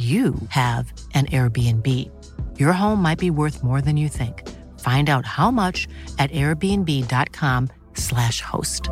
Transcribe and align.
you 0.00 0.34
have 0.48 0.92
an 1.12 1.26
Airbnb. 1.26 1.86
Your 2.58 2.72
home 2.72 3.02
might 3.02 3.18
be 3.18 3.28
worth 3.28 3.62
more 3.62 3.82
than 3.82 3.98
you 3.98 4.08
think. 4.08 4.48
Find 4.80 5.10
out 5.10 5.26
how 5.26 5.50
much 5.50 5.86
at 6.18 6.30
airbnb.com/slash 6.30 8.40
host. 8.40 8.88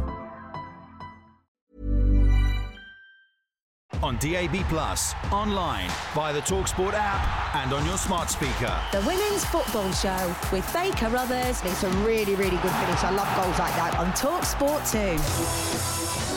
On 4.03 4.19
DAB 4.19 4.57
Plus, 4.69 5.15
online, 5.33 5.89
via 6.15 6.35
the 6.35 6.41
Talksport 6.41 6.93
app, 6.95 7.55
and 7.57 7.73
on 7.73 7.87
your 7.87 7.97
smart 7.97 8.29
speaker. 8.29 8.79
The 8.93 9.01
Women's 9.01 9.47
Football 9.47 9.91
Show 9.93 10.37
with 10.53 10.69
Faye 10.71 10.91
Carruthers. 10.91 11.63
It's 11.65 11.85
a 11.85 11.91
really, 12.05 12.35
really 12.35 12.59
good 12.59 12.73
finish. 12.73 13.03
I 13.03 13.09
love 13.11 13.35
goals 13.35 13.59
like 13.59 13.75
that. 13.77 13.99
On 13.99 14.13
Talksport 14.13 14.85
2. 14.93 16.28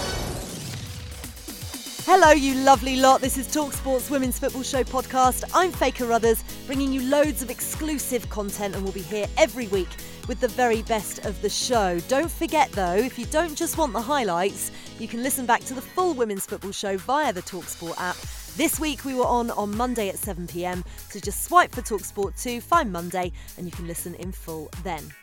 Hello, 2.14 2.32
you 2.32 2.56
lovely 2.56 2.98
lot. 2.98 3.22
This 3.22 3.38
is 3.38 3.48
Talksport's 3.48 4.10
Women's 4.10 4.38
Football 4.38 4.64
Show 4.64 4.84
podcast. 4.84 5.46
I'm 5.54 5.72
Faye 5.72 5.92
Carruthers, 5.92 6.44
bringing 6.66 6.92
you 6.92 7.04
loads 7.04 7.42
of 7.42 7.50
exclusive 7.50 8.30
content, 8.30 8.76
and 8.76 8.84
we'll 8.84 8.92
be 8.92 9.00
here 9.00 9.28
every 9.38 9.70
week 9.70 9.88
with 10.28 10.42
the 10.42 10.50
very 10.50 10.82
best 10.82 11.26
of 11.26 11.42
the 11.42 11.48
show. 11.48 12.02
Don't 12.10 12.30
forget, 12.30 12.70
though, 12.74 12.98
if 12.98 13.18
you 13.18 13.26
don't 13.28 13.56
just 13.56 13.78
want 13.78 13.94
the 13.94 14.02
highlights, 14.02 14.72
you 15.00 15.08
can 15.08 15.24
listen 15.24 15.46
back 15.46 15.62
to 15.62 15.74
the 15.74 15.82
full 15.82 16.14
Women's 16.14 16.46
Football 16.46 16.74
Show 16.74 16.98
via 16.98 17.32
the 17.32 17.44
Talksport 17.44 17.98
app. 17.98 18.18
This 18.58 18.78
week 18.78 19.06
we 19.06 19.16
were 19.16 19.26
on 19.26 19.50
on 19.52 19.78
Monday 19.78 20.10
at 20.10 20.18
7 20.18 20.48
pm, 20.48 20.84
so 21.10 21.18
just 21.18 21.46
swipe 21.46 21.72
for 21.72 21.82
Talksport 21.82 22.38
2, 22.38 22.60
find 22.60 22.92
Monday, 22.92 23.32
and 23.56 23.66
you 23.66 23.72
can 23.72 23.88
listen 23.88 24.16
in 24.16 24.34
full 24.34 24.70
then. 24.84 25.14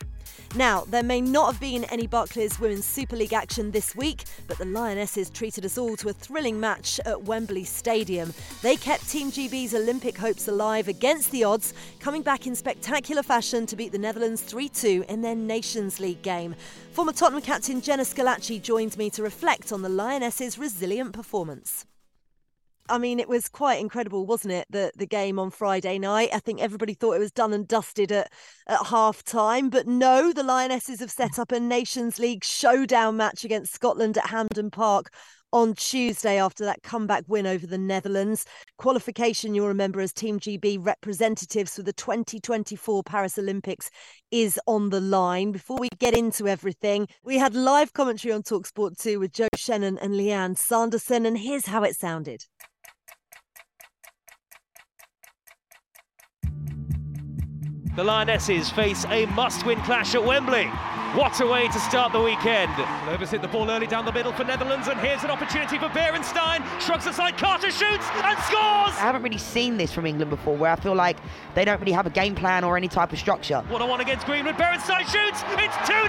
Now, 0.55 0.83
there 0.87 1.03
may 1.03 1.21
not 1.21 1.51
have 1.51 1.61
been 1.61 1.83
any 1.85 2.07
Barclays 2.07 2.59
Women's 2.59 2.83
Super 2.83 3.15
League 3.15 3.33
action 3.33 3.69
this 3.69 3.95
week, 3.95 4.23
but 4.47 4.57
the 4.57 4.65
Lionesses 4.65 5.29
treated 5.29 5.63
us 5.63 5.77
all 5.77 5.95
to 5.97 6.09
a 6.09 6.13
thrilling 6.13 6.59
match 6.59 6.99
at 7.05 7.21
Wembley 7.21 7.63
Stadium. 7.63 8.33
They 8.63 8.75
kept 8.75 9.07
Team 9.07 9.31
GB's 9.31 9.75
Olympic 9.75 10.17
hopes 10.17 10.47
alive 10.47 10.87
against 10.87 11.29
the 11.31 11.43
odds, 11.43 11.75
coming 11.99 12.23
back 12.23 12.47
in 12.47 12.55
spectacular 12.55 13.21
fashion 13.21 13.67
to 13.67 13.75
beat 13.75 13.91
the 13.91 13.99
Netherlands 13.99 14.41
3 14.41 14.67
2 14.69 15.05
in 15.07 15.21
their 15.21 15.35
Nations 15.35 15.99
League 15.99 16.23
game. 16.23 16.55
Former 16.93 17.13
Tottenham 17.13 17.43
captain 17.43 17.79
Jenna 17.79 18.03
Schillaci 18.03 18.59
joined 18.59 18.97
me 18.97 19.11
to 19.11 19.21
reflect 19.21 19.71
on 19.71 19.83
the 19.83 19.89
Lionesses' 19.89 20.57
resilient 20.57 21.13
performance. 21.13 21.85
I 22.89 22.97
mean, 22.97 23.19
it 23.19 23.29
was 23.29 23.47
quite 23.47 23.79
incredible, 23.79 24.25
wasn't 24.25 24.53
it? 24.53 24.67
The 24.69 24.91
the 24.95 25.05
game 25.05 25.39
on 25.39 25.51
Friday 25.51 25.99
night. 25.99 26.29
I 26.33 26.39
think 26.39 26.61
everybody 26.61 26.93
thought 26.93 27.13
it 27.13 27.19
was 27.19 27.31
done 27.31 27.53
and 27.53 27.67
dusted 27.67 28.11
at, 28.11 28.31
at 28.67 28.85
half 28.87 29.23
time. 29.23 29.69
But 29.69 29.87
no, 29.87 30.33
the 30.33 30.43
Lionesses 30.43 30.99
have 30.99 31.11
set 31.11 31.39
up 31.39 31.51
a 31.51 31.59
Nations 31.59 32.19
League 32.19 32.43
showdown 32.43 33.17
match 33.17 33.45
against 33.45 33.73
Scotland 33.73 34.17
at 34.17 34.27
Hampden 34.27 34.71
Park 34.71 35.11
on 35.51 35.73
Tuesday 35.73 36.39
after 36.39 36.63
that 36.65 36.83
comeback 36.83 37.23
win 37.27 37.47
over 37.47 37.65
the 37.65 37.77
Netherlands. 37.77 38.45
Qualification, 38.77 39.55
you'll 39.55 39.67
remember, 39.67 39.99
as 39.99 40.13
Team 40.13 40.39
GB 40.39 40.85
representatives 40.85 41.75
for 41.75 41.83
the 41.83 41.93
2024 41.93 43.03
Paris 43.03 43.37
Olympics 43.37 43.89
is 44.31 44.59
on 44.67 44.89
the 44.89 45.01
line. 45.01 45.51
Before 45.51 45.77
we 45.79 45.89
get 45.97 46.15
into 46.15 46.47
everything, 46.47 47.07
we 47.23 47.37
had 47.37 47.55
live 47.55 47.93
commentary 47.93 48.33
on 48.33 48.43
Talksport 48.43 48.97
2 49.01 49.19
with 49.19 49.33
Joe 49.33 49.47
Shannon 49.55 49.97
and 49.97 50.13
Leanne 50.13 50.57
Sanderson, 50.57 51.25
and 51.25 51.37
here's 51.37 51.65
how 51.65 51.83
it 51.83 51.95
sounded. 51.95 52.45
The 57.95 58.03
Lionesses 58.03 58.69
face 58.69 59.03
a 59.09 59.25
must-win 59.27 59.81
clash 59.81 60.13
at 60.13 60.23
Wembley. 60.23 60.65
What 61.15 61.41
a 61.41 61.47
way 61.47 61.67
to 61.67 61.79
start 61.79 62.13
the 62.13 62.21
weekend. 62.21 62.71
Lovers 63.07 63.31
hit 63.31 63.41
the 63.41 63.47
ball 63.47 63.69
early 63.69 63.87
down 63.87 64.05
the 64.05 64.11
middle 64.11 64.31
for 64.31 64.43
Netherlands, 64.43 64.87
and 64.87 64.99
here's 64.99 65.23
an 65.23 65.31
opportunity 65.31 65.79
for 65.79 65.87
Beerensteyn. 65.87 66.63
Shrugs 66.79 67.07
aside, 67.07 67.35
Carter 67.35 67.71
shoots 67.71 68.05
and 68.13 68.37
scores! 68.43 68.93
I 68.93 69.01
haven't 69.01 69.23
really 69.23 69.39
seen 69.39 69.77
this 69.77 69.91
from 69.91 70.05
England 70.05 70.29
before, 70.29 70.55
where 70.55 70.71
I 70.71 70.75
feel 70.75 70.93
like 70.93 71.17
they 71.55 71.65
don't 71.65 71.79
really 71.79 71.91
have 71.91 72.05
a 72.05 72.11
game 72.11 72.35
plan 72.35 72.63
or 72.63 72.77
any 72.77 72.87
type 72.87 73.11
of 73.11 73.17
structure. 73.17 73.61
One 73.69 73.81
on 73.81 73.89
one 73.89 74.01
against 74.01 74.27
Greenwood. 74.27 74.55
Beerensteyn 74.55 75.01
shoots. 75.09 75.43
It's 75.57 75.75
2 75.87 75.93
0. 75.93 76.05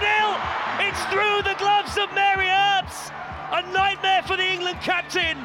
It's 0.85 1.03
through 1.05 1.41
the 1.49 1.57
gloves 1.57 1.97
of 1.97 2.13
Mary 2.13 2.47
Earps. 2.47 3.09
A 3.53 3.63
nightmare 3.73 4.21
for 4.21 4.37
the 4.37 4.45
England 4.45 4.77
captain 4.81 5.35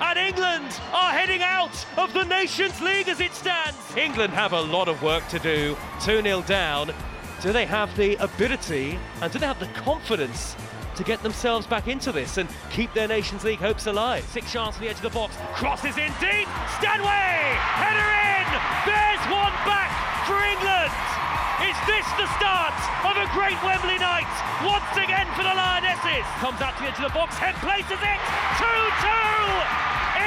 and 0.00 0.18
England 0.18 0.80
are 0.92 1.12
heading 1.12 1.42
out 1.42 1.86
of 1.96 2.12
the 2.12 2.24
Nations 2.24 2.80
League 2.80 3.08
as 3.08 3.20
it 3.20 3.32
stands. 3.32 3.76
England 3.96 4.32
have 4.32 4.52
a 4.52 4.60
lot 4.60 4.88
of 4.88 5.02
work 5.02 5.26
to 5.28 5.38
do. 5.38 5.76
2 6.00 6.22
0 6.22 6.42
down. 6.42 6.92
Do 7.40 7.52
they 7.52 7.66
have 7.66 7.94
the 7.96 8.16
ability 8.16 8.98
and 9.20 9.32
do 9.32 9.38
they 9.38 9.46
have 9.46 9.60
the 9.60 9.66
confidence 9.68 10.56
to 10.96 11.04
get 11.04 11.22
themselves 11.22 11.66
back 11.66 11.88
into 11.88 12.12
this 12.12 12.38
and 12.38 12.48
keep 12.70 12.92
their 12.94 13.08
Nations 13.08 13.44
League 13.44 13.58
hopes 13.58 13.86
alive? 13.86 14.24
Six 14.24 14.50
shots 14.50 14.76
on 14.76 14.82
the 14.82 14.88
edge 14.88 14.96
of 14.96 15.02
the 15.02 15.10
box. 15.10 15.36
Crosses 15.54 15.96
in 15.96 16.12
deep. 16.20 16.48
Stanway! 16.78 17.56
Header 17.78 18.10
in! 18.30 18.46
There's 18.86 19.24
one 19.30 19.52
back 19.66 19.90
for 20.26 20.40
England! 20.42 21.23
Is 21.64 21.78
this 21.88 22.04
the 22.20 22.28
start 22.36 22.76
of 23.08 23.16
a 23.16 23.24
great 23.32 23.56
Wembley 23.64 23.96
night? 23.96 24.28
Once 24.60 24.84
again 25.00 25.24
for 25.32 25.42
the 25.42 25.54
Lionesses. 25.56 26.28
Comes 26.36 26.60
out 26.60 26.76
to 26.76 26.82
the 26.84 26.92
edge 26.92 27.00
of 27.00 27.08
the 27.08 27.16
box, 27.16 27.40
head 27.40 27.56
places 27.64 27.96
it. 28.04 28.20
2-2! 28.60 28.68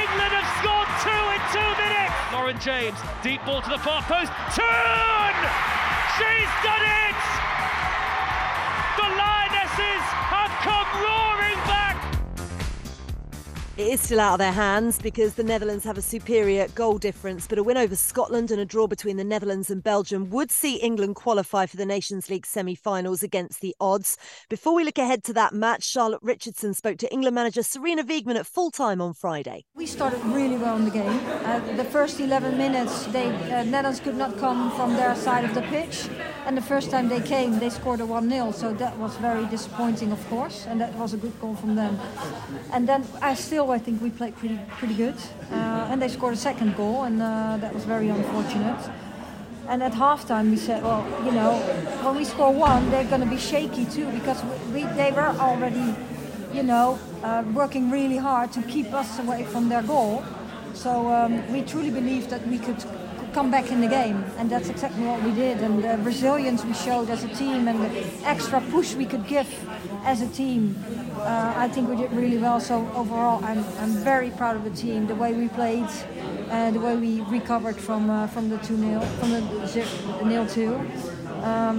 England 0.02 0.34
have 0.34 0.50
scored 0.58 0.90
two 1.06 1.24
in 1.30 1.42
two 1.54 1.70
minutes. 1.78 2.14
Lauren 2.34 2.58
James, 2.58 2.98
deep 3.22 3.38
ball 3.46 3.62
to 3.62 3.70
the 3.70 3.78
far 3.78 4.02
post. 4.02 4.34
Turn! 4.50 5.34
She's 6.18 6.52
done 6.66 6.84
it! 7.06 7.18
The 8.98 9.06
Lionesses 9.14 9.37
It 13.78 13.86
is 13.86 14.00
still 14.00 14.18
out 14.18 14.32
of 14.32 14.38
their 14.40 14.50
hands 14.50 14.98
because 14.98 15.34
the 15.34 15.44
Netherlands 15.44 15.84
have 15.84 15.96
a 15.96 16.02
superior 16.02 16.66
goal 16.74 16.98
difference, 16.98 17.46
but 17.46 17.58
a 17.58 17.62
win 17.62 17.76
over 17.76 17.94
Scotland 17.94 18.50
and 18.50 18.60
a 18.60 18.64
draw 18.64 18.88
between 18.88 19.18
the 19.18 19.22
Netherlands 19.22 19.70
and 19.70 19.84
Belgium 19.84 20.30
would 20.30 20.50
see 20.50 20.78
England 20.78 21.14
qualify 21.14 21.64
for 21.64 21.76
the 21.76 21.86
Nations 21.86 22.28
League 22.28 22.44
semi 22.44 22.74
finals 22.74 23.22
against 23.22 23.60
the 23.60 23.76
odds. 23.80 24.18
Before 24.48 24.74
we 24.74 24.82
look 24.82 24.98
ahead 24.98 25.22
to 25.22 25.32
that 25.34 25.54
match, 25.54 25.84
Charlotte 25.84 26.18
Richardson 26.24 26.74
spoke 26.74 26.98
to 26.98 27.12
England 27.12 27.36
manager 27.36 27.60
Sarina 27.60 28.00
Wiegman 28.00 28.34
at 28.34 28.48
full 28.48 28.72
time 28.72 29.00
on 29.00 29.14
Friday. 29.14 29.64
We 29.76 29.86
started 29.86 30.24
really 30.24 30.56
well 30.56 30.74
in 30.74 30.84
the 30.84 30.90
game. 30.90 31.20
Uh, 31.44 31.60
the 31.76 31.84
first 31.84 32.18
11 32.18 32.58
minutes, 32.58 33.04
they 33.06 33.28
uh, 33.28 33.62
Netherlands 33.62 34.00
could 34.00 34.16
not 34.16 34.38
come 34.38 34.72
from 34.72 34.94
their 34.94 35.14
side 35.14 35.44
of 35.44 35.54
the 35.54 35.62
pitch, 35.62 36.08
and 36.46 36.56
the 36.56 36.62
first 36.62 36.90
time 36.90 37.08
they 37.08 37.20
came, 37.20 37.60
they 37.60 37.70
scored 37.70 38.00
a 38.00 38.06
1 38.06 38.28
0, 38.28 38.50
so 38.50 38.74
that 38.74 38.98
was 38.98 39.14
very 39.18 39.46
disappointing, 39.46 40.10
of 40.10 40.28
course, 40.28 40.66
and 40.66 40.80
that 40.80 40.92
was 40.94 41.14
a 41.14 41.16
good 41.16 41.40
goal 41.40 41.54
from 41.54 41.76
them. 41.76 41.96
And 42.72 42.88
then 42.88 43.06
I 43.22 43.34
still 43.34 43.67
I 43.72 43.78
think 43.78 44.02
we 44.02 44.10
played 44.10 44.36
pretty 44.36 44.58
pretty 44.78 44.94
good, 44.94 45.16
uh, 45.50 45.90
and 45.90 46.00
they 46.00 46.08
scored 46.08 46.34
a 46.34 46.36
second 46.36 46.76
goal, 46.76 47.04
and 47.04 47.20
uh, 47.20 47.58
that 47.60 47.74
was 47.74 47.84
very 47.84 48.08
unfortunate. 48.08 48.90
And 49.68 49.82
at 49.82 49.92
halftime, 49.92 50.50
we 50.50 50.56
said, 50.56 50.82
well, 50.82 51.04
you 51.26 51.32
know, 51.32 51.58
when 52.02 52.16
we 52.16 52.24
score 52.24 52.52
one, 52.52 52.90
they're 52.90 53.04
going 53.04 53.20
to 53.20 53.26
be 53.26 53.36
shaky 53.36 53.84
too 53.84 54.10
because 54.12 54.42
we, 54.72 54.84
they 54.96 55.12
were 55.12 55.34
already, 55.38 55.94
you 56.54 56.62
know, 56.62 56.98
uh, 57.22 57.44
working 57.52 57.90
really 57.90 58.16
hard 58.16 58.50
to 58.52 58.62
keep 58.62 58.94
us 58.94 59.18
away 59.18 59.44
from 59.44 59.68
their 59.68 59.82
goal. 59.82 60.24
So 60.72 61.12
um, 61.12 61.52
we 61.52 61.60
truly 61.62 61.90
believed 61.90 62.30
that 62.30 62.46
we 62.46 62.58
could 62.58 62.82
come 63.38 63.52
back 63.52 63.70
in 63.70 63.80
the 63.80 63.86
game, 63.86 64.24
and 64.36 64.50
that's 64.50 64.68
exactly 64.68 65.04
what 65.04 65.22
we 65.22 65.30
did. 65.30 65.58
And 65.58 65.84
the 65.84 65.96
resilience 65.98 66.64
we 66.64 66.74
showed 66.74 67.08
as 67.08 67.22
a 67.22 67.28
team, 67.28 67.68
and 67.68 67.78
the 67.84 67.92
extra 68.26 68.60
push 68.72 68.96
we 68.96 69.06
could 69.06 69.28
give 69.28 69.48
as 70.04 70.22
a 70.22 70.26
team, 70.40 70.74
uh, 71.18 71.64
I 71.64 71.68
think 71.68 71.88
we 71.88 71.94
did 71.94 72.12
really 72.12 72.38
well. 72.38 72.58
So 72.58 72.74
overall, 72.96 73.38
I'm 73.44 73.62
I'm 73.82 73.94
very 74.12 74.30
proud 74.30 74.56
of 74.56 74.64
the 74.64 74.74
team, 74.84 75.06
the 75.06 75.14
way 75.14 75.34
we 75.34 75.46
played, 75.60 75.90
uh, 76.50 76.72
the 76.72 76.80
way 76.80 76.96
we 76.96 77.20
recovered 77.38 77.76
from 77.76 78.10
uh, 78.10 78.26
from 78.26 78.48
the 78.48 78.58
two 78.58 78.76
0 78.76 79.00
from 79.20 79.30
the 79.30 79.40
nil 80.30 80.46
two. 80.56 80.74
Um, 81.52 81.76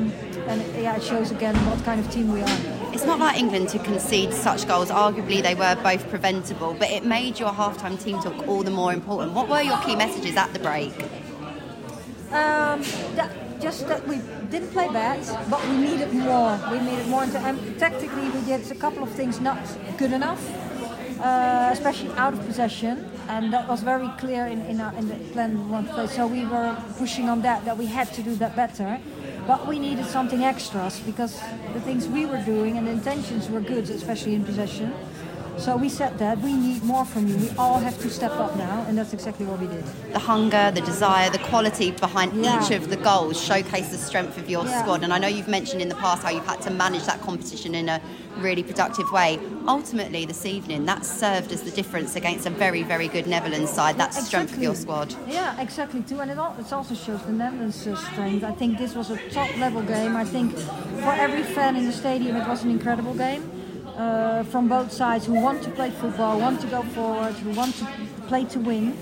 and 0.48 0.60
yeah, 0.82 0.96
it 0.96 1.04
shows 1.04 1.30
again 1.32 1.56
what 1.70 1.84
kind 1.84 2.00
of 2.00 2.10
team 2.10 2.32
we 2.32 2.42
are. 2.42 2.58
It's 2.96 3.08
not 3.12 3.20
like 3.20 3.38
England 3.38 3.68
to 3.76 3.80
concede 3.80 4.32
such 4.34 4.66
goals. 4.66 4.90
Arguably, 4.90 5.44
they 5.44 5.56
were 5.56 5.76
both 5.84 6.10
preventable, 6.10 6.74
but 6.82 6.90
it 6.90 7.04
made 7.04 7.38
your 7.38 7.52
halftime 7.52 8.02
team 8.02 8.16
talk 8.22 8.48
all 8.48 8.64
the 8.64 8.76
more 8.82 8.94
important. 8.94 9.34
What 9.34 9.50
were 9.50 9.62
your 9.62 9.80
key 9.86 9.98
messages 9.98 10.38
at 10.38 10.54
the 10.54 10.60
break? 10.60 10.96
Um, 12.31 12.84
that, 13.16 13.31
just 13.60 13.88
that 13.88 14.08
we 14.08 14.22
didn't 14.52 14.72
play 14.72 14.88
bad, 14.88 15.20
but 15.50 15.62
we 15.68 15.78
needed 15.78 16.14
more. 16.14 16.60
We 16.72 16.80
needed 16.80 17.08
more. 17.08 17.24
And 17.24 17.80
tactically, 17.80 18.30
we 18.30 18.42
did 18.46 18.72
a 18.72 18.76
couple 18.76 19.04
of 19.04 19.10
things 19.10 19.40
not 19.42 19.60
good 19.98 20.14
enough, 20.14 20.40
uh, 21.20 21.70
especially 21.72 22.12
out 22.12 22.34
of 22.34 22.46
possession, 22.46 23.10
and 23.28 23.52
that 23.52 23.68
was 23.68 23.81
very 23.81 24.10
clear 24.18 24.46
in, 24.46 24.62
in, 24.68 24.80
our, 24.80 24.94
in 24.94 25.08
the 25.08 25.16
plan 25.34 25.70
one 25.70 25.88
play. 25.88 26.08
So 26.08 26.28
we 26.28 26.46
were 26.46 26.78
pushing 26.98 27.30
on 27.30 27.42
that, 27.42 27.66
that 27.66 27.78
we 27.78 27.86
had 27.86 28.14
to 28.14 28.24
do 28.24 28.36
that 28.36 28.56
better. 28.56 29.00
But 29.48 29.68
we 29.68 29.80
needed 29.80 30.06
something 30.06 30.44
extras 30.44 31.00
because 31.00 31.42
the 31.74 31.82
things 31.82 32.08
we 32.08 32.28
were 32.28 32.42
doing 32.44 32.78
and 32.78 32.86
the 32.86 32.92
intentions 32.92 33.50
were 33.50 33.62
good, 33.62 33.90
especially 33.90 34.36
in 34.36 34.46
possession. 34.46 34.94
So 35.60 35.76
we 35.76 35.90
said 35.90 36.18
that 36.20 36.40
we 36.40 36.54
need 36.54 36.84
more 36.84 37.04
from 37.04 37.28
you. 37.28 37.36
We 37.36 37.50
all 37.58 37.80
have 37.80 38.00
to 38.00 38.10
step 38.10 38.32
up 38.32 38.56
now, 38.56 38.86
and 38.88 38.98
that's 38.98 39.12
exactly 39.12 39.46
what 39.46 39.60
we 39.60 39.68
did. 39.68 39.84
The 40.14 40.20
hunger, 40.20 40.72
the 40.72 40.80
desire, 40.82 41.30
the 41.30 41.40
quality 41.40 41.92
behind 41.92 42.34
yeah. 42.34 42.64
each 42.64 42.72
of 42.72 42.90
the 42.90 42.96
goals 42.96 43.44
showcase 43.44 43.90
the 43.90 43.98
strength 43.98 44.38
of 44.38 44.50
your 44.50 44.64
yeah. 44.64 44.82
squad. 44.82 45.04
And 45.04 45.12
I 45.12 45.18
know 45.18 45.28
you've 45.28 45.50
mentioned 45.50 45.82
in 45.82 45.90
the 45.90 45.96
past 45.96 46.24
how 46.24 46.30
you've 46.30 46.46
had 46.46 46.62
to 46.62 46.70
manage 46.70 47.04
that 47.08 47.20
competition 47.22 47.76
in 47.76 47.90
a 47.90 48.02
really 48.38 48.64
productive 48.64 49.12
way. 49.12 49.38
Ultimately, 49.68 50.26
this 50.26 50.46
evening, 50.46 50.86
that 50.86 51.06
served 51.06 51.52
as 51.52 51.64
the 51.64 51.72
difference 51.72 52.16
against 52.16 52.46
a 52.46 52.50
very, 52.50 52.84
very 52.84 53.10
good 53.10 53.28
Netherlands 53.28 53.70
side. 53.70 53.98
That 53.98 54.08
exactly. 54.08 54.28
strength 54.28 54.54
of 54.54 54.64
your 54.64 54.76
squad. 54.76 55.14
Yeah, 55.28 55.60
exactly 55.60 56.02
too. 56.04 56.22
And 56.22 56.32
it, 56.32 56.38
also 56.38 56.96
shows 56.96 57.22
the 57.24 57.34
Netherlands' 57.34 57.86
uh, 57.86 57.98
strength. 57.98 58.46
I 58.46 58.54
think 58.54 58.78
this 58.78 58.96
was 58.96 59.10
a 59.10 59.18
top-level 59.30 59.82
game. 59.82 60.16
I 60.16 60.24
think 60.24 60.58
for 60.58 61.12
every 61.12 61.44
fan 61.44 61.76
in 61.76 61.86
the 61.86 61.92
stadium, 61.92 62.38
it 62.38 62.48
was 62.48 62.64
an 62.64 62.72
incredible 62.72 63.14
game 63.14 63.59
uh, 64.00 64.44
from 64.44 64.68
both 64.69 64.92
sides 64.92 65.25
who 65.25 65.34
want 65.34 65.62
to 65.63 65.69
play 65.72 65.92
football, 65.92 66.40
want 66.40 66.62
to 66.62 66.68
go 66.68 66.81
forward, 66.96 67.34
who 67.36 67.51
want 67.51 67.75
to 67.75 67.86
play 68.28 68.46
to 68.46 68.60
win. 68.60 68.98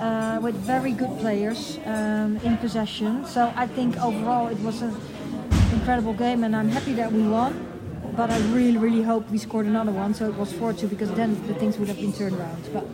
Uh, 0.00 0.40
with 0.42 0.54
very 0.56 0.92
good 0.92 1.18
players 1.20 1.78
um, 1.84 2.36
in 2.38 2.56
possession. 2.56 3.24
So 3.26 3.52
I 3.54 3.66
think 3.66 3.96
overall 4.02 4.48
it 4.48 4.58
was 4.60 4.82
an 4.82 4.96
incredible 5.72 6.14
game, 6.14 6.42
and 6.42 6.56
I'm 6.56 6.68
happy 6.68 6.94
that 6.94 7.12
we 7.12 7.22
won. 7.22 7.52
But 8.16 8.30
I 8.30 8.38
really, 8.48 8.78
really 8.78 9.02
hope 9.02 9.30
we 9.30 9.38
scored 9.38 9.66
another 9.66 9.92
one, 9.92 10.14
so 10.14 10.26
it 10.26 10.34
was 10.34 10.52
4-2, 10.54 10.88
because 10.88 11.12
then 11.12 11.30
the 11.46 11.54
things 11.54 11.78
would 11.78 11.88
have 11.88 11.98
been 11.98 12.12
turned 12.12 12.34
around. 12.34 12.68
But 12.72 12.86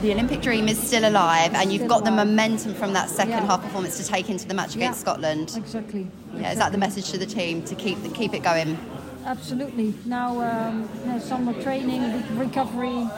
the 0.00 0.10
Olympic 0.12 0.40
dream 0.40 0.68
is 0.68 0.82
still 0.82 1.08
alive, 1.08 1.54
and 1.54 1.72
you've 1.72 1.86
got 1.86 2.00
alive. 2.00 2.16
the 2.16 2.24
momentum 2.24 2.74
from 2.74 2.92
that 2.94 3.08
second 3.08 3.32
yeah. 3.32 3.46
half 3.46 3.62
performance 3.62 3.98
to 3.98 4.04
take 4.04 4.28
into 4.28 4.48
the 4.48 4.54
match 4.54 4.74
against 4.74 4.98
yeah. 5.00 5.12
Scotland. 5.12 5.52
Exactly. 5.56 6.00
Yeah, 6.00 6.06
exactly. 6.06 6.52
is 6.52 6.58
that 6.58 6.72
the 6.72 6.78
message 6.78 7.10
to 7.10 7.18
the 7.18 7.26
team 7.26 7.62
to 7.64 7.74
keep 7.74 8.02
the, 8.02 8.08
keep 8.08 8.34
it 8.34 8.42
going? 8.42 8.78
Absolutely. 9.24 9.94
Now, 10.04 10.40
um, 10.40 10.88
you 11.00 11.12
know, 11.12 11.18
summer 11.18 11.60
training, 11.62 12.02
recovery, 12.36 13.08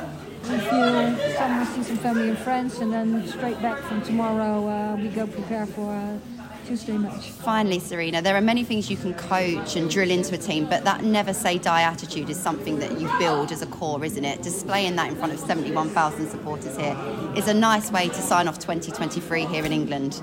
refuel, 0.42 1.16
summer 1.34 1.64
see 1.64 1.82
some 1.82 1.96
family 1.98 2.28
and 2.28 2.38
friends, 2.38 2.78
and 2.78 2.92
then 2.92 3.26
straight 3.26 3.60
back 3.62 3.78
from 3.84 4.02
tomorrow 4.02 4.68
uh, 4.68 4.96
we 4.96 5.08
go 5.08 5.26
prepare 5.26 5.66
for 5.66 5.92
a 5.92 6.20
Tuesday 6.66 6.96
match. 6.96 7.30
Finally, 7.30 7.78
Sarina, 7.78 8.22
there 8.22 8.36
are 8.36 8.40
many 8.40 8.64
things 8.64 8.90
you 8.90 8.96
can 8.96 9.14
coach 9.14 9.76
and 9.76 9.90
drill 9.90 10.10
into 10.10 10.34
a 10.34 10.38
team, 10.38 10.66
but 10.66 10.84
that 10.84 11.02
never 11.02 11.32
say 11.32 11.58
die 11.58 11.82
attitude 11.82 12.28
is 12.30 12.38
something 12.38 12.78
that 12.78 12.98
you 13.00 13.10
build 13.18 13.52
as 13.52 13.62
a 13.62 13.66
core, 13.66 14.04
isn't 14.04 14.24
it? 14.24 14.42
Displaying 14.42 14.96
that 14.96 15.08
in 15.08 15.16
front 15.16 15.32
of 15.32 15.38
71,000 15.38 16.28
supporters 16.28 16.76
here 16.76 16.96
is 17.36 17.48
a 17.48 17.54
nice 17.54 17.90
way 17.90 18.08
to 18.08 18.14
sign 18.14 18.48
off 18.48 18.58
2023 18.58 19.46
here 19.46 19.64
in 19.64 19.72
England. 19.72 20.22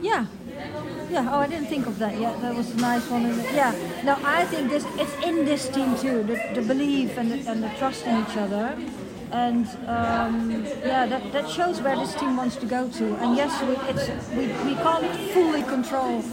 Yeah, 0.00 0.26
yeah. 1.10 1.28
Oh, 1.32 1.38
I 1.38 1.46
didn't 1.46 1.68
think 1.68 1.86
of 1.86 1.98
that 1.98 2.18
yet. 2.18 2.40
That 2.40 2.54
was 2.54 2.70
a 2.70 2.76
nice 2.76 3.08
one. 3.08 3.24
Yeah. 3.54 3.74
No, 4.04 4.16
I 4.22 4.44
think 4.46 4.70
this 4.70 4.84
it's 4.96 5.14
in 5.24 5.44
this 5.44 5.68
team 5.68 5.96
too. 5.96 6.22
The, 6.22 6.36
the 6.54 6.62
belief 6.62 7.16
and 7.16 7.30
the, 7.30 7.50
and 7.50 7.62
the 7.62 7.70
trust 7.78 8.06
in 8.06 8.22
each 8.22 8.36
other. 8.36 8.76
And 9.30 9.66
um, 9.86 10.64
yeah, 10.84 11.04
that, 11.06 11.32
that 11.32 11.48
shows 11.50 11.82
where 11.82 11.96
this 11.96 12.14
team 12.14 12.36
wants 12.36 12.56
to 12.56 12.66
go 12.66 12.88
to. 12.88 13.14
And 13.16 13.36
yes, 13.36 13.52
we, 13.62 13.74
it's, 13.90 14.28
we, 14.30 14.46
we 14.66 14.74
can't 14.76 15.06
fully 15.32 15.62
control 15.64 16.24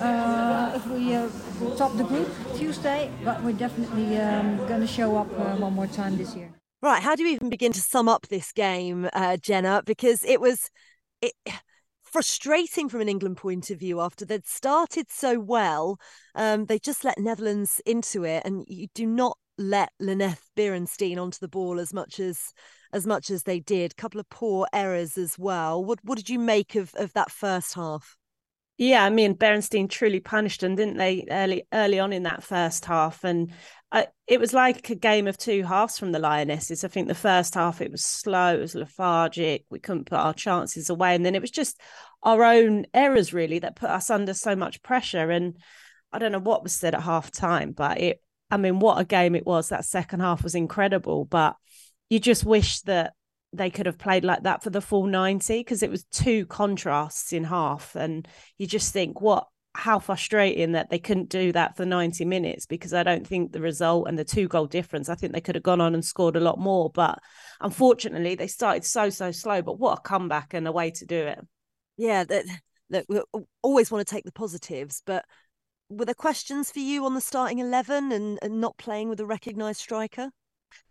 uh, 0.00 0.72
if 0.74 0.84
we 0.86 1.14
uh, 1.14 1.28
top 1.76 1.96
the 1.96 2.02
group 2.02 2.28
Tuesday, 2.56 3.12
but 3.24 3.40
we're 3.44 3.52
definitely 3.52 4.18
um, 4.18 4.56
going 4.66 4.80
to 4.80 4.88
show 4.88 5.16
up 5.16 5.28
uh, 5.38 5.54
one 5.56 5.72
more 5.72 5.86
time 5.86 6.16
this 6.18 6.34
year. 6.34 6.50
Right, 6.82 7.00
how 7.00 7.14
do 7.14 7.22
you 7.22 7.28
even 7.28 7.48
begin 7.48 7.72
to 7.74 7.80
sum 7.80 8.08
up 8.08 8.26
this 8.26 8.50
game, 8.50 9.08
uh, 9.12 9.36
Jenna? 9.36 9.82
Because 9.86 10.24
it 10.24 10.40
was, 10.40 10.68
it, 11.20 11.34
frustrating 12.12 12.88
from 12.88 13.00
an 13.00 13.08
England 13.08 13.38
point 13.38 13.70
of 13.70 13.78
view 13.78 14.00
after 14.00 14.24
they'd 14.24 14.46
started 14.46 15.10
so 15.10 15.40
well. 15.40 15.98
Um, 16.34 16.66
they 16.66 16.78
just 16.78 17.04
let 17.04 17.18
Netherlands 17.18 17.80
into 17.86 18.24
it, 18.24 18.42
and 18.44 18.64
you 18.68 18.88
do 18.94 19.06
not 19.06 19.38
let 19.58 19.90
Lineth 20.00 20.50
Beerensteyn 20.56 21.18
onto 21.18 21.38
the 21.40 21.48
ball 21.48 21.80
as 21.80 21.92
much 21.92 22.20
as 22.20 22.52
as 22.92 23.06
much 23.06 23.30
as 23.30 23.44
they 23.44 23.60
did. 23.60 23.96
Couple 23.96 24.20
of 24.20 24.28
poor 24.28 24.66
errors 24.72 25.16
as 25.16 25.38
well. 25.38 25.84
What 25.84 25.98
what 26.02 26.18
did 26.18 26.28
you 26.28 26.38
make 26.38 26.74
of 26.74 26.94
of 26.94 27.12
that 27.14 27.30
first 27.30 27.74
half? 27.74 28.16
Yeah, 28.82 29.04
I 29.04 29.10
mean 29.10 29.36
Beerensteyn 29.36 29.88
truly 29.88 30.18
punished 30.18 30.60
them, 30.60 30.74
didn't 30.74 30.96
they, 30.96 31.24
early 31.30 31.62
early 31.72 32.00
on 32.00 32.12
in 32.12 32.24
that 32.24 32.42
first 32.42 32.84
half? 32.84 33.22
And 33.22 33.52
I, 33.92 34.08
it 34.26 34.40
was 34.40 34.52
like 34.52 34.90
a 34.90 34.96
game 34.96 35.28
of 35.28 35.38
two 35.38 35.62
halves 35.62 36.00
from 36.00 36.10
the 36.10 36.18
Lionesses. 36.18 36.82
I 36.82 36.88
think 36.88 37.06
the 37.06 37.14
first 37.14 37.54
half 37.54 37.80
it 37.80 37.92
was 37.92 38.04
slow, 38.04 38.56
it 38.56 38.60
was 38.60 38.74
lethargic. 38.74 39.66
We 39.70 39.78
couldn't 39.78 40.06
put 40.06 40.18
our 40.18 40.34
chances 40.34 40.90
away, 40.90 41.14
and 41.14 41.24
then 41.24 41.36
it 41.36 41.40
was 41.40 41.52
just 41.52 41.80
our 42.24 42.42
own 42.42 42.86
errors 42.92 43.32
really 43.32 43.60
that 43.60 43.76
put 43.76 43.88
us 43.88 44.10
under 44.10 44.34
so 44.34 44.56
much 44.56 44.82
pressure. 44.82 45.30
And 45.30 45.58
I 46.12 46.18
don't 46.18 46.32
know 46.32 46.40
what 46.40 46.64
was 46.64 46.72
said 46.72 46.96
at 46.96 47.02
half 47.02 47.30
time, 47.30 47.70
but 47.70 48.00
it. 48.00 48.20
I 48.50 48.56
mean, 48.56 48.80
what 48.80 49.00
a 49.00 49.04
game 49.04 49.36
it 49.36 49.46
was. 49.46 49.68
That 49.68 49.84
second 49.84 50.20
half 50.20 50.42
was 50.42 50.56
incredible, 50.56 51.24
but 51.24 51.54
you 52.10 52.18
just 52.18 52.44
wish 52.44 52.80
that 52.80 53.12
they 53.52 53.70
could 53.70 53.86
have 53.86 53.98
played 53.98 54.24
like 54.24 54.44
that 54.44 54.62
for 54.62 54.70
the 54.70 54.80
full 54.80 55.06
90 55.06 55.60
because 55.60 55.82
it 55.82 55.90
was 55.90 56.04
two 56.04 56.46
contrasts 56.46 57.32
in 57.32 57.44
half 57.44 57.94
and 57.94 58.26
you 58.58 58.66
just 58.66 58.92
think 58.92 59.20
what 59.20 59.46
how 59.74 59.98
frustrating 59.98 60.72
that 60.72 60.90
they 60.90 60.98
couldn't 60.98 61.30
do 61.30 61.50
that 61.52 61.76
for 61.76 61.86
90 61.86 62.24
minutes 62.26 62.66
because 62.66 62.92
I 62.92 63.02
don't 63.02 63.26
think 63.26 63.52
the 63.52 63.60
result 63.60 64.06
and 64.06 64.18
the 64.18 64.24
two 64.24 64.46
goal 64.46 64.66
difference, 64.66 65.08
I 65.08 65.14
think 65.14 65.32
they 65.32 65.40
could 65.40 65.54
have 65.54 65.64
gone 65.64 65.80
on 65.80 65.94
and 65.94 66.04
scored 66.04 66.36
a 66.36 66.40
lot 66.40 66.58
more. 66.58 66.90
But 66.90 67.18
unfortunately, 67.60 68.34
they 68.34 68.48
started 68.48 68.84
so, 68.84 69.08
so 69.08 69.30
slow. 69.30 69.62
But 69.62 69.78
what 69.78 69.98
a 69.98 70.02
comeback 70.02 70.52
and 70.52 70.68
a 70.68 70.72
way 70.72 70.90
to 70.90 71.06
do 71.06 71.16
it. 71.16 71.40
Yeah, 71.96 72.24
that, 72.24 72.44
that 72.90 73.06
we 73.08 73.22
always 73.62 73.90
want 73.90 74.06
to 74.06 74.14
take 74.14 74.24
the 74.24 74.32
positives. 74.32 75.02
But 75.06 75.24
were 75.88 76.04
there 76.04 76.14
questions 76.14 76.70
for 76.70 76.80
you 76.80 77.06
on 77.06 77.14
the 77.14 77.20
starting 77.22 77.58
11 77.58 78.12
and, 78.12 78.38
and 78.42 78.60
not 78.60 78.76
playing 78.76 79.08
with 79.08 79.20
a 79.20 79.26
recognised 79.26 79.80
striker? 79.80 80.30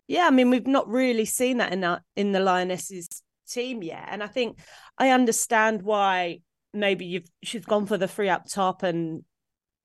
Yeah, 0.07 0.27
I 0.27 0.31
mean, 0.31 0.49
we've 0.49 0.67
not 0.67 0.87
really 0.87 1.25
seen 1.25 1.57
that 1.57 1.71
in, 1.71 1.83
our, 1.83 2.01
in 2.15 2.31
the 2.31 2.39
Lionesses 2.39 3.23
team 3.49 3.83
yet. 3.83 4.07
And 4.09 4.23
I 4.23 4.27
think 4.27 4.59
I 4.97 5.09
understand 5.09 5.83
why 5.83 6.39
maybe 6.73 7.05
you've 7.05 7.29
she's 7.43 7.65
gone 7.65 7.85
for 7.85 7.97
the 7.97 8.07
three 8.07 8.29
up 8.29 8.47
top 8.47 8.83
and 8.83 9.23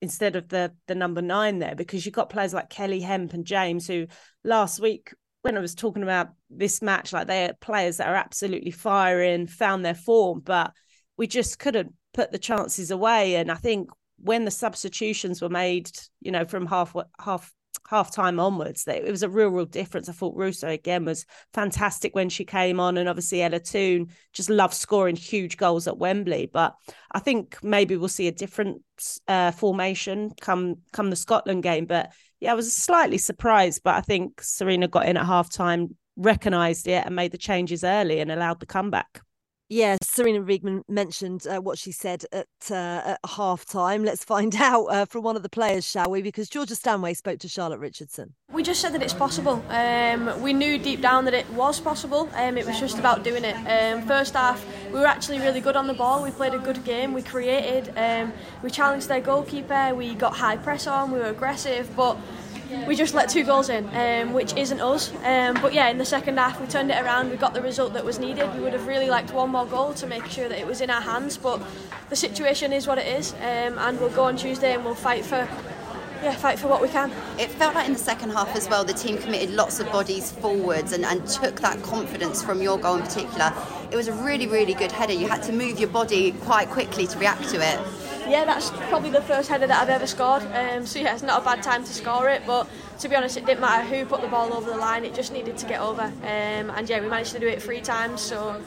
instead 0.01 0.37
of 0.37 0.49
the 0.49 0.73
the 0.87 0.95
number 0.95 1.23
nine 1.23 1.59
there 1.59 1.75
because 1.75 2.05
you've 2.05 2.15
got 2.15 2.31
players 2.31 2.55
like 2.55 2.71
Kelly 2.71 3.01
Hemp 3.01 3.33
and 3.33 3.45
James 3.45 3.87
who 3.87 4.07
last 4.45 4.81
week 4.81 5.13
when 5.43 5.57
I 5.57 5.61
was 5.61 5.75
talking 5.75 6.03
about 6.03 6.29
this 6.51 6.83
match 6.83 7.13
like 7.13 7.27
they're 7.27 7.55
players 7.61 7.97
that 7.97 8.09
are 8.09 8.15
absolutely 8.15 8.71
firing 8.71 9.47
found 9.47 9.85
their 9.85 9.95
form 9.95 10.41
but 10.45 10.73
we 11.17 11.27
just 11.27 11.59
couldn't 11.59 11.95
put 12.15 12.31
the 12.31 12.39
chances 12.39 12.91
away 12.91 13.37
and 13.37 13.51
I 13.51 13.57
think 13.57 13.89
when 14.19 14.45
the 14.45 14.51
substitutions 14.51 15.43
were 15.43 15.49
made 15.49 15.91
you 16.21 16.31
know 16.31 16.45
from 16.45 16.67
half 16.67 16.95
half 17.19 17.53
half 17.89 18.11
time 18.11 18.41
onwards 18.41 18.87
it 18.87 19.11
was 19.11 19.23
a 19.23 19.29
real 19.29 19.49
real 19.49 19.65
difference. 19.65 20.09
I 20.09 20.13
thought 20.13 20.37
russo 20.37 20.69
again 20.69 21.05
was 21.05 21.27
fantastic 21.53 22.15
when 22.15 22.29
she 22.29 22.45
came 22.45 22.81
on 22.81 22.97
and 22.97 23.09
obviously 23.09 23.43
ella 23.43 23.61
Toone 23.61 24.09
just 24.33 24.51
loves 24.51 24.77
scoring 24.77 25.17
huge 25.17 25.57
goals 25.57 25.87
at 25.87 25.99
wembley. 25.99 26.51
But 26.53 26.75
i 27.13 27.19
think 27.19 27.59
maybe 27.63 27.97
we'll 27.97 28.09
see 28.09 28.29
a 28.29 28.33
different 28.33 28.83
uh, 29.29 29.51
formation 29.51 30.33
come 30.41 30.77
come 30.93 31.11
the 31.11 31.17
scotland 31.17 31.63
game. 31.63 31.87
But 31.87 32.13
yeah 32.41 32.53
i 32.53 32.55
was 32.55 32.73
slightly 32.73 33.19
surprised 33.19 33.83
but 33.83 33.95
i 33.95 34.01
think 34.01 34.43
Sarina 34.43 34.91
got 34.91 35.07
in 35.07 35.17
at 35.17 35.27
half 35.27 35.51
time 35.51 35.97
recognized 36.17 36.89
it 36.89 37.05
and 37.05 37.15
made 37.15 37.33
the 37.33 37.39
changes 37.39 37.85
early 37.85 38.21
and 38.21 38.33
allowed 38.33 38.61
the 38.61 38.67
comeback 38.67 39.21
Yes, 39.69 39.99
Sarina 40.05 40.47
Wiegman 40.47 40.83
mentioned 40.89 41.45
uh, 41.45 41.61
what 41.61 41.77
she 41.77 41.91
said 41.91 42.25
at, 42.31 42.47
uh, 42.71 42.75
at 43.05 43.21
half 43.35 43.65
time. 43.65 44.05
Let's 44.05 44.25
find 44.25 44.55
out 44.61 44.85
uh, 44.85 45.05
from 45.07 45.25
one 45.25 45.35
of 45.35 45.43
the 45.43 45.49
players, 45.49 45.85
shall 45.85 46.09
we? 46.09 46.23
Because 46.23 46.49
Georgia 46.49 46.77
Stanway 46.77 47.15
spoke 47.15 47.41
to 47.41 47.49
Charlotte 47.49 47.81
Richardson. 47.81 48.35
We 48.53 48.63
just 48.63 48.81
said 48.81 48.93
that 48.93 49.03
it's 49.03 49.13
possible. 49.13 49.65
Um, 49.69 50.41
we 50.41 50.53
knew 50.53 50.79
deep 50.79 51.01
down 51.01 51.25
that 51.25 51.35
it 51.35 51.51
was 51.51 51.81
possible. 51.81 52.31
Um, 52.35 52.57
it 52.57 52.65
was 52.65 52.79
just 52.79 52.99
about 53.01 53.25
doing 53.25 53.45
it. 53.45 53.57
Um, 53.67 54.07
first 54.07 54.35
half, 54.35 54.65
we 54.93 55.01
were 55.01 55.07
actually 55.07 55.41
really 55.41 55.61
good 55.61 55.75
on 55.75 55.89
the 55.89 55.95
ball. 55.95 56.23
We 56.23 56.31
played 56.31 56.55
a 56.55 56.59
good 56.59 56.85
game. 56.85 57.13
We 57.13 57.23
created. 57.23 57.93
Um, 57.97 58.33
we 58.63 58.71
challenged 58.71 59.09
their 59.09 59.21
goalkeeper. 59.21 59.97
We 59.97 60.15
got 60.15 60.37
high 60.37 60.59
press 60.59 60.87
on. 60.87 61.11
We 61.11 61.19
were 61.19 61.27
aggressive, 61.31 61.91
but 61.97 62.17
we 62.87 62.97
just 62.97 63.15
let 63.15 63.29
two 63.29 63.45
goals 63.45 63.69
in, 63.69 63.89
um, 63.95 64.33
which 64.33 64.55
isn't 64.57 64.81
us. 64.81 65.13
Um, 65.25 65.55
but 65.61 65.73
yeah, 65.73 65.89
in 65.89 65.99
the 65.99 66.05
second 66.05 66.39
half, 66.39 66.61
we 66.61 66.67
turned 66.67 66.91
it 66.91 67.03
around. 67.03 67.31
We 67.31 67.37
got 67.37 67.55
the 67.55 67.63
result 67.63 67.93
that 67.95 68.05
was 68.05 68.19
needed. 68.19 68.53
We 68.55 68.61
would 68.61 68.73
have 68.73 68.87
really 68.87 69.09
liked 69.09 69.33
one 69.33 69.51
more 69.51 69.67
goal 69.67 69.95
to 69.95 70.07
make 70.07 70.27
sure 70.27 70.49
that 70.49 70.59
it 70.59 70.67
was 70.67 70.81
in 70.81 70.91
our 70.91 71.01
hands. 71.01 71.37
But 71.37 71.63
the 72.09 72.17
situation 72.17 72.73
is 72.73 72.87
what 72.87 72.99
it 72.99 73.07
is, 73.07 73.33
um, 73.35 73.79
and 73.79 74.01
we'll 74.01 74.11
go 74.11 74.25
on 74.25 74.37
Tuesday 74.37 74.75
and 74.75 74.85
we'll 74.85 74.95
fight 74.95 75.25
for 75.25 75.49
yeah, 76.23 76.35
fight 76.35 76.59
for 76.59 76.69
what 76.69 76.81
we 76.81 76.89
can. 76.89 77.13
It 77.39 77.51
felt 77.51 77.75
like 77.75 77.87
in 77.87 77.93
the 77.93 77.99
second 77.99 78.31
half 78.31 78.57
as 78.57 78.69
well, 78.69 78.85
the 78.85 78.95
team 78.95 79.19
committed 79.19 79.51
lots 79.51 79.81
of 79.81 79.91
bodies 79.93 80.33
forwards 80.33 80.93
and, 80.93 81.05
and 81.05 81.27
took 81.27 81.61
that 81.61 81.83
confidence 81.83 82.43
from 82.43 82.63
your 82.63 82.79
goal 82.79 82.97
in 82.97 83.03
particular. 83.03 83.53
It 83.91 83.97
was 83.97 84.09
a 84.09 84.13
really, 84.13 84.47
really 84.47 84.75
good 84.75 84.93
header. 84.93 85.13
You 85.13 85.29
had 85.29 85.43
to 85.45 85.53
move 85.53 85.79
your 85.79 85.91
body 85.91 86.33
quite 86.33 86.71
quickly 86.71 87.07
to 87.07 87.19
react 87.19 87.49
to 87.51 87.57
it. 87.57 87.79
Yeah, 88.29 88.45
that's 88.45 88.71
probably 88.89 89.11
the 89.11 89.23
first 89.23 89.49
header 89.49 89.69
that 89.69 89.83
I've 89.83 89.89
ever 89.89 90.07
scored. 90.07 90.43
Um, 90.53 90.85
so 90.85 90.99
yeah, 90.99 91.15
it's 91.15 91.23
not 91.23 91.43
a 91.43 91.45
bad 91.45 91.63
time 91.63 91.85
to 91.85 91.93
score 91.93 92.29
it, 92.29 92.43
but 92.45 92.69
to 93.01 93.09
be 93.09 93.15
honest, 93.15 93.37
it 93.37 93.47
didn't 93.47 93.61
matter 93.61 93.87
who 93.87 94.05
put 94.05 94.21
the 94.21 94.27
ball 94.27 94.53
over 94.53 94.69
the 94.69 94.77
line. 94.77 95.05
It 95.05 95.15
just 95.15 95.33
needed 95.33 95.57
to 95.59 95.67
get 95.67 95.81
over. 95.81 96.03
Um, 96.03 96.71
and 96.71 96.89
yeah, 96.89 97.01
we 97.01 97.09
managed 97.09 97.33
to 97.33 97.39
do 97.39 97.47
it 97.47 97.63
three 97.63 97.81
times. 97.81 98.21
So 98.21 98.61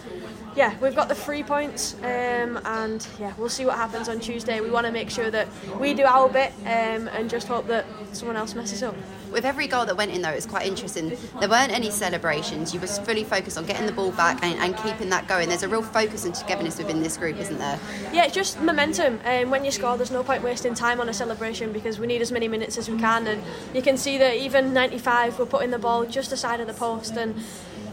yeah, 0.56 0.78
we've 0.80 0.96
got 0.96 1.08
the 1.08 1.16
three 1.16 1.44
points, 1.44 1.96
um, 2.02 2.60
and 2.66 3.08
yeah, 3.20 3.34
we'll 3.38 3.50
see 3.50 3.66
what 3.66 3.76
happens 3.76 4.10
on 4.10 4.20
Tuesday. 4.20 4.62
We 4.62 4.70
want 4.70 4.86
to 4.86 4.92
make 4.92 5.10
sure 5.10 5.30
that 5.32 5.48
we 5.80 5.94
do 5.94 6.04
our 6.04 6.30
bit 6.30 6.52
um, 6.62 7.08
and 7.10 7.30
just 7.30 7.48
hope 7.48 7.68
that 7.68 7.86
someone 8.14 8.36
else 8.36 8.56
messes 8.56 8.84
up. 8.84 8.96
With 9.32 9.46
every 9.46 9.68
goal 9.68 9.86
that 9.86 9.96
went 9.96 10.12
in, 10.12 10.24
though, 10.24 10.30
it's 10.30 10.48
quite 10.48 10.66
interesting. 10.66 11.16
There 11.40 11.50
weren't 11.50 11.72
any 11.72 11.92
celebrations. 11.92 12.74
You 12.74 12.80
were 12.80 12.88
fully 12.88 13.24
focused 13.24 13.60
on 13.60 13.66
getting 13.66 13.86
the 13.86 13.92
ball 13.92 14.12
back 14.12 14.44
and, 14.44 14.58
and 14.60 14.76
keeping 14.78 15.10
that 15.10 15.28
going. 15.28 15.50
There's 15.50 15.62
a 15.62 15.70
real 15.70 15.84
focus 15.84 16.26
and 16.26 16.34
togetherness 16.34 16.80
within 16.80 17.04
this 17.04 17.16
group, 17.16 17.38
isn't 17.38 17.60
there? 17.60 17.80
Yeah, 18.12 18.26
it's 18.26 18.34
just 18.34 18.60
momentum. 18.60 19.20
And 19.24 19.46
um, 19.46 19.52
when 19.52 19.64
you 19.64 19.72
score, 19.72 19.98
there's 19.98 20.10
no 20.10 20.24
point 20.24 20.44
wasting 20.44 20.74
time 20.74 21.00
on 21.00 21.10
a 21.10 21.14
celebration 21.14 21.72
because 21.72 22.00
we 22.00 22.08
need 22.08 22.22
as 22.22 22.32
many 22.32 22.48
minutes 22.48 22.78
as 22.80 22.90
we 22.90 22.98
can. 22.98 23.28
And 23.28 23.44
you 23.74 23.84
can 23.84 23.98
see 23.98 24.18
that 24.18 24.36
even 24.36 24.74
95, 24.74 25.38
we're 25.38 25.46
putting 25.46 25.70
the 25.70 25.80
ball 25.80 26.06
just 26.06 26.32
aside 26.32 26.60
of 26.60 26.66
the 26.66 26.74
post 26.74 27.16
and 27.16 27.36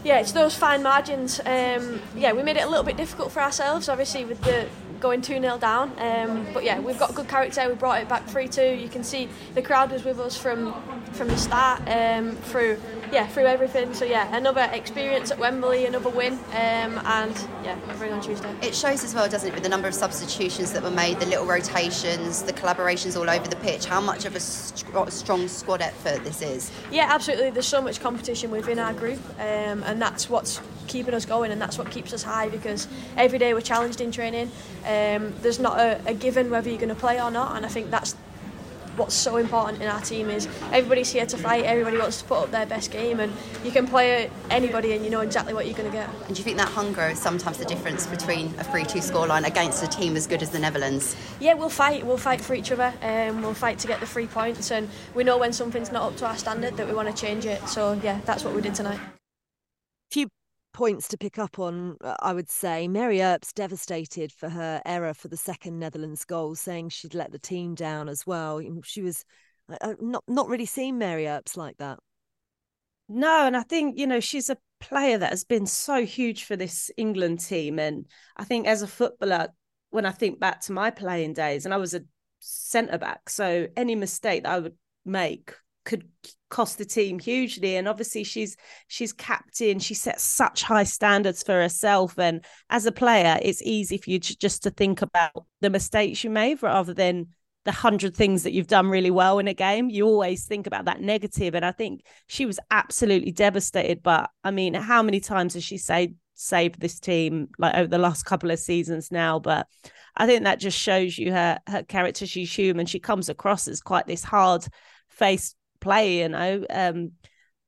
yeah, 0.03 0.19
it's 0.19 0.31
those 0.31 0.55
fine 0.55 0.83
margins. 0.83 1.39
Um, 1.39 2.01
yeah, 2.15 2.33
we 2.33 2.43
made 2.43 2.57
it 2.57 2.63
a 2.63 2.69
little 2.69 2.83
bit 2.83 2.97
difficult 2.97 3.31
for 3.31 3.41
ourselves, 3.41 3.89
obviously, 3.89 4.25
with 4.25 4.41
the 4.41 4.67
going 4.99 5.21
2 5.21 5.39
0 5.39 5.57
down. 5.57 5.91
Um, 5.99 6.47
but 6.53 6.63
yeah, 6.63 6.79
we've 6.79 6.97
got 6.97 7.13
good 7.15 7.27
character. 7.27 7.67
We 7.67 7.75
brought 7.75 8.01
it 8.01 8.09
back 8.09 8.25
3 8.25 8.47
2. 8.47 8.61
You 8.61 8.89
can 8.89 9.03
see 9.03 9.29
the 9.53 9.61
crowd 9.61 9.91
was 9.91 10.03
with 10.03 10.19
us 10.19 10.37
from 10.37 10.73
from 11.13 11.27
the 11.27 11.37
start 11.37 11.81
um, 11.87 12.35
through 12.35 12.79
yeah 13.11 13.27
through 13.27 13.45
everything. 13.45 13.93
So 13.93 14.05
yeah, 14.05 14.35
another 14.35 14.69
experience 14.71 15.31
at 15.31 15.39
Wembley, 15.39 15.85
another 15.85 16.09
win, 16.09 16.33
um, 16.33 16.99
and 17.05 17.47
yeah, 17.63 17.77
bring 17.97 18.13
on 18.13 18.21
Tuesday. 18.21 18.53
It 18.61 18.75
shows 18.75 19.03
as 19.03 19.13
well, 19.13 19.29
doesn't 19.29 19.47
it, 19.47 19.53
with 19.53 19.63
the 19.63 19.69
number 19.69 19.87
of 19.87 19.93
substitutions 19.93 20.71
that 20.73 20.83
were 20.83 20.91
made, 20.91 21.19
the 21.19 21.25
little 21.25 21.45
rotations, 21.45 22.43
the 22.43 22.53
collaborations 22.53 23.17
all 23.17 23.29
over 23.29 23.47
the 23.47 23.55
pitch, 23.57 23.85
how 23.85 24.01
much 24.01 24.25
of 24.25 24.35
a 24.35 24.39
st- 24.39 25.11
strong 25.11 25.47
squad 25.47 25.81
effort 25.81 26.23
this 26.23 26.41
is. 26.41 26.71
Yeah, 26.91 27.07
absolutely. 27.09 27.49
There's 27.51 27.67
so 27.67 27.81
much 27.81 27.99
competition 27.99 28.51
within 28.51 28.79
our 28.79 28.93
group, 28.93 29.19
um, 29.39 29.83
and 29.83 30.01
that's 30.01 30.29
what's 30.29 30.61
keeping 30.87 31.13
us 31.13 31.25
going, 31.25 31.51
and 31.51 31.61
that's 31.61 31.77
what 31.77 31.91
keeps 31.91 32.13
us 32.13 32.23
high 32.23 32.49
because 32.49 32.87
every 33.17 33.39
day 33.39 33.53
we're 33.53 33.61
challenged 33.61 34.01
in 34.01 34.11
training. 34.11 34.51
Um, 34.85 35.33
there's 35.41 35.59
not 35.59 35.79
a, 35.79 36.01
a 36.05 36.13
given 36.13 36.49
whether 36.49 36.69
you're 36.69 36.79
going 36.79 36.89
to 36.89 36.95
play 36.95 37.21
or 37.21 37.31
not, 37.31 37.55
and 37.55 37.65
I 37.65 37.69
think 37.69 37.91
that's 37.91 38.15
what's 38.97 39.15
so 39.15 39.37
important 39.37 39.81
in 39.81 39.87
our 39.87 40.01
team 40.01 40.29
is 40.29 40.47
everybody's 40.71 41.11
here 41.11 41.25
to 41.25 41.37
fight, 41.37 41.63
everybody 41.63 41.97
wants 41.97 42.21
to 42.21 42.25
put 42.25 42.39
up 42.39 42.51
their 42.51 42.65
best 42.65 42.91
game, 42.91 43.19
and 43.19 43.31
you 43.63 43.71
can 43.71 43.87
play 43.87 44.29
anybody 44.49 44.93
and 44.93 45.05
you 45.05 45.11
know 45.11 45.21
exactly 45.21 45.53
what 45.53 45.65
you're 45.65 45.77
going 45.77 45.89
to 45.89 45.95
get. 45.95 46.09
And 46.25 46.35
do 46.35 46.39
you 46.39 46.43
think 46.43 46.57
that 46.57 46.69
hunger 46.69 47.07
is 47.07 47.19
sometimes 47.19 47.57
the 47.57 47.65
difference 47.65 48.07
between 48.07 48.47
a 48.59 48.63
3 48.63 48.83
2 48.83 48.99
scoreline 48.99 49.45
against 49.45 49.83
a 49.83 49.87
team 49.87 50.15
as 50.15 50.27
good 50.27 50.41
as 50.41 50.49
the 50.49 50.59
Netherlands? 50.59 51.15
Yeah, 51.39 51.53
we'll 51.53 51.69
fight. 51.69 52.05
We'll 52.05 52.17
fight 52.17 52.41
for 52.41 52.53
each 52.53 52.71
other. 52.71 52.93
Um, 53.01 53.41
we'll 53.41 53.53
fight 53.53 53.79
to 53.79 53.87
get 53.87 53.99
the 53.99 54.07
three 54.07 54.27
points, 54.27 54.71
and 54.71 54.89
we 55.13 55.23
know 55.23 55.37
when 55.37 55.53
something's 55.53 55.91
not 55.91 56.03
up 56.03 56.17
to 56.17 56.27
our 56.27 56.37
standard 56.37 56.77
that 56.77 56.87
we 56.87 56.93
want 56.93 57.07
to 57.07 57.13
change 57.13 57.45
it. 57.45 57.67
So, 57.67 57.93
yeah, 58.03 58.19
that's 58.25 58.43
what 58.43 58.53
we 58.53 58.61
did 58.61 58.75
tonight 58.75 58.99
points 60.77 61.07
to 61.07 61.17
pick 61.17 61.39
up 61.39 61.57
on, 61.57 61.97
uh, 62.01 62.15
I 62.19 62.33
would 62.33 62.51
say. 62.51 62.87
Mary 62.87 63.19
Earps 63.19 63.51
devastated 63.51 64.31
for 64.31 64.47
her 64.47 64.79
error 64.85 65.15
for 65.15 65.27
the 65.27 65.35
second 65.35 65.79
Netherlands 65.79 66.23
goal, 66.23 66.53
saying 66.53 66.89
she'd 66.89 67.15
let 67.15 67.31
the 67.31 67.39
team 67.39 67.73
down 67.73 68.07
as 68.07 68.27
well. 68.27 68.61
She 68.83 69.01
was 69.01 69.25
uh, 69.81 69.95
not 69.99 70.23
not 70.27 70.47
really 70.47 70.67
seen 70.67 70.99
Mary 70.99 71.27
Earps 71.27 71.57
like 71.57 71.77
that. 71.77 71.97
No, 73.09 73.47
and 73.47 73.57
I 73.57 73.63
think 73.63 73.97
you 73.97 74.05
know 74.05 74.19
she's 74.19 74.51
a 74.51 74.57
player 74.79 75.17
that 75.17 75.31
has 75.31 75.43
been 75.43 75.65
so 75.65 76.05
huge 76.05 76.43
for 76.43 76.55
this 76.55 76.91
England 76.95 77.39
team, 77.39 77.79
and 77.79 78.05
I 78.35 78.43
think 78.43 78.67
as 78.67 78.83
a 78.83 78.87
footballer, 78.87 79.47
when 79.89 80.05
I 80.05 80.11
think 80.11 80.39
back 80.39 80.61
to 80.61 80.73
my 80.73 80.91
playing 80.91 81.33
days, 81.33 81.65
and 81.65 81.73
I 81.73 81.77
was 81.77 81.95
a 81.95 82.03
centre 82.39 82.99
back, 82.99 83.31
so 83.31 83.67
any 83.75 83.95
mistake 83.95 84.43
that 84.43 84.51
I 84.51 84.59
would 84.59 84.75
make 85.03 85.55
could 85.85 86.07
cost 86.49 86.77
the 86.77 86.85
team 86.85 87.19
hugely. 87.19 87.75
And 87.75 87.87
obviously 87.87 88.23
she's 88.23 88.55
she's 88.87 89.13
captain 89.13 89.79
she 89.79 89.93
sets 89.93 90.23
such 90.23 90.63
high 90.63 90.83
standards 90.83 91.43
for 91.43 91.53
herself. 91.53 92.17
And 92.17 92.43
as 92.69 92.85
a 92.85 92.91
player 92.91 93.37
it's 93.41 93.61
easy 93.63 93.97
for 93.97 94.09
you 94.09 94.19
to, 94.19 94.37
just 94.37 94.63
to 94.63 94.71
think 94.71 95.01
about 95.01 95.45
the 95.61 95.69
mistakes 95.69 96.23
you 96.23 96.29
made 96.29 96.63
rather 96.63 96.93
than 96.93 97.27
the 97.65 97.71
hundred 97.71 98.15
things 98.15 98.43
that 98.43 98.53
you've 98.53 98.67
done 98.67 98.87
really 98.87 99.11
well 99.11 99.39
in 99.39 99.47
a 99.49 99.53
game. 99.53 99.89
You 99.89 100.05
always 100.05 100.45
think 100.45 100.67
about 100.67 100.85
that 100.85 101.01
negative. 101.01 101.53
And 101.53 101.65
i 101.65 101.71
think 101.71 102.01
she 102.27 102.45
was 102.45 102.59
absolutely 102.71 103.31
devastated. 103.31 104.01
But 104.01 104.29
i 104.43 104.51
mean 104.51 104.73
how 104.73 105.03
many 105.03 105.19
times 105.19 105.53
has 105.55 105.63
she 105.63 105.77
saved 105.77 106.15
saved 106.39 106.79
this 106.79 106.99
team 106.99 107.49
like 107.57 107.73
over 107.73 107.87
the 107.87 107.97
last 107.97 108.23
couple 108.23 108.51
of 108.51 108.59
seasons 108.59 109.11
now? 109.11 109.39
But 109.39 109.67
i 110.15 110.25
think 110.25 110.43
that 110.43 110.59
just 110.59 110.79
shows 110.79 111.17
you 111.17 111.33
her 111.33 111.59
her 111.67 111.83
character. 111.83 112.25
She's 112.25 112.53
human. 112.53 112.85
She 112.85 112.99
comes 112.99 113.27
across 113.27 113.67
as 113.67 113.81
quite 113.81 114.07
this 114.07 114.23
hard 114.23 114.65
faced 115.09 115.56
play, 115.79 116.19
you 116.19 116.29
know. 116.29 116.65
Um, 116.69 117.13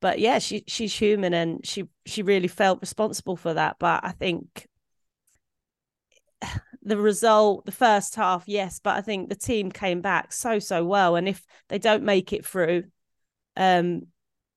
but 0.00 0.18
yeah, 0.18 0.38
she 0.38 0.64
she's 0.66 0.94
human 0.94 1.34
and 1.34 1.64
she 1.66 1.84
she 2.06 2.22
really 2.22 2.48
felt 2.48 2.80
responsible 2.80 3.36
for 3.36 3.54
that. 3.54 3.76
But 3.78 4.04
I 4.04 4.12
think 4.12 4.66
the 6.82 6.96
result, 6.96 7.66
the 7.66 7.72
first 7.72 8.14
half, 8.14 8.44
yes, 8.46 8.80
but 8.82 8.96
I 8.96 9.00
think 9.00 9.28
the 9.28 9.34
team 9.36 9.70
came 9.70 10.00
back 10.00 10.32
so 10.32 10.58
so 10.58 10.84
well. 10.84 11.16
And 11.16 11.28
if 11.28 11.44
they 11.68 11.78
don't 11.78 12.04
make 12.04 12.32
it 12.32 12.44
through, 12.44 12.84
um, 13.56 14.06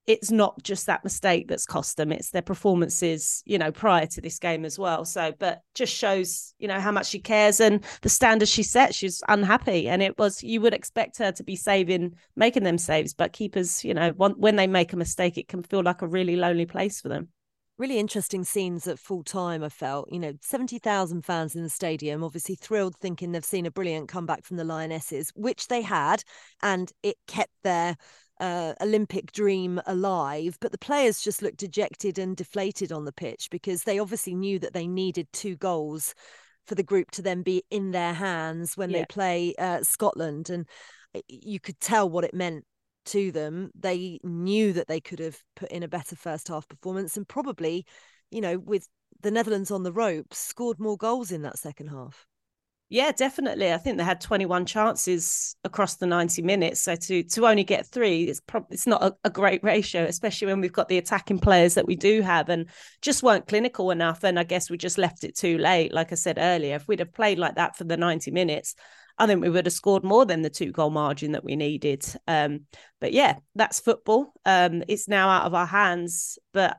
it's 0.05 0.31
not 0.31 0.61
just 0.63 0.85
that 0.85 1.03
mistake 1.03 1.47
that's 1.47 1.65
cost 1.65 1.97
them 1.97 2.11
it's 2.11 2.31
their 2.31 2.41
performances 2.41 3.41
you 3.45 3.57
know 3.57 3.71
prior 3.71 4.05
to 4.05 4.21
this 4.21 4.39
game 4.39 4.65
as 4.65 4.77
well 4.77 5.05
so 5.05 5.31
but 5.39 5.61
just 5.75 5.93
shows 5.93 6.53
you 6.59 6.67
know 6.67 6.79
how 6.79 6.91
much 6.91 7.07
she 7.07 7.19
cares 7.19 7.59
and 7.59 7.83
the 8.01 8.09
standards 8.09 8.51
she 8.51 8.63
set 8.63 8.93
she's 8.93 9.21
unhappy 9.29 9.87
and 9.87 10.01
it 10.01 10.17
was 10.17 10.43
you 10.43 10.59
would 10.59 10.73
expect 10.73 11.17
her 11.17 11.31
to 11.31 11.43
be 11.43 11.55
saving 11.55 12.13
making 12.35 12.63
them 12.63 12.77
saves 12.77 13.13
but 13.13 13.33
keepers 13.33 13.83
you 13.83 13.93
know 13.93 14.09
when 14.11 14.55
they 14.55 14.67
make 14.67 14.93
a 14.93 14.97
mistake 14.97 15.37
it 15.37 15.47
can 15.47 15.63
feel 15.63 15.83
like 15.83 16.01
a 16.01 16.07
really 16.07 16.35
lonely 16.35 16.65
place 16.65 16.99
for 16.99 17.09
them 17.09 17.29
really 17.77 17.97
interesting 17.97 18.43
scenes 18.43 18.87
at 18.87 18.99
full 18.99 19.23
time. 19.23 19.63
I 19.63 19.69
felt, 19.69 20.07
you 20.11 20.19
know, 20.19 20.33
70,000 20.41 21.23
fans 21.23 21.55
in 21.55 21.63
the 21.63 21.69
stadium, 21.69 22.23
obviously 22.23 22.55
thrilled, 22.55 22.95
thinking 22.97 23.31
they've 23.31 23.43
seen 23.43 23.65
a 23.65 23.71
brilliant 23.71 24.09
comeback 24.09 24.45
from 24.45 24.57
the 24.57 24.63
Lionesses, 24.63 25.31
which 25.35 25.67
they 25.67 25.81
had, 25.81 26.23
and 26.61 26.91
it 27.01 27.17
kept 27.27 27.51
their 27.63 27.97
uh, 28.39 28.73
Olympic 28.81 29.31
dream 29.31 29.81
alive, 29.85 30.57
but 30.59 30.71
the 30.71 30.77
players 30.77 31.21
just 31.21 31.41
looked 31.41 31.57
dejected 31.57 32.17
and 32.17 32.35
deflated 32.35 32.91
on 32.91 33.05
the 33.05 33.11
pitch 33.11 33.49
because 33.51 33.83
they 33.83 33.99
obviously 33.99 34.35
knew 34.35 34.59
that 34.59 34.73
they 34.73 34.87
needed 34.87 35.27
two 35.31 35.55
goals 35.55 36.13
for 36.65 36.75
the 36.75 36.83
group 36.83 37.11
to 37.11 37.21
then 37.21 37.41
be 37.41 37.63
in 37.69 37.91
their 37.91 38.13
hands 38.13 38.77
when 38.77 38.89
yeah. 38.89 38.99
they 38.99 39.05
play 39.05 39.53
uh, 39.57 39.81
Scotland. 39.83 40.49
And 40.49 40.67
uh, 41.15 41.21
you 41.27 41.59
could 41.59 41.79
tell 41.79 42.09
what 42.09 42.23
it 42.23 42.33
meant 42.33 42.65
to 43.05 43.31
them. 43.31 43.71
They 43.75 44.19
knew 44.23 44.73
that 44.73 44.87
they 44.87 45.01
could 45.01 45.19
have 45.19 45.37
put 45.55 45.71
in 45.71 45.83
a 45.83 45.87
better 45.87 46.15
first 46.15 46.47
half 46.47 46.67
performance 46.67 47.17
and 47.17 47.27
probably, 47.27 47.85
you 48.31 48.41
know, 48.41 48.57
with 48.57 48.87
the 49.21 49.31
Netherlands 49.31 49.71
on 49.71 49.83
the 49.83 49.93
ropes, 49.93 50.37
scored 50.37 50.79
more 50.79 50.97
goals 50.97 51.31
in 51.31 51.41
that 51.43 51.59
second 51.59 51.87
half. 51.87 52.25
Yeah, 52.93 53.11
definitely. 53.11 53.73
I 53.73 53.77
think 53.77 53.97
they 53.97 54.03
had 54.03 54.21
21 54.21 54.67
chances 54.67 55.55
across 55.63 55.95
the 55.95 56.05
90 56.05 56.43
minutes. 56.43 56.79
So 56.79 56.95
to 56.95 57.23
to 57.23 57.47
only 57.47 57.63
get 57.63 57.87
three, 57.87 58.25
it's 58.25 58.39
probably 58.39 58.75
it's 58.75 58.85
not 58.85 59.01
a, 59.01 59.15
a, 59.23 59.31
great 59.31 59.63
ratio, 59.63 60.03
especially 60.03 60.45
when 60.45 60.61
we've 60.61 60.71
got 60.71 60.89
the 60.89 60.99
attacking 60.99 61.39
players 61.39 61.73
that 61.73 61.87
we 61.87 61.95
do 61.95 62.21
have 62.21 62.49
and 62.49 62.69
just 63.01 63.23
weren't 63.23 63.47
clinical 63.47 63.89
enough. 63.89 64.23
And 64.23 64.37
I 64.37 64.43
guess 64.43 64.69
we 64.69 64.77
just 64.77 64.99
left 64.99 65.23
it 65.23 65.35
too 65.35 65.57
late. 65.57 65.91
Like 65.91 66.11
I 66.11 66.15
said 66.15 66.37
earlier, 66.37 66.75
if 66.75 66.87
we'd 66.87 66.99
have 66.99 67.11
played 67.11 67.39
like 67.39 67.55
that 67.55 67.75
for 67.75 67.83
the 67.83 67.97
90 67.97 68.29
minutes, 68.29 68.75
I 69.17 69.25
think 69.25 69.41
we 69.41 69.49
would 69.49 69.65
have 69.65 69.73
scored 69.73 70.03
more 70.03 70.27
than 70.27 70.43
the 70.43 70.51
two 70.51 70.71
goal 70.71 70.91
margin 70.91 71.31
that 71.31 71.43
we 71.43 71.55
needed. 71.55 72.05
Um, 72.27 72.67
but 73.01 73.11
yeah, 73.11 73.37
that's 73.55 73.79
football. 73.79 74.33
Um, 74.45 74.83
it's 74.87 75.07
now 75.07 75.29
out 75.29 75.47
of 75.47 75.55
our 75.55 75.65
hands. 75.65 76.37
But 76.53 76.77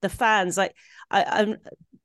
the 0.00 0.10
fans, 0.10 0.56
like 0.56 0.76
I, 1.10 1.24
I'm 1.24 1.56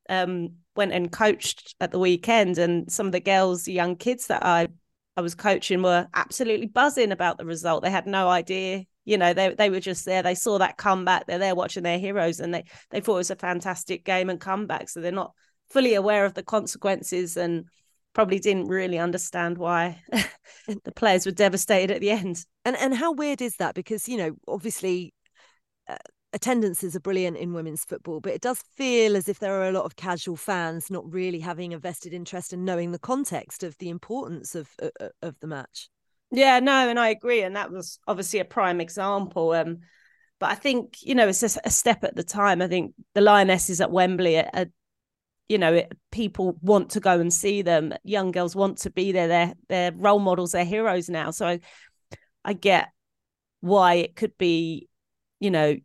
um 0.08 0.54
went 0.76 0.92
and 0.92 1.10
coached 1.10 1.74
at 1.80 1.90
the 1.90 1.98
weekend, 1.98 2.58
and 2.58 2.90
some 2.90 3.06
of 3.06 3.12
the 3.12 3.20
girls, 3.20 3.64
the 3.64 3.72
young 3.72 3.96
kids 3.96 4.28
that 4.28 4.44
I 4.44 4.68
I 5.16 5.20
was 5.20 5.34
coaching, 5.34 5.82
were 5.82 6.06
absolutely 6.14 6.66
buzzing 6.66 7.12
about 7.12 7.38
the 7.38 7.44
result. 7.44 7.82
They 7.82 7.90
had 7.90 8.06
no 8.06 8.28
idea, 8.28 8.84
you 9.04 9.18
know, 9.18 9.32
they 9.32 9.54
they 9.54 9.70
were 9.70 9.80
just 9.80 10.04
there. 10.04 10.22
They 10.22 10.34
saw 10.34 10.58
that 10.58 10.76
comeback. 10.76 11.26
They're 11.26 11.38
there 11.38 11.54
watching 11.54 11.82
their 11.82 11.98
heroes, 11.98 12.40
and 12.40 12.54
they 12.54 12.64
they 12.90 13.00
thought 13.00 13.14
it 13.14 13.18
was 13.18 13.30
a 13.30 13.36
fantastic 13.36 14.04
game 14.04 14.30
and 14.30 14.40
comeback. 14.40 14.88
So 14.88 15.00
they're 15.00 15.12
not 15.12 15.32
fully 15.70 15.94
aware 15.94 16.24
of 16.24 16.34
the 16.34 16.42
consequences 16.42 17.36
and 17.36 17.66
probably 18.12 18.38
didn't 18.40 18.66
really 18.66 18.98
understand 18.98 19.56
why 19.56 20.02
the 20.66 20.92
players 20.92 21.26
were 21.26 21.32
devastated 21.32 21.94
at 21.94 22.00
the 22.00 22.10
end. 22.10 22.44
And 22.64 22.76
and 22.76 22.94
how 22.94 23.12
weird 23.12 23.40
is 23.42 23.56
that? 23.56 23.74
Because 23.74 24.08
you 24.08 24.16
know, 24.16 24.32
obviously. 24.46 25.14
Uh, 25.88 25.96
attendances 26.32 26.94
are 26.94 27.00
brilliant 27.00 27.36
in 27.36 27.52
women's 27.52 27.84
football, 27.84 28.20
but 28.20 28.32
it 28.32 28.40
does 28.40 28.62
feel 28.76 29.16
as 29.16 29.28
if 29.28 29.38
there 29.38 29.60
are 29.60 29.68
a 29.68 29.72
lot 29.72 29.84
of 29.84 29.96
casual 29.96 30.36
fans 30.36 30.90
not 30.90 31.10
really 31.12 31.40
having 31.40 31.74
a 31.74 31.78
vested 31.78 32.12
interest 32.12 32.52
in 32.52 32.64
knowing 32.64 32.92
the 32.92 32.98
context 32.98 33.62
of 33.62 33.76
the 33.78 33.88
importance 33.88 34.54
of 34.54 34.70
of, 34.78 35.10
of 35.22 35.40
the 35.40 35.46
match. 35.46 35.88
Yeah, 36.30 36.60
no, 36.60 36.88
and 36.88 36.98
I 36.98 37.08
agree, 37.08 37.42
and 37.42 37.56
that 37.56 37.72
was 37.72 37.98
obviously 38.06 38.38
a 38.38 38.44
prime 38.44 38.80
example. 38.80 39.52
Um, 39.52 39.78
but 40.38 40.50
I 40.50 40.54
think 40.54 40.98
you 41.02 41.14
know 41.14 41.28
it's 41.28 41.42
a, 41.42 41.60
a 41.64 41.70
step 41.70 42.04
at 42.04 42.14
the 42.14 42.22
time. 42.22 42.62
I 42.62 42.68
think 42.68 42.94
the 43.14 43.20
Lionesses 43.20 43.80
at 43.80 43.90
Wembley 43.90 44.38
are, 44.38 44.50
are 44.54 44.66
you 45.48 45.58
know 45.58 45.74
it, 45.74 45.92
people 46.12 46.56
want 46.62 46.90
to 46.90 47.00
go 47.00 47.18
and 47.18 47.32
see 47.32 47.62
them. 47.62 47.92
Young 48.04 48.30
girls 48.30 48.54
want 48.54 48.78
to 48.78 48.90
be 48.90 49.10
there. 49.12 49.28
They're 49.28 49.54
they're 49.68 49.92
role 49.92 50.20
models. 50.20 50.52
They're 50.52 50.64
heroes 50.64 51.08
now. 51.08 51.32
So 51.32 51.46
I, 51.46 51.60
I 52.44 52.52
get 52.52 52.88
why 53.60 53.94
it 53.94 54.16
could 54.16 54.38
be, 54.38 54.88
you 55.40 55.50
know, 55.50 55.76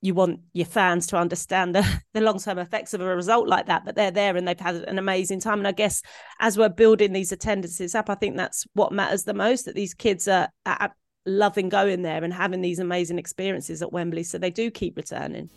you 0.00 0.14
want 0.14 0.40
your 0.52 0.66
fans 0.66 1.06
to 1.08 1.16
understand 1.16 1.74
the, 1.74 2.02
the 2.14 2.20
long 2.20 2.38
term 2.38 2.58
effects 2.58 2.94
of 2.94 3.00
a 3.00 3.16
result 3.16 3.48
like 3.48 3.66
that, 3.66 3.84
but 3.84 3.94
they're 3.94 4.10
there 4.10 4.36
and 4.36 4.46
they've 4.46 4.58
had 4.58 4.76
an 4.76 4.98
amazing 4.98 5.40
time. 5.40 5.58
And 5.58 5.68
I 5.68 5.72
guess 5.72 6.02
as 6.40 6.56
we're 6.56 6.68
building 6.68 7.12
these 7.12 7.32
attendances 7.32 7.94
up, 7.94 8.08
I 8.08 8.14
think 8.14 8.36
that's 8.36 8.66
what 8.74 8.92
matters 8.92 9.24
the 9.24 9.34
most 9.34 9.64
that 9.64 9.74
these 9.74 9.94
kids 9.94 10.28
are, 10.28 10.48
are 10.66 10.94
loving 11.26 11.68
going 11.68 12.02
there 12.02 12.22
and 12.22 12.32
having 12.32 12.60
these 12.60 12.78
amazing 12.78 13.18
experiences 13.18 13.82
at 13.82 13.92
Wembley. 13.92 14.22
So 14.22 14.38
they 14.38 14.50
do 14.50 14.70
keep 14.70 14.96
returning. 14.96 15.50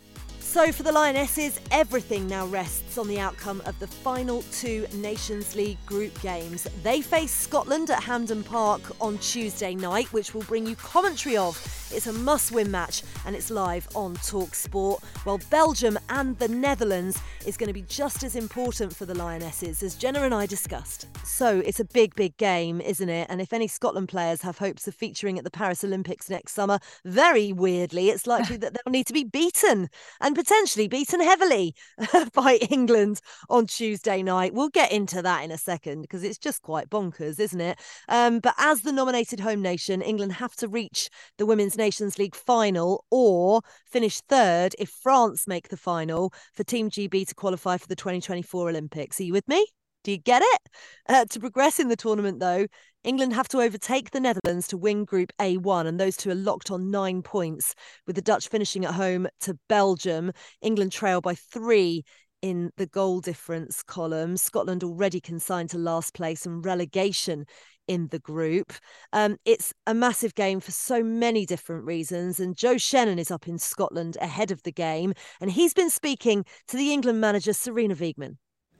So, 0.52 0.70
for 0.70 0.82
the 0.82 0.92
Lionesses, 0.92 1.58
everything 1.70 2.26
now 2.26 2.44
rests 2.44 2.98
on 2.98 3.08
the 3.08 3.18
outcome 3.18 3.62
of 3.64 3.78
the 3.78 3.86
final 3.86 4.42
two 4.52 4.86
Nations 4.92 5.56
League 5.56 5.78
group 5.86 6.20
games. 6.20 6.68
They 6.82 7.00
face 7.00 7.32
Scotland 7.32 7.88
at 7.88 8.02
Hampden 8.02 8.44
Park 8.44 8.82
on 9.00 9.16
Tuesday 9.16 9.74
night, 9.74 10.12
which 10.12 10.34
we'll 10.34 10.42
bring 10.42 10.66
you 10.66 10.76
commentary 10.76 11.38
of 11.38 11.56
it's 11.94 12.06
a 12.06 12.12
must 12.12 12.52
win 12.52 12.70
match 12.70 13.02
and 13.26 13.36
it's 13.36 13.50
live 13.50 13.86
on 13.94 14.14
Talk 14.14 14.54
Sport. 14.54 15.02
While 15.24 15.40
Belgium 15.50 15.98
and 16.08 16.38
the 16.38 16.48
Netherlands 16.48 17.20
is 17.46 17.58
going 17.58 17.68
to 17.68 17.74
be 17.74 17.82
just 17.82 18.22
as 18.22 18.34
important 18.34 18.96
for 18.96 19.04
the 19.04 19.14
Lionesses, 19.14 19.82
as 19.82 19.94
Jenna 19.94 20.22
and 20.22 20.34
I 20.34 20.46
discussed. 20.46 21.06
So 21.24 21.60
it's 21.64 21.80
a 21.80 21.84
big, 21.84 22.14
big 22.14 22.36
game, 22.38 22.80
isn't 22.80 23.08
it? 23.08 23.26
And 23.28 23.42
if 23.42 23.52
any 23.52 23.68
Scotland 23.68 24.08
players 24.08 24.40
have 24.40 24.58
hopes 24.58 24.88
of 24.88 24.94
featuring 24.94 25.36
at 25.36 25.44
the 25.44 25.50
Paris 25.50 25.84
Olympics 25.84 26.30
next 26.30 26.52
summer, 26.52 26.78
very 27.04 27.52
weirdly, 27.52 28.08
it's 28.08 28.26
likely 28.26 28.56
that 28.58 28.72
they'll 28.72 28.92
need 28.92 29.06
to 29.06 29.12
be 29.12 29.24
beaten 29.24 29.90
and 30.20 30.34
potentially 30.42 30.88
beaten 30.88 31.20
heavily 31.20 31.72
by 32.34 32.56
England 32.68 33.20
on 33.48 33.64
Tuesday 33.66 34.24
night. 34.24 34.52
We'll 34.52 34.70
get 34.70 34.90
into 34.90 35.22
that 35.22 35.44
in 35.44 35.52
a 35.52 35.58
second 35.58 36.02
because 36.02 36.24
it's 36.24 36.38
just 36.38 36.62
quite 36.62 36.90
bonkers, 36.90 37.38
isn't 37.38 37.60
it? 37.60 37.78
Um, 38.08 38.40
but 38.40 38.54
as 38.58 38.82
the 38.82 38.90
nominated 38.90 39.38
home 39.38 39.62
nation, 39.62 40.02
England 40.02 40.32
have 40.32 40.56
to 40.56 40.66
reach 40.66 41.08
the 41.38 41.46
women's 41.46 41.78
Nations 41.78 42.18
League 42.18 42.34
final 42.34 43.04
or 43.10 43.60
finish 43.86 44.20
third 44.22 44.74
if 44.80 44.88
France 44.88 45.46
make 45.46 45.68
the 45.68 45.76
final 45.76 46.32
for 46.54 46.64
Team 46.64 46.90
GB 46.90 47.28
to 47.28 47.34
qualify 47.36 47.76
for 47.76 47.86
the 47.86 47.94
2024 47.96 48.70
Olympics. 48.70 49.20
Are 49.20 49.24
you 49.24 49.32
with 49.32 49.46
me? 49.46 49.64
Do 50.02 50.10
you 50.10 50.18
get 50.18 50.42
it? 50.42 50.60
Uh, 51.08 51.24
to 51.26 51.38
progress 51.38 51.78
in 51.78 51.88
the 51.88 51.94
tournament, 51.94 52.40
though, 52.40 52.66
England 53.04 53.32
have 53.32 53.48
to 53.48 53.60
overtake 53.60 54.10
the 54.10 54.20
Netherlands 54.20 54.68
to 54.68 54.76
win 54.76 55.04
Group 55.04 55.32
A1, 55.40 55.86
and 55.86 55.98
those 55.98 56.16
two 56.16 56.30
are 56.30 56.36
locked 56.36 56.70
on 56.70 56.90
nine 56.90 57.22
points, 57.22 57.74
with 58.06 58.16
the 58.16 58.22
Dutch 58.22 58.48
finishing 58.48 58.84
at 58.84 58.94
home 58.94 59.26
to 59.40 59.58
Belgium. 59.68 60.32
England 60.60 60.92
trail 60.92 61.20
by 61.20 61.34
three 61.34 62.04
in 62.42 62.70
the 62.76 62.86
goal 62.86 63.20
difference 63.20 63.82
column. 63.82 64.36
Scotland 64.36 64.84
already 64.84 65.20
consigned 65.20 65.70
to 65.70 65.78
last 65.78 66.14
place 66.14 66.44
and 66.44 66.64
relegation 66.64 67.46
in 67.88 68.08
the 68.08 68.18
group. 68.18 68.72
Um, 69.12 69.36
it's 69.44 69.72
a 69.86 69.94
massive 69.94 70.34
game 70.34 70.60
for 70.60 70.70
so 70.70 71.02
many 71.02 71.46
different 71.46 71.84
reasons. 71.84 72.40
And 72.40 72.56
Joe 72.56 72.78
Shannon 72.78 73.18
is 73.18 73.30
up 73.30 73.48
in 73.48 73.58
Scotland 73.58 74.16
ahead 74.20 74.50
of 74.50 74.62
the 74.62 74.72
game. 74.72 75.14
And 75.40 75.50
he's 75.50 75.74
been 75.74 75.90
speaking 75.90 76.44
to 76.68 76.76
the 76.76 76.92
England 76.92 77.20
manager, 77.20 77.52
Sarina 77.52 77.96
Wiegman. 77.96 78.36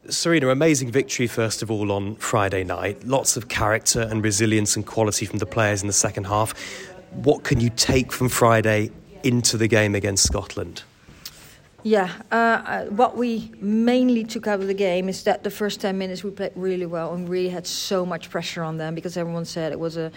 Sarina, 0.09 0.50
amazing 0.50 0.90
victory, 0.90 1.28
first 1.28 1.62
of 1.62 1.71
all, 1.71 1.92
on 1.92 2.16
Friday 2.16 2.64
night. 2.64 3.04
Lots 3.04 3.37
of 3.37 3.49
character 3.49 4.00
and 4.00 4.23
resilience 4.25 4.75
and 4.75 4.85
quality 4.85 5.26
from 5.26 5.38
the 5.38 5.47
players 5.47 5.80
in 5.80 5.86
the 5.86 5.93
second 5.93 6.25
half. 6.25 6.54
What 7.12 7.45
can 7.45 7.60
you 7.60 7.71
take 7.71 8.10
from 8.10 8.28
Friday 8.28 8.91
into 9.23 9.56
the 9.56 9.69
game 9.69 9.95
against 9.95 10.25
Scotland? 10.25 10.82
Yeah, 11.84 12.10
uh, 12.32 12.34
uh, 12.34 12.84
what 12.86 13.17
we 13.17 13.52
mainly 13.60 14.25
took 14.25 14.49
out 14.49 14.60
of 14.60 14.67
the 14.67 14.75
game 14.75 15.08
is 15.08 15.23
that 15.25 15.45
the 15.45 15.50
first 15.50 15.80
10 15.80 15.97
minutes 15.97 16.25
we 16.25 16.30
played 16.30 16.52
really 16.56 16.86
well 16.86 17.15
and 17.15 17.28
really 17.28 17.49
had 17.49 17.67
so 17.67 18.04
much 18.04 18.28
pressure 18.28 18.62
on 18.62 18.78
them 18.78 18.97
because 18.97 19.17
everyone 19.17 19.45
said 19.45 19.71
it 19.71 19.78
was 19.78 19.97
a 19.97 20.10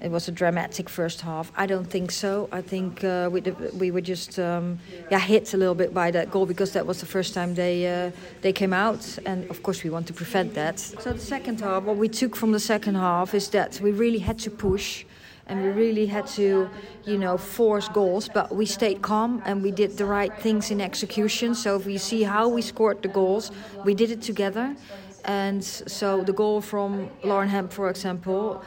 it 0.00 0.10
was 0.10 0.28
a 0.28 0.32
dramatic 0.32 0.88
first 0.88 1.20
half. 1.20 1.52
I 1.56 1.66
don't 1.66 1.84
think 1.84 2.10
so. 2.10 2.48
I 2.52 2.62
think 2.62 3.04
uh, 3.04 3.28
we 3.32 3.40
we 3.78 3.90
were 3.90 4.00
just 4.00 4.38
um, 4.38 4.78
yeah 5.10 5.18
hit 5.18 5.54
a 5.54 5.56
little 5.56 5.74
bit 5.74 5.92
by 5.92 6.10
that 6.10 6.30
goal 6.30 6.46
because 6.46 6.72
that 6.72 6.86
was 6.86 7.00
the 7.00 7.06
first 7.06 7.34
time 7.34 7.54
they 7.54 7.86
uh, 7.86 8.10
they 8.40 8.52
came 8.52 8.72
out, 8.72 9.18
and 9.26 9.50
of 9.50 9.62
course 9.62 9.84
we 9.84 9.90
want 9.90 10.06
to 10.06 10.12
prevent 10.12 10.54
that. 10.54 10.78
So 10.78 11.12
the 11.12 11.18
second 11.18 11.60
half, 11.60 11.82
what 11.82 11.96
we 11.96 12.08
took 12.08 12.36
from 12.36 12.52
the 12.52 12.60
second 12.60 12.94
half 12.96 13.34
is 13.34 13.48
that 13.50 13.80
we 13.82 13.90
really 13.92 14.20
had 14.20 14.38
to 14.40 14.50
push 14.50 15.04
and 15.50 15.62
we 15.62 15.68
really 15.68 16.06
had 16.06 16.26
to, 16.28 16.70
you 17.04 17.18
know, 17.18 17.36
force 17.36 17.88
goals. 17.88 18.28
But 18.32 18.54
we 18.54 18.66
stayed 18.66 19.02
calm 19.02 19.42
and 19.44 19.62
we 19.62 19.72
did 19.72 19.96
the 19.96 20.04
right 20.04 20.32
things 20.40 20.70
in 20.70 20.80
execution. 20.80 21.54
So 21.54 21.76
if 21.76 21.86
we 21.86 21.98
see 21.98 22.22
how 22.22 22.48
we 22.48 22.62
scored 22.62 23.02
the 23.02 23.08
goals, 23.08 23.50
we 23.84 23.92
did 23.94 24.10
it 24.12 24.22
together. 24.22 24.76
And 25.24 25.62
so 25.62 26.22
the 26.22 26.32
goal 26.32 26.60
from 26.60 27.10
Lauren 27.24 27.48
Hemp, 27.48 27.72
for 27.72 27.90
example, 27.90 28.62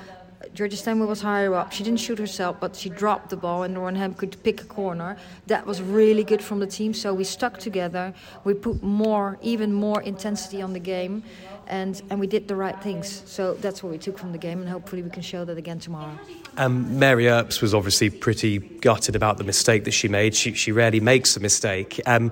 Georgia 0.53 0.77
Stanway 0.77 1.07
was 1.07 1.21
higher 1.21 1.53
up. 1.55 1.71
She 1.71 1.83
didn't 1.83 1.99
shoot 1.99 2.19
herself, 2.19 2.57
but 2.59 2.75
she 2.75 2.89
dropped 2.89 3.29
the 3.29 3.37
ball, 3.37 3.63
and 3.63 3.97
Hemp 3.97 4.17
could 4.17 4.41
pick 4.43 4.61
a 4.61 4.65
corner. 4.65 5.17
That 5.47 5.65
was 5.65 5.81
really 5.81 6.23
good 6.23 6.43
from 6.43 6.59
the 6.59 6.67
team. 6.67 6.93
So 6.93 7.13
we 7.13 7.23
stuck 7.23 7.57
together. 7.57 8.13
We 8.43 8.53
put 8.53 8.83
more, 8.83 9.39
even 9.41 9.73
more 9.73 10.01
intensity 10.01 10.61
on 10.61 10.73
the 10.73 10.79
game, 10.79 11.23
and 11.67 12.01
and 12.09 12.19
we 12.19 12.27
did 12.27 12.47
the 12.47 12.55
right 12.55 12.79
things. 12.83 13.23
So 13.25 13.55
that's 13.55 13.81
what 13.81 13.91
we 13.91 13.97
took 13.97 14.19
from 14.19 14.31
the 14.31 14.37
game, 14.37 14.59
and 14.59 14.69
hopefully 14.69 15.01
we 15.01 15.09
can 15.09 15.23
show 15.23 15.43
that 15.45 15.57
again 15.57 15.79
tomorrow. 15.79 16.17
Um, 16.57 16.99
Mary 16.99 17.27
Earps 17.27 17.61
was 17.61 17.73
obviously 17.73 18.11
pretty 18.11 18.59
gutted 18.59 19.15
about 19.15 19.37
the 19.37 19.43
mistake 19.43 19.85
that 19.85 19.91
she 19.91 20.07
made. 20.07 20.35
She, 20.35 20.53
she 20.53 20.71
rarely 20.71 20.99
makes 20.99 21.35
a 21.35 21.39
mistake. 21.39 21.99
Um, 22.05 22.31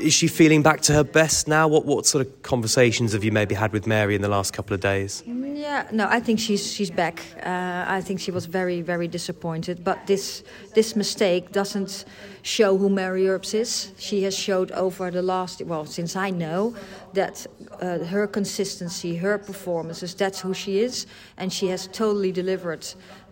is 0.00 0.12
she 0.12 0.28
feeling 0.28 0.62
back 0.62 0.80
to 0.82 0.92
her 0.92 1.04
best 1.04 1.48
now? 1.48 1.68
What 1.68 1.84
what 1.84 2.06
sort 2.06 2.26
of 2.26 2.42
conversations 2.42 3.12
have 3.12 3.24
you 3.24 3.32
maybe 3.32 3.54
had 3.54 3.72
with 3.72 3.86
Mary 3.86 4.14
in 4.14 4.22
the 4.22 4.28
last 4.28 4.52
couple 4.52 4.74
of 4.74 4.80
days? 4.80 5.22
Yeah, 5.26 5.88
no, 5.90 6.06
I 6.08 6.20
think 6.20 6.38
she's 6.38 6.72
she's 6.72 6.90
back. 6.90 7.22
Uh, 7.42 7.84
I 7.86 8.00
think 8.00 8.20
she 8.20 8.30
was 8.30 8.46
very 8.46 8.82
very 8.82 9.08
disappointed, 9.08 9.82
but 9.84 10.06
this 10.06 10.44
this 10.74 10.94
mistake 10.96 11.52
doesn't 11.52 12.04
show 12.42 12.76
who 12.76 12.88
Mary 12.88 13.28
Earps 13.28 13.54
is. 13.54 13.92
She 13.98 14.22
has 14.22 14.36
showed 14.36 14.70
over 14.72 15.10
the 15.10 15.22
last 15.22 15.62
well 15.62 15.86
since 15.86 16.16
I 16.16 16.30
know 16.30 16.74
that 17.14 17.46
uh, 17.80 17.98
her 18.04 18.26
consistency, 18.26 19.16
her 19.16 19.38
performances, 19.38 20.14
that's 20.14 20.40
who 20.40 20.54
she 20.54 20.78
is, 20.78 21.06
and 21.36 21.52
she 21.52 21.68
has 21.68 21.86
totally 21.86 22.32
delivered 22.32 22.86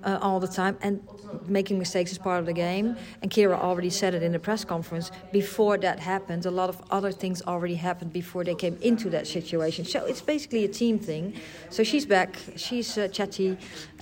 uh, 0.04 0.18
all 0.20 0.40
the 0.40 0.48
time. 0.48 0.78
And 0.82 1.02
making 1.46 1.78
mistakes 1.78 2.12
is 2.12 2.18
part 2.18 2.40
of 2.40 2.46
the 2.46 2.52
game. 2.52 2.96
And 3.22 3.30
Keira 3.30 3.58
already 3.58 3.90
said 3.90 4.14
it 4.14 4.22
in 4.22 4.32
the 4.32 4.38
press 4.38 4.64
conference. 4.64 5.10
Before 5.32 5.76
that 5.78 5.98
happened, 5.98 6.46
a 6.46 6.50
lot 6.50 6.68
of 6.68 6.82
other 6.90 7.12
things 7.12 7.42
already 7.42 7.74
happened 7.74 8.12
before 8.12 8.44
they 8.44 8.54
came 8.54 8.78
into 8.82 9.10
that 9.10 9.26
situation. 9.26 9.84
So 9.84 10.04
it's 10.04 10.20
basically 10.20 10.64
a 10.64 10.68
team 10.68 10.98
thing. 10.98 11.34
So 11.70 11.82
she's 11.82 12.06
back, 12.06 12.36
she's 12.56 12.96
uh, 12.96 13.08
chatty, 13.08 13.50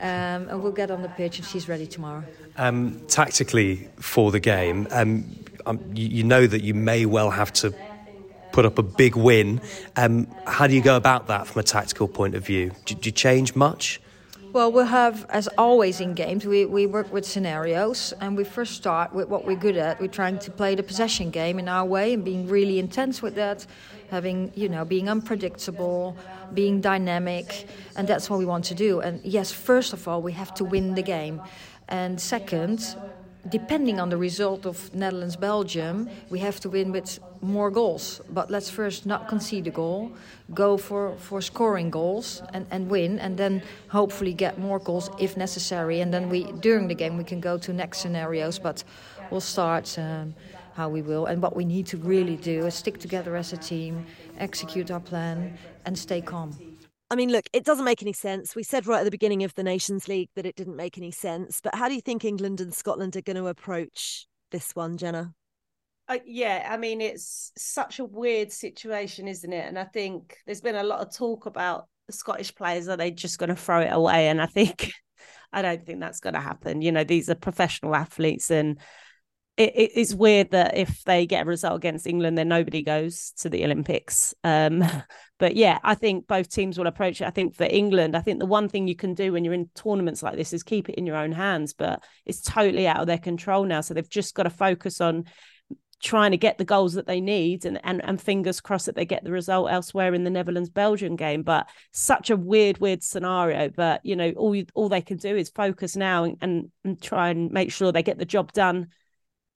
um, 0.00 0.48
and 0.48 0.62
we'll 0.62 0.72
get 0.72 0.90
on 0.90 1.02
the 1.02 1.08
pitch, 1.08 1.38
and 1.38 1.46
she's 1.46 1.68
ready 1.68 1.86
tomorrow. 1.86 2.24
Um, 2.56 3.00
tactically 3.08 3.88
for 3.98 4.30
the 4.30 4.40
game, 4.40 4.86
um, 4.90 5.24
um 5.64 5.80
you, 5.94 6.08
you 6.08 6.24
know 6.24 6.46
that 6.46 6.62
you 6.62 6.74
may 6.74 7.06
well 7.06 7.30
have 7.30 7.52
to 7.54 7.74
put 8.52 8.66
up 8.66 8.78
a 8.78 8.82
big 8.82 9.16
win. 9.16 9.60
Um, 9.96 10.28
how 10.46 10.66
do 10.66 10.74
you 10.74 10.82
go 10.82 10.96
about 10.96 11.28
that 11.28 11.46
from 11.46 11.60
a 11.60 11.62
tactical 11.62 12.06
point 12.06 12.34
of 12.34 12.44
view? 12.44 12.72
Do, 12.84 12.94
do 12.94 13.08
you 13.08 13.12
change 13.12 13.54
much? 13.54 14.00
Well, 14.52 14.70
we 14.70 14.84
have, 14.84 15.24
as 15.30 15.48
always 15.56 15.98
in 15.98 16.12
games, 16.12 16.44
we, 16.44 16.66
we 16.66 16.84
work 16.84 17.10
with 17.10 17.24
scenarios, 17.24 18.12
and 18.20 18.36
we 18.36 18.44
first 18.44 18.74
start 18.74 19.14
with 19.14 19.28
what 19.28 19.46
we're 19.46 19.56
good 19.56 19.78
at. 19.78 19.98
We're 19.98 20.08
trying 20.08 20.38
to 20.40 20.50
play 20.50 20.74
the 20.74 20.82
possession 20.82 21.30
game 21.30 21.58
in 21.58 21.70
our 21.70 21.86
way 21.86 22.12
and 22.12 22.22
being 22.22 22.46
really 22.46 22.78
intense 22.78 23.22
with 23.22 23.34
that, 23.36 23.64
having, 24.10 24.52
you 24.54 24.68
know, 24.68 24.84
being 24.84 25.08
unpredictable, 25.08 26.14
being 26.52 26.82
dynamic, 26.82 27.66
and 27.96 28.06
that's 28.06 28.28
what 28.28 28.38
we 28.38 28.44
want 28.44 28.66
to 28.66 28.74
do. 28.74 29.00
And 29.00 29.24
yes, 29.24 29.50
first 29.50 29.94
of 29.94 30.06
all, 30.06 30.20
we 30.20 30.32
have 30.32 30.52
to 30.56 30.64
win 30.64 30.96
the 30.96 31.02
game. 31.02 31.40
And 31.88 32.20
second, 32.20 32.94
depending 33.48 33.98
on 33.98 34.08
the 34.08 34.16
result 34.16 34.66
of 34.66 34.94
Netherlands 34.94 35.36
Belgium, 35.36 36.08
we 36.30 36.38
have 36.38 36.60
to 36.60 36.70
win 36.70 36.92
with 36.92 37.18
more 37.40 37.70
goals. 37.70 38.20
But 38.30 38.50
let's 38.50 38.70
first 38.70 39.04
not 39.04 39.28
concede 39.28 39.66
a 39.66 39.70
goal, 39.70 40.12
go 40.54 40.76
for, 40.76 41.16
for 41.16 41.40
scoring 41.40 41.90
goals 41.90 42.42
and, 42.52 42.66
and 42.70 42.88
win, 42.88 43.18
and 43.18 43.36
then 43.36 43.62
hopefully 43.88 44.32
get 44.32 44.58
more 44.58 44.78
goals 44.78 45.10
if 45.18 45.36
necessary. 45.36 46.00
And 46.00 46.14
then 46.14 46.28
we 46.28 46.44
during 46.60 46.88
the 46.88 46.94
game 46.94 47.16
we 47.16 47.24
can 47.24 47.40
go 47.40 47.58
to 47.58 47.72
next 47.72 47.98
scenarios, 47.98 48.58
but 48.58 48.84
we'll 49.30 49.40
start 49.40 49.98
um, 49.98 50.34
how 50.74 50.88
we 50.88 51.02
will. 51.02 51.26
And 51.26 51.42
what 51.42 51.56
we 51.56 51.64
need 51.64 51.86
to 51.86 51.96
really 51.96 52.36
do 52.36 52.66
is 52.66 52.74
stick 52.74 52.98
together 52.98 53.36
as 53.36 53.52
a 53.52 53.56
team, 53.56 54.06
execute 54.38 54.90
our 54.90 55.00
plan, 55.00 55.58
and 55.84 55.98
stay 55.98 56.20
calm. 56.20 56.71
I 57.12 57.14
mean, 57.14 57.30
look, 57.30 57.44
it 57.52 57.66
doesn't 57.66 57.84
make 57.84 58.00
any 58.00 58.14
sense. 58.14 58.56
We 58.56 58.62
said 58.62 58.86
right 58.86 59.00
at 59.00 59.04
the 59.04 59.10
beginning 59.10 59.44
of 59.44 59.52
the 59.52 59.62
Nations 59.62 60.08
League 60.08 60.30
that 60.34 60.46
it 60.46 60.56
didn't 60.56 60.76
make 60.76 60.96
any 60.96 61.10
sense. 61.10 61.60
But 61.62 61.74
how 61.74 61.86
do 61.86 61.94
you 61.94 62.00
think 62.00 62.24
England 62.24 62.62
and 62.62 62.72
Scotland 62.72 63.16
are 63.16 63.20
going 63.20 63.36
to 63.36 63.48
approach 63.48 64.26
this 64.50 64.74
one, 64.74 64.96
Jenna? 64.96 65.34
Uh, 66.08 66.20
yeah, 66.24 66.66
I 66.70 66.78
mean, 66.78 67.02
it's 67.02 67.52
such 67.54 67.98
a 67.98 68.04
weird 68.06 68.50
situation, 68.50 69.28
isn't 69.28 69.52
it? 69.52 69.68
And 69.68 69.78
I 69.78 69.84
think 69.84 70.38
there's 70.46 70.62
been 70.62 70.74
a 70.74 70.82
lot 70.82 71.00
of 71.00 71.14
talk 71.14 71.44
about 71.44 71.86
the 72.06 72.14
Scottish 72.14 72.54
players. 72.54 72.88
Are 72.88 72.96
they 72.96 73.10
just 73.10 73.38
going 73.38 73.50
to 73.50 73.56
throw 73.56 73.80
it 73.82 73.92
away? 73.92 74.28
And 74.28 74.40
I 74.40 74.46
think, 74.46 74.90
I 75.52 75.60
don't 75.60 75.84
think 75.84 76.00
that's 76.00 76.20
going 76.20 76.32
to 76.32 76.40
happen. 76.40 76.80
You 76.80 76.92
know, 76.92 77.04
these 77.04 77.28
are 77.28 77.34
professional 77.34 77.94
athletes 77.94 78.50
and 78.50 78.80
it, 79.56 79.72
it, 79.74 79.90
it's 79.94 80.14
weird 80.14 80.50
that 80.52 80.76
if 80.76 81.04
they 81.04 81.26
get 81.26 81.42
a 81.42 81.48
result 81.48 81.76
against 81.76 82.06
England, 82.06 82.38
then 82.38 82.48
nobody 82.48 82.82
goes 82.82 83.32
to 83.38 83.50
the 83.50 83.64
Olympics. 83.64 84.34
Um, 84.44 84.82
but 85.38 85.56
yeah, 85.56 85.78
I 85.82 85.94
think 85.94 86.26
both 86.26 86.48
teams 86.48 86.78
will 86.78 86.86
approach 86.86 87.20
it. 87.20 87.26
I 87.26 87.30
think 87.30 87.54
for 87.54 87.66
England, 87.68 88.16
I 88.16 88.20
think 88.20 88.38
the 88.38 88.46
one 88.46 88.68
thing 88.68 88.88
you 88.88 88.96
can 88.96 89.14
do 89.14 89.32
when 89.32 89.44
you're 89.44 89.54
in 89.54 89.68
tournaments 89.74 90.22
like 90.22 90.36
this 90.36 90.52
is 90.52 90.62
keep 90.62 90.88
it 90.88 90.94
in 90.94 91.06
your 91.06 91.16
own 91.16 91.32
hands, 91.32 91.74
but 91.74 92.02
it's 92.24 92.40
totally 92.40 92.86
out 92.86 93.00
of 93.00 93.06
their 93.06 93.18
control 93.18 93.64
now. 93.64 93.82
So 93.82 93.92
they've 93.92 94.08
just 94.08 94.34
got 94.34 94.44
to 94.44 94.50
focus 94.50 95.00
on 95.00 95.24
trying 96.00 96.32
to 96.32 96.36
get 96.36 96.58
the 96.58 96.64
goals 96.64 96.94
that 96.94 97.06
they 97.06 97.20
need 97.20 97.64
and, 97.64 97.78
and 97.84 98.04
and 98.04 98.20
fingers 98.20 98.60
crossed 98.60 98.86
that 98.86 98.96
they 98.96 99.04
get 99.04 99.22
the 99.22 99.30
result 99.30 99.70
elsewhere 99.70 100.12
in 100.14 100.24
the 100.24 100.30
Netherlands 100.30 100.68
Belgium 100.68 101.14
game 101.14 101.44
but 101.44 101.68
such 101.92 102.28
a 102.28 102.36
weird 102.36 102.78
weird 102.78 103.04
scenario 103.04 103.68
but 103.68 104.00
you 104.02 104.16
know 104.16 104.30
all 104.32 104.60
all 104.74 104.88
they 104.88 105.00
can 105.00 105.16
do 105.16 105.36
is 105.36 105.48
focus 105.50 105.94
now 105.94 106.24
and, 106.24 106.72
and 106.82 107.00
try 107.00 107.30
and 107.30 107.52
make 107.52 107.70
sure 107.70 107.92
they 107.92 108.02
get 108.02 108.18
the 108.18 108.24
job 108.24 108.52
done 108.52 108.88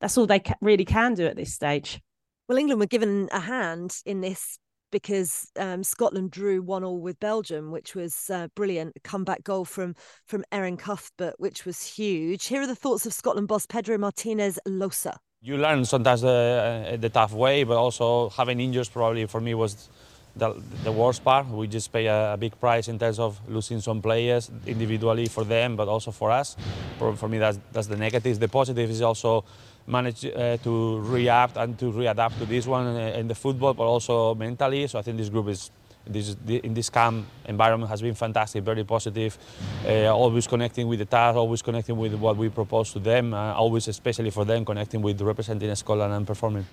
that's 0.00 0.16
all 0.18 0.26
they 0.26 0.40
ca- 0.40 0.54
really 0.60 0.84
can 0.84 1.14
do 1.14 1.26
at 1.26 1.36
this 1.36 1.52
stage. 1.52 2.00
Well, 2.48 2.58
England 2.58 2.80
were 2.80 2.86
given 2.86 3.28
a 3.32 3.40
hand 3.40 3.96
in 4.04 4.20
this 4.20 4.58
because 4.92 5.50
um, 5.58 5.82
Scotland 5.82 6.30
drew 6.30 6.62
one 6.62 6.84
all 6.84 7.00
with 7.00 7.18
Belgium, 7.18 7.70
which 7.70 7.94
was 7.94 8.30
uh, 8.30 8.48
brilliant. 8.54 8.92
A 8.96 9.00
comeback 9.00 9.42
goal 9.42 9.64
from 9.64 9.94
from 10.26 10.44
Erin 10.52 10.76
Cuthbert, 10.76 11.34
which 11.38 11.64
was 11.64 11.82
huge. 11.84 12.46
Here 12.46 12.62
are 12.62 12.66
the 12.66 12.76
thoughts 12.76 13.04
of 13.06 13.12
Scotland 13.12 13.48
boss 13.48 13.66
Pedro 13.66 13.98
Martinez 13.98 14.58
Losa. 14.66 15.16
You 15.42 15.58
learn 15.58 15.84
sometimes 15.84 16.22
the, 16.22 16.96
the 17.00 17.08
tough 17.08 17.32
way, 17.32 17.64
but 17.64 17.76
also 17.76 18.30
having 18.30 18.58
injuries 18.58 18.88
probably 18.88 19.26
for 19.26 19.40
me 19.40 19.54
was 19.54 19.88
the, 20.34 20.54
the 20.82 20.92
worst 20.92 21.22
part. 21.22 21.46
We 21.48 21.66
just 21.66 21.92
pay 21.92 22.06
a, 22.06 22.34
a, 22.34 22.36
big 22.36 22.58
price 22.58 22.88
in 22.88 22.98
terms 22.98 23.18
of 23.18 23.38
losing 23.48 23.80
some 23.80 24.02
players 24.02 24.50
individually 24.66 25.26
for 25.26 25.44
them, 25.44 25.76
but 25.76 25.88
also 25.88 26.10
for 26.10 26.30
us. 26.30 26.56
For, 26.98 27.14
for 27.16 27.28
me, 27.28 27.38
that's, 27.38 27.58
that's 27.72 27.86
the 27.86 27.96
negative. 27.96 28.38
The 28.38 28.48
positive 28.48 28.90
is 28.90 29.02
also 29.02 29.44
manage 29.86 30.24
uh, 30.24 30.56
to 30.58 31.00
react 31.00 31.56
and 31.56 31.78
to 31.78 31.92
readapt 31.92 32.38
to 32.38 32.46
this 32.46 32.66
one 32.66 32.86
uh, 32.86 33.18
in 33.18 33.28
the 33.28 33.34
football, 33.34 33.74
but 33.74 33.84
also 33.84 34.34
mentally. 34.34 34.86
So 34.86 34.98
I 34.98 35.02
think 35.02 35.16
this 35.16 35.28
group 35.28 35.48
is 35.48 35.70
this, 36.06 36.36
in 36.46 36.74
this 36.74 36.90
camp 36.90 37.26
environment 37.46 37.90
has 37.90 38.00
been 38.00 38.14
fantastic, 38.14 38.62
very 38.62 38.84
positive, 38.84 39.36
uh, 39.84 40.14
always 40.14 40.46
connecting 40.46 40.86
with 40.86 41.00
the 41.00 41.04
task, 41.04 41.36
always 41.36 41.62
connecting 41.62 41.96
with 41.96 42.14
what 42.14 42.36
we 42.36 42.48
propose 42.48 42.92
to 42.92 42.98
them, 42.98 43.34
uh, 43.34 43.54
always, 43.54 43.88
especially 43.88 44.30
for 44.30 44.44
them, 44.44 44.64
connecting 44.64 45.02
with 45.02 45.20
representing 45.20 45.74
Scotland 45.74 46.12
and 46.12 46.26
performing. 46.26 46.66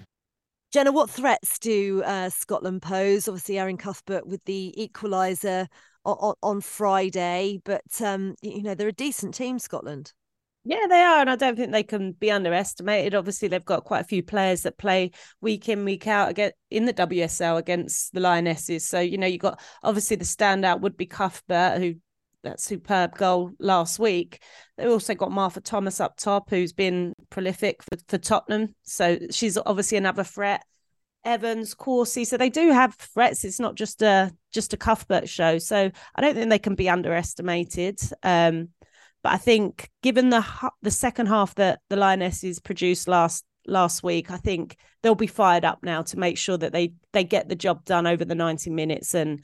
Jenna, 0.71 0.91
what 0.91 1.09
threats 1.09 1.59
do 1.59 2.01
uh, 2.03 2.29
Scotland 2.29 2.81
pose? 2.81 3.27
Obviously, 3.27 3.59
Erin 3.59 3.77
Cuthbert 3.77 4.25
with 4.25 4.43
the 4.45 4.73
equaliser 4.77 5.67
on, 6.03 6.33
on, 6.41 6.61
Friday, 6.61 7.59
but 7.63 8.01
um, 8.01 8.35
you 8.41 8.63
know 8.63 8.73
they're 8.73 8.87
a 8.87 8.91
decent 8.91 9.35
team, 9.35 9.59
Scotland. 9.59 10.13
Yeah, 10.65 10.87
they 10.87 11.01
are, 11.01 11.19
and 11.19 11.29
I 11.29 11.35
don't 11.35 11.57
think 11.57 11.73
they 11.73 11.83
can 11.83 12.13
be 12.13 12.31
underestimated. 12.31 13.15
Obviously, 13.15 13.49
they've 13.49 13.65
got 13.65 13.83
quite 13.83 13.99
a 13.99 14.07
few 14.07 14.23
players 14.23 14.61
that 14.61 14.77
play 14.77 15.11
week 15.41 15.67
in, 15.67 15.83
week 15.83 16.07
out 16.07 16.29
again 16.29 16.51
in 16.71 16.85
the 16.85 16.93
WSL 16.93 17.57
against 17.57 18.13
the 18.13 18.21
Lionesses. 18.21 18.87
So 18.87 19.01
you 19.01 19.17
know, 19.17 19.27
you've 19.27 19.41
got 19.41 19.59
obviously 19.83 20.15
the 20.15 20.23
standout 20.23 20.79
would 20.79 20.95
be 20.95 21.05
Cuthbert, 21.05 21.79
who 21.79 21.95
that 22.43 22.61
superb 22.61 23.17
goal 23.17 23.51
last 23.59 23.99
week. 23.99 24.41
They've 24.77 24.89
also 24.89 25.15
got 25.15 25.31
Martha 25.31 25.59
Thomas 25.59 25.99
up 25.99 26.15
top, 26.17 26.49
who's 26.49 26.73
been 26.73 27.13
prolific 27.29 27.81
for, 27.83 27.97
for 28.07 28.17
Tottenham. 28.17 28.75
So 28.83 29.17
she's 29.31 29.57
obviously 29.57 29.97
another 29.97 30.23
threat. 30.23 30.63
Evans, 31.25 31.73
Corsie, 31.73 32.25
so 32.25 32.35
they 32.35 32.49
do 32.49 32.71
have 32.71 32.95
threats. 32.95 33.45
It's 33.45 33.59
not 33.59 33.75
just 33.75 34.01
a 34.01 34.31
just 34.53 34.73
a 34.73 34.77
Cuthbert 34.77 35.27
show. 35.27 35.57
So 35.57 35.89
I 36.15 36.21
don't 36.21 36.35
think 36.35 36.49
they 36.49 36.59
can 36.59 36.75
be 36.75 36.89
underestimated. 36.89 37.99
Um, 38.23 38.69
but 39.23 39.31
I 39.31 39.37
think, 39.37 39.89
given 40.01 40.29
the 40.29 40.45
the 40.81 40.91
second 40.91 41.27
half 41.27 41.55
that 41.55 41.79
the 41.89 41.95
Lionesses 41.95 42.59
produced 42.59 43.07
last 43.07 43.45
last 43.65 44.03
week, 44.03 44.29
I 44.29 44.37
think 44.37 44.75
they'll 45.01 45.15
be 45.15 45.27
fired 45.27 45.65
up 45.65 45.79
now 45.81 46.01
to 46.03 46.19
make 46.19 46.37
sure 46.37 46.57
that 46.57 46.73
they 46.73 46.93
they 47.13 47.23
get 47.23 47.47
the 47.49 47.55
job 47.55 47.85
done 47.85 48.05
over 48.05 48.25
the 48.25 48.35
ninety 48.35 48.69
minutes, 48.69 49.15
and 49.15 49.41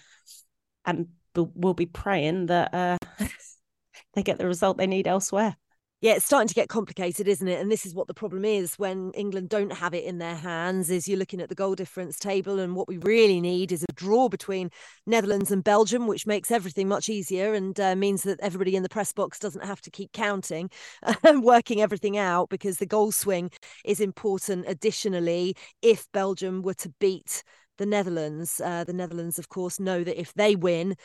and 0.85 1.07
we'll 1.35 1.73
be 1.73 1.85
praying 1.85 2.47
that 2.47 2.73
uh, 2.73 2.97
they 4.13 4.23
get 4.23 4.37
the 4.37 4.47
result 4.47 4.77
they 4.77 4.87
need 4.87 5.07
elsewhere 5.07 5.55
yeah, 6.01 6.13
it's 6.13 6.25
starting 6.25 6.47
to 6.47 6.53
get 6.53 6.69
complicated, 6.69 7.27
isn't 7.27 7.47
it? 7.47 7.59
And 7.59 7.69
this 7.69 7.85
is 7.85 7.93
what 7.93 8.07
the 8.07 8.13
problem 8.13 8.45
is 8.45 8.75
when 8.75 9.11
England 9.11 9.49
don't 9.49 9.73
have 9.73 9.93
it 9.93 10.05
in 10.05 10.17
their 10.17 10.35
hands. 10.35 10.89
Is 10.89 11.07
you're 11.07 11.17
looking 11.17 11.41
at 11.41 11.49
the 11.49 11.55
goal 11.55 11.75
difference 11.75 12.17
table, 12.17 12.57
and 12.59 12.75
what 12.75 12.87
we 12.87 12.97
really 12.97 13.41
need 13.41 13.73
is 13.73 13.83
a 13.83 13.93
draw 13.93 14.29
between 14.29 14.71
Netherlands 15.05 15.51
and 15.51 15.61
Belgium, 15.61 16.07
which 16.07 16.25
makes 16.25 16.51
everything 16.51 16.87
much 16.87 17.09
easier 17.09 17.53
and 17.53 17.77
uh, 17.79 17.95
means 17.95 18.23
that 18.23 18.39
everybody 18.39 18.77
in 18.77 18.83
the 18.83 18.89
press 18.89 19.11
box 19.11 19.39
doesn't 19.39 19.65
have 19.65 19.81
to 19.81 19.91
keep 19.91 20.13
counting 20.13 20.69
and 21.23 21.43
working 21.43 21.81
everything 21.81 22.17
out 22.17 22.49
because 22.49 22.77
the 22.77 22.85
goal 22.85 23.11
swing 23.11 23.51
is 23.83 23.99
important. 23.99 24.65
Additionally, 24.67 25.55
if 25.81 26.09
Belgium 26.13 26.61
were 26.61 26.75
to 26.75 26.93
beat 26.99 27.43
the 27.79 27.85
Netherlands. 27.85 28.61
Uh, 28.63 28.83
the 28.83 28.93
Netherlands, 28.93 29.39
of 29.39 29.49
course, 29.49 29.79
know 29.79 30.03
that 30.03 30.19
if 30.19 30.33
they 30.35 30.55
win, 30.55 30.95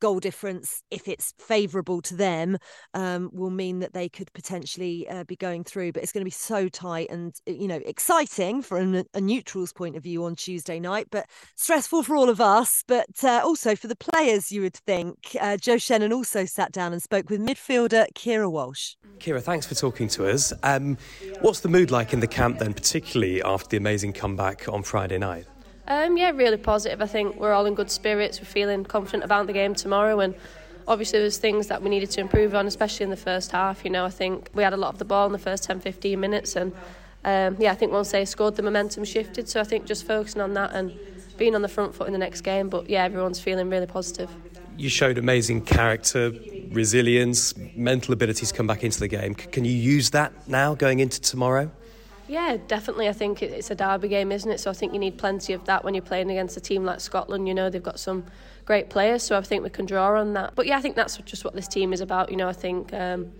goal 0.00 0.20
difference, 0.20 0.82
if 0.90 1.08
it's 1.08 1.32
favourable 1.38 2.00
to 2.02 2.14
them, 2.14 2.58
um, 2.94 3.30
will 3.32 3.50
mean 3.50 3.80
that 3.80 3.92
they 3.92 4.08
could 4.08 4.32
potentially 4.32 5.08
uh, 5.08 5.24
be 5.24 5.36
going 5.36 5.64
through. 5.64 5.92
But 5.92 6.02
it's 6.02 6.12
going 6.12 6.22
to 6.22 6.26
be 6.26 6.30
so 6.30 6.68
tight 6.68 7.10
and 7.10 7.34
uh, 7.48 7.52
you 7.52 7.68
know 7.68 7.80
exciting 7.86 8.62
from 8.62 9.04
a 9.14 9.20
neutral's 9.20 9.72
point 9.72 9.96
of 9.96 10.02
view 10.02 10.24
on 10.24 10.36
Tuesday 10.36 10.80
night, 10.80 11.08
but 11.10 11.26
stressful 11.54 12.02
for 12.02 12.16
all 12.16 12.28
of 12.28 12.40
us, 12.40 12.84
but 12.86 13.06
uh, 13.22 13.40
also 13.44 13.74
for 13.74 13.86
the 13.86 13.96
players. 13.96 14.52
You 14.52 14.62
would 14.62 14.76
think. 14.76 15.36
Uh, 15.40 15.56
Joe 15.56 15.78
Shannon 15.78 16.12
also 16.12 16.44
sat 16.44 16.72
down 16.72 16.92
and 16.92 17.02
spoke 17.02 17.30
with 17.30 17.40
midfielder 17.40 18.06
Keira 18.14 18.50
Walsh. 18.50 18.94
Keira, 19.18 19.42
thanks 19.42 19.66
for 19.66 19.74
talking 19.74 20.08
to 20.08 20.28
us. 20.28 20.52
Um, 20.62 20.96
what's 21.40 21.60
the 21.60 21.68
mood 21.68 21.90
like 21.90 22.12
in 22.12 22.20
the 22.20 22.26
camp 22.26 22.58
then, 22.58 22.74
particularly 22.74 23.42
after 23.42 23.68
the 23.68 23.76
amazing 23.76 24.12
comeback 24.12 24.68
on 24.68 24.82
Friday 24.82 25.18
night? 25.18 25.46
Um, 25.88 26.16
yeah, 26.16 26.30
really 26.30 26.56
positive. 26.56 27.00
I 27.00 27.06
think 27.06 27.36
we're 27.36 27.52
all 27.52 27.66
in 27.66 27.74
good 27.74 27.90
spirits. 27.90 28.40
We're 28.40 28.46
feeling 28.46 28.84
confident 28.84 29.22
about 29.22 29.46
the 29.46 29.52
game 29.52 29.74
tomorrow, 29.74 30.20
and 30.20 30.34
obviously 30.88 31.20
there's 31.20 31.38
things 31.38 31.68
that 31.68 31.82
we 31.82 31.90
needed 31.90 32.10
to 32.12 32.20
improve 32.20 32.54
on, 32.54 32.66
especially 32.66 33.04
in 33.04 33.10
the 33.10 33.16
first 33.16 33.52
half. 33.52 33.84
You 33.84 33.90
know, 33.90 34.04
I 34.04 34.10
think 34.10 34.50
we 34.52 34.62
had 34.62 34.72
a 34.72 34.76
lot 34.76 34.92
of 34.92 34.98
the 34.98 35.04
ball 35.04 35.26
in 35.26 35.32
the 35.32 35.38
first 35.38 35.64
10, 35.64 35.80
15 35.80 36.18
minutes, 36.18 36.56
and 36.56 36.72
um, 37.24 37.56
yeah, 37.58 37.72
I 37.72 37.74
think 37.74 37.92
once 37.92 38.10
they 38.10 38.24
scored, 38.24 38.56
the 38.56 38.62
momentum 38.62 39.04
shifted. 39.04 39.48
So 39.48 39.60
I 39.60 39.64
think 39.64 39.84
just 39.84 40.06
focusing 40.06 40.40
on 40.40 40.54
that 40.54 40.72
and 40.72 40.92
being 41.36 41.54
on 41.54 41.62
the 41.62 41.68
front 41.68 41.94
foot 41.94 42.06
in 42.06 42.12
the 42.12 42.18
next 42.18 42.40
game. 42.42 42.68
But 42.68 42.88
yeah, 42.88 43.04
everyone's 43.04 43.40
feeling 43.40 43.68
really 43.68 43.86
positive. 43.86 44.30
You 44.76 44.88
showed 44.88 45.18
amazing 45.18 45.62
character, 45.62 46.32
resilience, 46.70 47.54
mental 47.74 48.12
abilities 48.12 48.52
come 48.52 48.66
back 48.66 48.84
into 48.84 49.00
the 49.00 49.08
game. 49.08 49.34
Can 49.34 49.64
you 49.64 49.72
use 49.72 50.10
that 50.10 50.32
now 50.48 50.74
going 50.74 51.00
into 51.00 51.20
tomorrow? 51.20 51.70
Yeah, 52.28 52.56
definitely. 52.66 53.08
I 53.08 53.12
think 53.12 53.42
it's 53.42 53.70
a 53.70 53.74
derby 53.74 54.08
game, 54.08 54.32
isn't 54.32 54.50
it? 54.50 54.58
So 54.58 54.70
I 54.70 54.74
think 54.74 54.92
you 54.92 54.98
need 54.98 55.16
plenty 55.16 55.52
of 55.52 55.64
that 55.66 55.84
when 55.84 55.94
you're 55.94 56.02
playing 56.02 56.30
against 56.30 56.56
a 56.56 56.60
team 56.60 56.84
like 56.84 57.00
Scotland. 57.00 57.46
You 57.46 57.54
know, 57.54 57.70
they've 57.70 57.82
got 57.82 58.00
some 58.00 58.24
great 58.64 58.90
players, 58.90 59.22
so 59.22 59.38
I 59.38 59.42
think 59.42 59.62
we 59.62 59.70
can 59.70 59.86
draw 59.86 60.18
on 60.18 60.32
that. 60.34 60.54
But 60.56 60.66
yeah, 60.66 60.76
I 60.76 60.80
think 60.80 60.96
that's 60.96 61.18
just 61.18 61.44
what 61.44 61.54
this 61.54 61.68
team 61.68 61.92
is 61.92 62.00
about. 62.00 62.30
You 62.30 62.36
know, 62.36 62.48
I 62.48 62.52
think 62.52 62.92
um, 62.92 63.32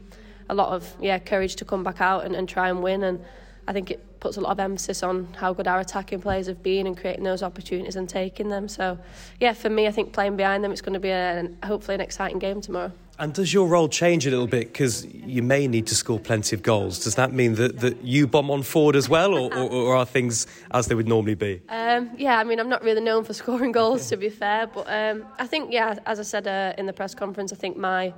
a 0.48 0.54
lot 0.54 0.72
of 0.72 0.94
yeah 1.00 1.18
courage 1.18 1.56
to 1.56 1.64
come 1.64 1.82
back 1.82 2.00
out 2.00 2.24
and, 2.24 2.36
and 2.36 2.48
try 2.48 2.68
and 2.68 2.82
win, 2.82 3.02
and 3.02 3.24
I 3.66 3.72
think 3.72 3.90
it 3.90 4.20
puts 4.20 4.36
a 4.36 4.40
lot 4.40 4.52
of 4.52 4.60
emphasis 4.60 5.02
on 5.02 5.34
how 5.34 5.52
good 5.52 5.66
our 5.66 5.80
attacking 5.80 6.20
players 6.20 6.46
have 6.46 6.62
been 6.62 6.86
and 6.86 6.96
creating 6.96 7.24
those 7.24 7.42
opportunities 7.42 7.96
and 7.96 8.08
taking 8.08 8.48
them. 8.48 8.68
So 8.68 8.98
yeah, 9.40 9.52
for 9.52 9.68
me, 9.68 9.88
I 9.88 9.90
think 9.90 10.12
playing 10.12 10.36
behind 10.36 10.62
them, 10.62 10.70
it's 10.70 10.80
going 10.80 10.94
to 10.94 11.00
be 11.00 11.10
a, 11.10 11.48
hopefully 11.64 11.96
an 11.96 12.00
exciting 12.00 12.38
game 12.38 12.60
tomorrow. 12.60 12.92
And 13.18 13.32
does 13.32 13.52
your 13.52 13.66
role 13.66 13.88
change 13.88 14.26
a 14.26 14.30
little 14.30 14.46
bit 14.46 14.72
because 14.72 15.06
you 15.06 15.42
may 15.42 15.66
need 15.66 15.86
to 15.86 15.94
score 15.94 16.20
plenty 16.20 16.54
of 16.54 16.62
goals? 16.62 17.02
Does 17.02 17.14
that 17.14 17.32
mean 17.32 17.54
that, 17.54 17.78
that 17.80 18.02
you 18.04 18.26
bomb 18.26 18.50
on 18.50 18.62
forward 18.62 18.94
as 18.94 19.08
well, 19.08 19.34
or, 19.34 19.54
or, 19.54 19.70
or 19.70 19.96
are 19.96 20.04
things 20.04 20.46
as 20.72 20.86
they 20.86 20.94
would 20.94 21.08
normally 21.08 21.34
be? 21.34 21.62
Um, 21.70 22.10
yeah, 22.18 22.38
I 22.38 22.44
mean, 22.44 22.60
I'm 22.60 22.68
not 22.68 22.82
really 22.82 23.00
known 23.00 23.24
for 23.24 23.32
scoring 23.42 23.72
goals, 23.72 24.10
to 24.10 24.18
be 24.18 24.28
fair, 24.28 24.66
but 24.66 24.86
um, 24.88 25.24
I 25.38 25.46
think, 25.46 25.72
yeah, 25.72 25.98
as 26.04 26.20
I 26.20 26.24
said 26.24 26.46
uh, 26.46 26.74
in 26.76 26.84
the 26.84 26.92
press 26.92 27.14
conference, 27.14 27.52
I 27.54 27.56
think 27.56 27.78
my 27.78 28.12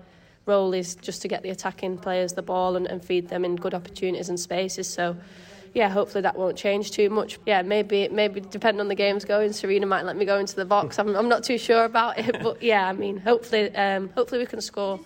role 0.47 0.75
is 0.75 0.97
just 0.97 1.23
to 1.23 1.29
get 1.29 1.43
the 1.43 1.51
attacking 1.51 1.99
players 1.99 2.33
the 2.33 2.43
ball 2.43 2.75
and, 2.75 2.87
and 2.87 3.05
feed 3.05 3.29
them 3.29 3.45
in 3.45 3.55
good 3.55 3.75
opportunities 3.75 4.29
and 4.29 4.41
spaces. 4.41 4.89
So 4.89 5.17
yeah, 5.75 5.89
hopefully 5.89 6.23
that 6.23 6.37
won't 6.37 6.57
change 6.57 6.91
too 6.91 7.11
much. 7.11 7.39
Yeah, 7.47 7.63
maybe 7.63 8.09
maybe 8.09 8.41
depending 8.41 8.81
on 8.81 8.89
the 8.89 8.95
game's 8.95 9.25
going, 9.25 9.51
Sarina 9.51 9.87
might 9.87 10.05
let 10.05 10.17
me 10.17 10.25
go 10.25 10.39
into 10.39 10.57
the 10.57 10.65
box. 10.65 10.99
I'm 10.99 11.15
I'm 11.17 11.29
not 11.29 11.45
too 11.45 11.59
sure 11.59 11.85
about 11.85 12.19
it, 12.19 12.43
but 12.43 12.63
yeah, 12.63 12.89
I 12.89 12.93
mean, 12.93 13.19
hopefully 13.19 13.75
um, 13.75 14.11
hopefully 14.11 14.41
we 14.41 14.47
can 14.47 14.61
score 14.61 15.01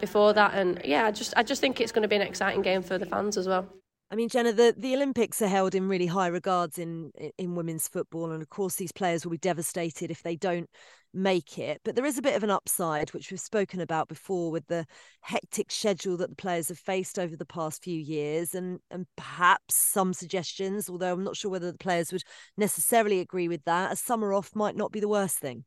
before 0.00 0.32
that, 0.32 0.54
and 0.54 0.80
yeah, 0.84 1.06
I 1.06 1.10
just 1.10 1.34
I 1.36 1.42
just 1.42 1.60
think 1.60 1.80
it's 1.80 1.92
going 1.92 2.02
to 2.02 2.08
be 2.08 2.16
an 2.16 2.22
exciting 2.22 2.62
game 2.62 2.82
for 2.82 2.98
the 2.98 3.06
fans 3.06 3.36
as 3.36 3.46
well. 3.46 3.66
I 4.12 4.16
mean, 4.16 4.28
Jenna, 4.28 4.52
the, 4.52 4.74
the 4.76 4.94
Olympics 4.96 5.40
are 5.40 5.46
held 5.46 5.74
in 5.76 5.86
really 5.86 6.06
high 6.06 6.26
regards 6.26 6.78
in 6.78 7.12
in 7.38 7.54
women's 7.54 7.86
football, 7.86 8.32
and 8.32 8.42
of 8.42 8.48
course, 8.48 8.74
these 8.74 8.90
players 8.90 9.24
will 9.24 9.30
be 9.30 9.38
devastated 9.38 10.10
if 10.10 10.24
they 10.24 10.34
don't 10.34 10.68
make 11.14 11.58
it. 11.58 11.80
But 11.84 11.94
there 11.94 12.04
is 12.04 12.18
a 12.18 12.22
bit 12.22 12.34
of 12.34 12.42
an 12.42 12.50
upside, 12.50 13.10
which 13.10 13.30
we've 13.30 13.38
spoken 13.38 13.80
about 13.80 14.08
before, 14.08 14.50
with 14.50 14.66
the 14.66 14.84
hectic 15.20 15.70
schedule 15.70 16.16
that 16.16 16.30
the 16.30 16.36
players 16.36 16.68
have 16.68 16.78
faced 16.78 17.20
over 17.20 17.36
the 17.36 17.46
past 17.46 17.84
few 17.84 17.98
years, 17.98 18.52
and 18.52 18.80
and 18.90 19.06
perhaps 19.16 19.76
some 19.76 20.12
suggestions, 20.12 20.90
although 20.90 21.12
I'm 21.12 21.24
not 21.24 21.36
sure 21.36 21.50
whether 21.52 21.70
the 21.70 21.78
players 21.78 22.10
would 22.10 22.24
necessarily 22.56 23.20
agree 23.20 23.46
with 23.46 23.62
that. 23.64 23.92
A 23.92 23.96
summer 23.96 24.34
off 24.34 24.56
might 24.56 24.76
not 24.76 24.90
be 24.90 25.00
the 25.00 25.08
worst 25.08 25.38
thing. 25.38 25.64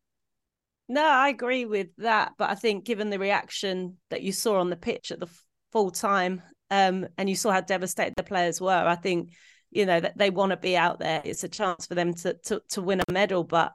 No, 0.89 1.05
I 1.05 1.29
agree 1.29 1.63
with 1.63 1.95
that, 1.99 2.33
but 2.37 2.49
I 2.49 2.55
think 2.55 2.83
given 2.83 3.09
the 3.09 3.19
reaction 3.19 3.99
that 4.09 4.21
you 4.21 4.33
saw 4.33 4.59
on 4.59 4.69
the 4.69 4.75
pitch 4.75 5.11
at 5.11 5.21
the 5.21 5.29
full 5.71 5.91
time, 5.91 6.41
um, 6.69 7.07
and 7.17 7.29
you 7.29 7.35
saw 7.35 7.51
how 7.51 7.61
devastated 7.61 8.13
the 8.15 8.23
players 8.23 8.59
were, 8.59 8.71
I 8.71 8.95
think 8.95 9.33
you 9.71 9.85
know 9.85 9.99
that 9.99 10.17
they 10.17 10.29
want 10.29 10.51
to 10.51 10.57
be 10.57 10.77
out 10.77 10.99
there. 10.99 11.21
It's 11.23 11.43
a 11.43 11.49
chance 11.49 11.85
for 11.85 11.95
them 11.95 12.13
to 12.15 12.33
to 12.45 12.61
to 12.69 12.81
win 12.81 13.01
a 13.07 13.11
medal, 13.11 13.43
but 13.43 13.73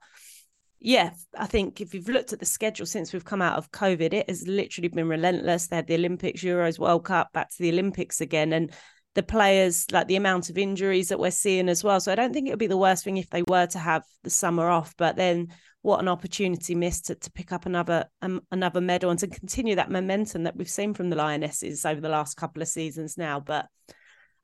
yeah, 0.81 1.11
I 1.37 1.47
think 1.47 1.81
if 1.81 1.93
you've 1.93 2.09
looked 2.09 2.33
at 2.33 2.39
the 2.39 2.47
schedule 2.47 2.87
since 2.87 3.13
we've 3.13 3.25
come 3.25 3.43
out 3.43 3.59
of 3.59 3.73
COVID, 3.73 4.13
it 4.13 4.29
has 4.29 4.47
literally 4.47 4.89
been 4.89 5.09
relentless. 5.09 5.67
They 5.67 5.77
had 5.77 5.89
the 5.89 5.97
Olympics, 5.97 6.43
Euros, 6.43 6.79
World 6.79 7.05
Cup, 7.05 7.33
back 7.33 7.51
to 7.51 7.59
the 7.59 7.71
Olympics 7.71 8.21
again. 8.21 8.53
And 8.53 8.73
the 9.19 9.23
players, 9.25 9.91
like 9.91 10.07
the 10.07 10.15
amount 10.15 10.49
of 10.49 10.57
injuries 10.57 11.09
that 11.09 11.19
we're 11.19 11.33
seeing 11.33 11.69
as 11.69 11.83
well. 11.83 11.99
So 11.99 12.13
I 12.13 12.15
don't 12.15 12.33
think 12.33 12.47
it 12.47 12.53
would 12.53 12.59
be 12.61 12.69
the 12.69 12.77
worst 12.77 13.03
thing 13.03 13.17
if 13.17 13.29
they 13.31 13.43
were 13.49 13.67
to 13.67 13.79
have 13.81 14.05
the 14.23 14.31
summer 14.31 14.69
off. 14.69 14.95
But 14.97 15.17
then 15.17 15.49
what 15.83 15.99
an 15.99 16.07
opportunity 16.07 16.77
missed 16.77 17.07
to, 17.07 17.17
to 17.17 17.31
pick 17.33 17.51
up 17.51 17.67
another 17.67 18.05
um, 18.23 18.43
another 18.53 18.81
medal 18.81 19.11
and 19.11 19.19
to 19.19 19.27
continue 19.27 19.75
that 19.75 19.91
momentum 19.91 20.45
that 20.45 20.55
we've 20.55 20.71
seen 20.71 20.95
from 20.95 21.11
the 21.11 21.17
Lionesses 21.17 21.85
over 21.85 22.01
the 22.01 22.09
last 22.09 22.37
couple 22.37 22.63
of 22.63 22.69
seasons 22.69 23.19
now. 23.19 23.41
But 23.41 23.67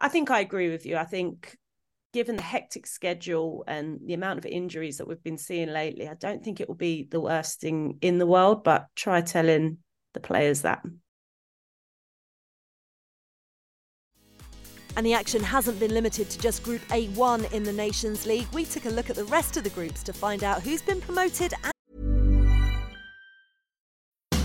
I 0.01 0.09
think 0.09 0.29
I 0.33 0.41
agree 0.41 0.71
with 0.71 0.87
you. 0.87 0.97
I 0.97 1.05
think 1.05 1.57
given 2.13 2.35
the 2.35 2.43
hectic 2.43 2.89
schedule 2.89 3.63
and 3.69 4.01
the 4.05 4.15
amount 4.15 4.41
of 4.41 4.47
injuries 4.47 4.99
that 4.99 5.07
we've 5.07 5.23
been 5.23 5.39
seeing 5.39 5.69
lately, 5.69 6.09
I 6.09 6.15
don't 6.15 6.43
think 6.43 6.61
it 6.61 6.67
will 6.67 6.75
be 6.75 7.07
the 7.09 7.21
worst 7.21 7.61
thing 7.61 7.99
in 8.01 8.19
the 8.19 8.27
world, 8.27 8.65
but 8.65 8.89
try 8.97 9.21
telling 9.21 9.79
the 10.15 10.21
players 10.21 10.63
that. 10.63 10.83
And 14.97 15.05
the 15.05 15.15
action 15.15 15.43
hasn't 15.43 15.81
been 15.81 15.93
limited 15.93 16.31
to 16.31 16.39
just 16.39 16.63
Group 16.63 16.83
A1 16.89 17.53
in 17.53 17.63
the 17.65 17.73
Nations 17.73 18.27
League. 18.27 18.47
We 18.53 18.65
took 18.65 18.85
a 18.85 18.91
look 18.91 19.11
at 19.11 19.17
the 19.17 19.25
rest 19.25 19.57
of 19.57 19.65
the 19.65 19.71
groups 19.71 20.03
to 20.05 20.13
find 20.13 20.45
out 20.45 20.63
who's 20.63 20.83
been 20.83 21.01
promoted. 21.01 21.53
And- 21.65 21.73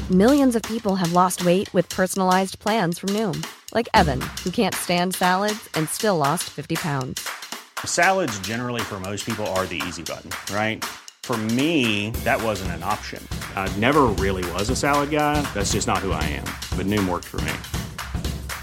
Millions 0.10 0.56
of 0.56 0.64
people 0.64 0.96
have 0.96 1.14
lost 1.14 1.46
weight 1.46 1.72
with 1.74 1.88
personalized 1.90 2.58
plans 2.58 2.98
from 2.98 3.10
Noom, 3.10 3.46
like 3.76 3.88
Evan, 3.94 4.22
who 4.44 4.50
can't 4.50 4.74
stand 4.74 5.14
salads 5.14 5.70
and 5.76 5.88
still 5.88 6.18
lost 6.18 6.46
50 6.50 6.76
pounds. 6.78 7.30
Salads, 7.86 8.40
generally, 8.40 8.82
for 8.82 9.00
most 9.00 9.24
people, 9.26 9.46
are 9.48 9.68
the 9.68 9.82
easy 9.88 10.02
button, 10.02 10.32
right? 10.54 10.84
For 11.22 11.38
me, 11.38 12.10
that 12.24 12.42
wasn't 12.42 12.72
an 12.72 12.82
option. 12.82 13.26
I 13.56 13.72
never 13.78 14.08
really 14.08 14.44
was 14.54 14.72
a 14.72 14.76
salad 14.76 15.12
guy. 15.12 15.44
That's 15.54 15.74
just 15.74 15.86
not 15.86 16.00
who 16.00 16.12
I 16.12 16.24
am. 16.24 16.46
But 16.76 16.88
Noom 16.88 17.08
worked 17.08 17.26
for 17.26 17.40
me. 17.42 17.52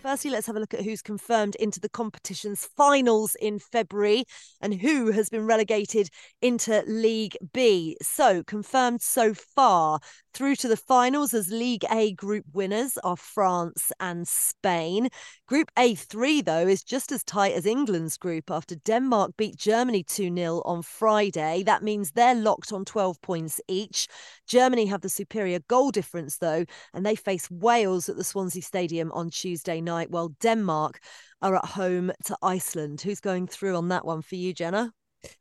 Firstly, 0.00 0.30
let's 0.30 0.46
have 0.46 0.54
a 0.54 0.60
look 0.60 0.74
at 0.74 0.84
who's 0.84 1.02
confirmed 1.02 1.56
into 1.56 1.80
the 1.80 1.88
competition's 1.88 2.64
finals 2.76 3.34
in 3.40 3.58
February 3.58 4.24
and 4.60 4.74
who 4.80 5.10
has 5.10 5.28
been 5.28 5.44
relegated 5.44 6.08
into 6.40 6.84
League 6.86 7.36
B. 7.52 7.96
So, 8.00 8.44
confirmed 8.44 9.02
so 9.02 9.34
far 9.34 9.98
through 10.34 10.56
to 10.56 10.68
the 10.68 10.76
finals 10.76 11.34
as 11.34 11.50
League 11.50 11.84
A 11.90 12.12
group 12.12 12.44
winners 12.52 12.98
are 13.04 13.16
France 13.16 13.90
and 14.00 14.26
Spain. 14.26 15.08
Group 15.46 15.70
A3, 15.76 16.44
though, 16.44 16.66
is 16.66 16.82
just 16.82 17.12
as 17.12 17.24
tight 17.24 17.52
as 17.54 17.66
England's 17.66 18.16
group 18.16 18.50
after 18.50 18.76
Denmark 18.76 19.32
beat 19.36 19.56
Germany 19.56 20.02
2 20.02 20.34
0 20.34 20.62
on 20.64 20.82
Friday. 20.82 21.62
That 21.64 21.82
means 21.82 22.10
they're 22.10 22.34
locked 22.34 22.72
on 22.72 22.84
12 22.84 23.20
points 23.20 23.60
each. 23.68 24.08
Germany 24.46 24.86
have 24.86 25.00
the 25.00 25.08
superior 25.08 25.60
goal 25.68 25.90
difference, 25.90 26.38
though, 26.38 26.64
and 26.94 27.04
they 27.04 27.16
face 27.16 27.50
Wales 27.50 28.08
at 28.08 28.16
the 28.16 28.24
Swansea 28.24 28.62
Stadium 28.62 29.10
on 29.12 29.30
Tuesday 29.30 29.80
night, 29.80 30.10
while 30.10 30.28
Denmark 30.40 31.00
are 31.42 31.56
at 31.56 31.64
home 31.64 32.12
to 32.24 32.36
Iceland. 32.42 33.00
Who's 33.00 33.20
going 33.20 33.46
through 33.46 33.76
on 33.76 33.88
that 33.88 34.04
one 34.04 34.22
for 34.22 34.36
you, 34.36 34.52
Jenna? 34.52 34.92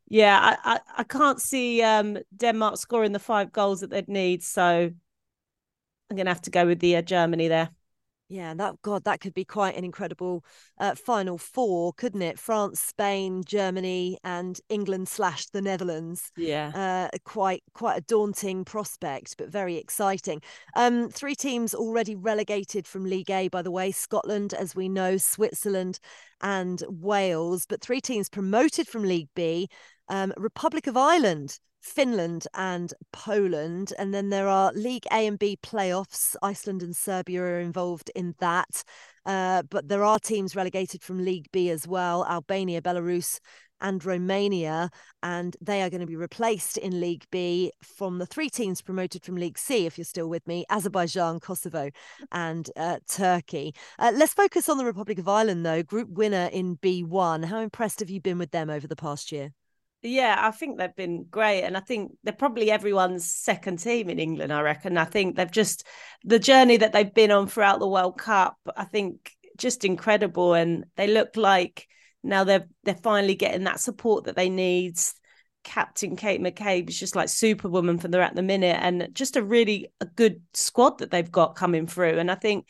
Yeah, 0.08 0.40
I, 0.42 0.76
I, 0.76 0.80
I 1.00 1.04
can't 1.04 1.42
see 1.42 1.82
um, 1.82 2.18
Denmark 2.36 2.78
scoring 2.78 3.12
the 3.12 3.20
five 3.20 3.52
goals 3.52 3.82
that 3.82 3.90
they'd 3.90 4.08
need. 4.08 4.44
So 4.44 4.92
I'm 6.10 6.16
going 6.16 6.26
to 6.26 6.32
have 6.32 6.42
to 6.44 6.50
go 6.52 6.66
with 6.66 6.80
the 6.80 6.96
uh, 6.98 7.02
Germany 7.02 7.48
there. 7.48 7.70
Yeah, 8.30 8.54
that 8.56 8.82
God, 8.82 9.06
that 9.06 9.22
could 9.22 9.34
be 9.34 9.46
quite 9.46 9.78
an 9.78 9.86
incredible 9.86 10.44
uh, 10.80 10.96
final 10.96 11.38
four, 11.38 11.94
couldn't 11.94 12.22
it? 12.22 12.38
France, 12.38 12.82
Spain, 12.82 13.42
Germany, 13.46 14.18
and 14.22 14.60
England 14.68 15.08
slash 15.08 15.46
the 15.48 15.62
Netherlands. 15.62 16.30
Yeah, 16.36 16.72
uh, 17.14 17.18
quite 17.24 17.64
quite 17.74 17.98
a 17.98 18.02
daunting 18.02 18.66
prospect, 18.66 19.36
but 19.38 19.48
very 19.50 19.78
exciting. 19.78 20.42
Um, 20.76 21.10
three 21.10 21.36
teams 21.36 21.74
already 21.74 22.16
relegated 22.16 22.86
from 22.86 23.06
League 23.06 23.32
A, 23.32 23.48
by 23.48 23.62
the 23.62 23.72
way: 23.72 23.92
Scotland, 23.92 24.54
as 24.54 24.76
we 24.76 24.90
know, 24.90 25.16
Switzerland, 25.16 26.00
and 26.42 26.84
Wales. 26.90 27.66
But 27.66 27.82
three 27.82 28.02
teams 28.02 28.28
promoted 28.28 28.90
from 28.90 29.04
League 29.04 29.30
B: 29.36 29.70
um, 30.10 30.34
Republic 30.38 30.88
of 30.88 30.98
Ireland, 30.98 31.60
Finland 31.82 32.48
and 32.54 32.94
Poland. 33.12 33.94
And 33.98 34.14
then 34.14 34.30
there 34.30 34.48
are 34.48 34.72
League 34.74 35.06
A 35.12 35.28
and 35.28 35.40
B 35.40 35.58
playoffs. 35.62 36.36
Iceland 36.42 36.84
and 36.84 36.96
Serbia 36.96 37.42
are 37.42 37.60
involved 37.60 38.12
in 38.16 38.36
that. 38.40 38.84
Uh, 39.26 39.64
but 39.64 39.88
there 39.88 40.04
are 40.04 40.20
teams 40.20 40.56
relegated 40.56 41.04
from 41.04 41.24
League 41.24 41.48
B 41.52 41.70
as 41.70 41.88
well 41.88 42.26
Albania, 42.26 42.82
Belarus, 42.82 43.40
and 43.82 44.04
Romania. 44.04 44.90
And 45.22 45.56
they 45.62 45.82
are 45.82 45.90
going 45.90 46.02
to 46.02 46.08
be 46.08 46.16
replaced 46.16 46.78
in 46.78 47.00
League 47.00 47.26
B 47.32 47.72
from 47.84 48.18
the 48.18 48.26
three 48.26 48.50
teams 48.50 48.82
promoted 48.82 49.24
from 49.24 49.36
League 49.36 49.58
C, 49.58 49.86
if 49.86 49.98
you're 49.98 50.06
still 50.06 50.30
with 50.30 50.46
me 50.48 50.66
Azerbaijan, 50.70 51.40
Kosovo, 51.40 51.92
and 52.32 52.70
uh, 52.76 52.98
Turkey. 53.08 53.74
Uh, 54.00 54.12
let's 54.16 54.34
focus 54.34 54.70
on 54.70 54.78
the 54.78 54.86
Republic 54.86 55.20
of 55.20 55.28
Ireland, 55.28 55.66
though. 55.66 55.84
Group 55.84 56.10
winner 56.10 56.50
in 56.52 56.78
B1. 56.78 57.46
How 57.46 57.60
impressed 57.60 58.00
have 58.00 58.10
you 58.10 58.22
been 58.22 58.38
with 58.38 58.52
them 58.52 58.70
over 58.70 58.88
the 58.88 58.96
past 58.96 59.32
year? 59.32 59.52
Yeah, 60.04 60.36
I 60.40 60.52
think 60.52 60.78
they've 60.78 60.96
been 60.96 61.26
great. 61.30 61.64
And 61.64 61.76
I 61.76 61.80
think 61.80 62.14
they're 62.24 62.34
probably 62.34 62.72
everyone's 62.72 63.26
second 63.26 63.80
team 63.80 64.10
in 64.10 64.20
England, 64.20 64.54
I 64.54 64.62
reckon. 64.62 64.98
I 64.98 65.06
think 65.06 65.36
they've 65.36 65.52
just, 65.52 65.86
the 66.24 66.40
journey 66.40 66.78
that 66.78 66.94
they've 66.94 67.14
been 67.14 67.32
on 67.32 67.48
throughout 67.48 67.80
the 67.80 67.88
World 67.88 68.18
Cup, 68.18 68.58
I 68.76 68.86
think 68.86 69.32
just 69.58 69.84
incredible. 69.84 70.54
And 70.54 70.86
they 70.96 71.08
look 71.08 71.36
like 71.36 71.88
now 72.24 72.44
they're, 72.44 72.68
they're 72.84 72.96
finally 72.96 73.36
getting 73.36 73.64
that 73.64 73.80
support 73.80 74.26
that 74.26 74.36
they 74.36 74.50
need. 74.50 75.00
Captain 75.64 76.16
Kate 76.16 76.42
McCabe 76.42 76.90
is 76.90 76.98
just 76.98 77.16
like 77.16 77.28
superwoman 77.28 77.98
for 77.98 78.08
them 78.08 78.22
at 78.22 78.36
the 78.36 78.42
minute 78.42 78.78
and 78.80 79.10
just 79.12 79.36
a 79.36 79.44
really 79.44 79.92
a 80.00 80.06
good 80.06 80.42
squad 80.54 81.00
that 81.00 81.12
they've 81.12 81.32
got 81.32 81.56
coming 81.56 81.88
through. 81.88 82.20
And 82.20 82.32
I 82.32 82.36
think 82.36 82.68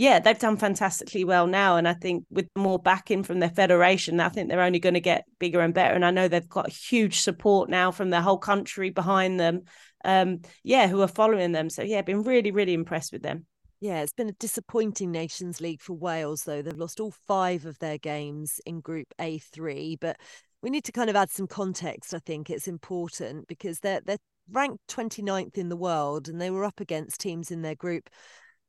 yeah, 0.00 0.18
they've 0.18 0.38
done 0.38 0.56
fantastically 0.56 1.24
well 1.24 1.46
now. 1.46 1.76
And 1.76 1.86
I 1.86 1.92
think 1.92 2.24
with 2.30 2.48
more 2.56 2.78
backing 2.78 3.22
from 3.22 3.38
their 3.38 3.50
federation, 3.50 4.18
I 4.18 4.30
think 4.30 4.48
they're 4.48 4.62
only 4.62 4.78
going 4.78 4.94
to 4.94 5.00
get 5.00 5.26
bigger 5.38 5.60
and 5.60 5.74
better. 5.74 5.94
And 5.94 6.06
I 6.06 6.10
know 6.10 6.26
they've 6.26 6.48
got 6.48 6.70
huge 6.70 7.20
support 7.20 7.68
now 7.68 7.90
from 7.90 8.08
the 8.08 8.22
whole 8.22 8.38
country 8.38 8.88
behind 8.88 9.38
them. 9.38 9.64
Um, 10.02 10.40
yeah, 10.64 10.88
who 10.88 11.02
are 11.02 11.06
following 11.06 11.52
them. 11.52 11.68
So 11.68 11.82
yeah, 11.82 12.00
been 12.00 12.22
really, 12.22 12.50
really 12.50 12.72
impressed 12.72 13.12
with 13.12 13.20
them. 13.20 13.44
Yeah, 13.80 14.00
it's 14.00 14.14
been 14.14 14.30
a 14.30 14.32
disappointing 14.32 15.10
Nations 15.10 15.60
League 15.60 15.82
for 15.82 15.92
Wales, 15.92 16.44
though. 16.44 16.62
They've 16.62 16.74
lost 16.74 16.98
all 16.98 17.12
five 17.28 17.66
of 17.66 17.78
their 17.78 17.98
games 17.98 18.58
in 18.64 18.80
Group 18.80 19.08
A3. 19.20 20.00
But 20.00 20.16
we 20.62 20.70
need 20.70 20.84
to 20.84 20.92
kind 20.92 21.10
of 21.10 21.16
add 21.16 21.28
some 21.28 21.46
context. 21.46 22.14
I 22.14 22.20
think 22.20 22.48
it's 22.48 22.68
important 22.68 23.48
because 23.48 23.80
they're 23.80 24.00
they're 24.02 24.16
ranked 24.50 24.86
29th 24.88 25.58
in 25.58 25.68
the 25.68 25.76
world 25.76 26.26
and 26.26 26.40
they 26.40 26.50
were 26.50 26.64
up 26.64 26.80
against 26.80 27.20
teams 27.20 27.50
in 27.50 27.60
their 27.62 27.74
group 27.74 28.08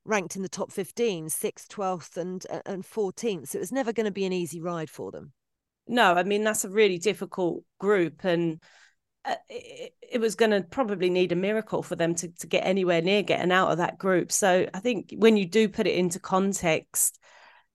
ranked 0.05 0.35
in 0.35 0.41
the 0.41 0.49
top 0.49 0.71
15, 0.71 1.27
6th, 1.27 1.67
12th, 1.67 2.17
and, 2.17 2.45
and 2.65 2.83
14th. 2.83 3.49
So 3.49 3.57
it 3.57 3.61
was 3.61 3.71
never 3.71 3.93
going 3.93 4.05
to 4.05 4.11
be 4.11 4.25
an 4.25 4.33
easy 4.33 4.61
ride 4.61 4.89
for 4.89 5.11
them. 5.11 5.33
No, 5.87 6.13
I 6.13 6.23
mean, 6.23 6.43
that's 6.43 6.65
a 6.65 6.69
really 6.69 6.97
difficult 6.97 7.63
group. 7.79 8.23
And 8.23 8.61
uh, 9.25 9.35
it, 9.49 9.93
it, 10.01 10.21
was 10.21 10.35
going 10.35 10.51
to 10.51 10.61
probably 10.61 11.09
need 11.09 11.31
a 11.31 11.35
miracle 11.35 11.83
for 11.83 11.95
them 11.95 12.15
to, 12.15 12.29
to 12.29 12.47
get 12.47 12.65
anywhere 12.65 13.01
near 13.01 13.21
getting 13.21 13.51
out 13.51 13.71
of 13.71 13.77
that 13.77 13.97
group. 13.97 14.31
So 14.31 14.67
I 14.73 14.79
think 14.79 15.13
when 15.15 15.37
you 15.37 15.45
do 15.45 15.69
put 15.69 15.87
it 15.87 15.95
into 15.95 16.19
context, 16.19 17.19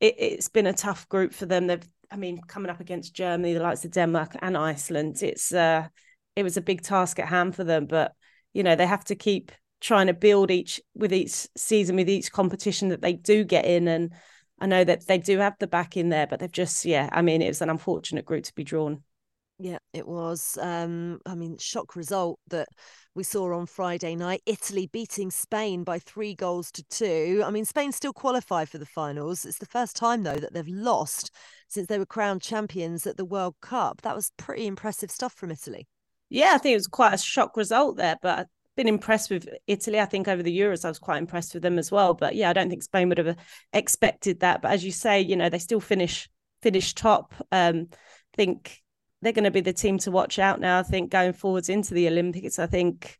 it, 0.01 0.15
it's 0.19 0.49
been 0.49 0.67
a 0.67 0.73
tough 0.73 1.09
group 1.09 1.33
for 1.33 1.47
them. 1.47 1.67
They've, 1.67 1.89
I 2.11 2.17
mean, 2.17 2.41
coming 2.49 2.71
up 2.71 2.81
against 2.81 3.15
Germany, 3.15 3.55
the 3.55 3.61
likes 3.61 3.85
of 3.85 3.93
Denmark 3.93 4.37
and 4.41 4.57
Iceland, 4.57 5.23
it's 5.23 5.53
uh, 5.53 5.89
it 6.35 6.43
was 6.43 6.57
a 6.57 6.62
big 6.62 6.83
task 6.83 7.19
at 7.19 7.29
hand 7.29 7.57
for 7.57 7.65
them. 7.65 7.87
But 7.87 8.12
you 8.53 8.62
know, 8.62 8.77
they 8.77 8.87
have 8.87 9.05
to 9.05 9.15
keep 9.15 9.53
trying 9.87 10.09
to 10.09 10.14
build 10.14 10.51
each 10.51 10.81
with 10.94 11.12
each 11.12 11.46
season 11.57 11.96
with 11.96 12.09
each 12.09 12.33
competition 12.33 12.88
that 12.88 13.03
they 13.03 13.12
do 13.12 13.44
get 13.44 13.64
in. 13.64 13.87
And 13.87 14.12
I 14.61 14.66
know 14.66 14.83
that 14.83 15.07
they 15.07 15.18
do 15.18 15.38
have 15.38 15.55
the 15.61 15.68
back 15.68 15.96
in 15.96 16.09
there 16.09 16.27
but 16.27 16.40
they've 16.40 16.51
just 16.51 16.85
yeah 16.85 17.09
I 17.12 17.22
mean 17.22 17.40
it 17.40 17.49
was 17.49 17.62
an 17.62 17.70
unfortunate 17.70 18.25
group 18.25 18.44
to 18.44 18.55
be 18.55 18.64
drawn. 18.64 19.05
Yeah 19.59 19.79
it 19.92 20.07
was. 20.09 20.59
Um 20.61 21.20
I 21.25 21.37
mean 21.37 21.57
shock 21.59 21.94
result 21.94 22.40
that 22.49 22.68
we 23.14 23.22
saw 23.22 23.57
on 23.57 23.66
Friday 23.66 24.16
night. 24.16 24.42
Italy 24.44 24.88
beating 24.92 25.31
Spain 25.31 25.85
by 25.85 26.01
3 26.01 26.35
goals 26.35 26.72
to 26.72 26.83
2 26.90 27.42
I 27.46 27.51
mean 27.51 27.64
Spain 27.64 27.92
still 27.92 28.12
qualify 28.12 28.64
for 28.64 28.79
the 28.79 28.87
finals. 28.87 29.44
It's 29.44 29.59
the 29.59 29.66
first 29.66 29.94
time 29.94 30.25
though 30.25 30.37
that 30.37 30.53
they've 30.53 30.66
lost 30.66 31.31
since 31.68 31.87
they 31.87 31.99
were 31.99 32.07
crowned 32.07 32.42
champions 32.42 33.07
at 33.07 33.16
the 33.16 33.25
World 33.25 33.55
Cup. 33.62 34.03
That 34.03 34.16
was 34.16 34.33
pretty 34.37 34.66
impressive 34.66 35.12
stuff 35.12 35.33
from 35.35 35.53
Italy. 35.53 35.87
Yeah, 36.29 36.53
I 36.55 36.59
think 36.59 36.72
it 36.72 36.77
was 36.77 36.88
quite 36.88 37.14
a 37.14 37.18
shock 37.18 37.57
result 37.57 37.96
there, 37.96 38.16
but 38.20 38.49
been 38.77 38.89
impressed 38.89 39.31
with 39.31 39.49
Italy. 39.67 39.99
I 40.01 40.05
think 40.05 40.29
over 40.29 40.43
the 40.43 40.57
Euros, 40.57 40.85
I 40.85 40.89
was 40.89 40.99
quite 40.99 41.19
impressed 41.19 41.55
with 41.55 41.62
them 41.62 41.79
as 41.79 41.91
well. 41.91 42.15
But 42.15 42.37
yeah, 42.37 42.51
I 42.51 42.53
don't 42.53 42.69
think 42.69 42.83
Spain 42.83 43.09
would 43.09 43.19
have 43.19 43.37
expected 43.73 44.41
that. 44.41 44.62
But 44.62 44.73
as 44.73 44.85
you 44.85 44.93
say, 44.93 45.21
you 45.21 45.37
know, 45.37 45.49
they 45.49 45.59
still 45.59 45.81
finish 45.81 46.29
finish 46.62 46.95
top. 46.95 47.35
Um, 47.53 47.89
I 47.93 48.37
think 48.37 48.83
they're 49.23 49.33
going 49.33 49.45
to 49.45 49.51
be 49.51 49.61
the 49.61 49.73
team 49.73 49.99
to 49.99 50.11
watch 50.11 50.39
out 50.39 50.61
now. 50.61 50.79
I 50.79 50.83
think 50.83 51.11
going 51.11 51.33
forwards 51.33 51.69
into 51.69 51.95
the 51.95 52.07
Olympics, 52.07 52.59
I 52.59 52.67
think 52.67 53.17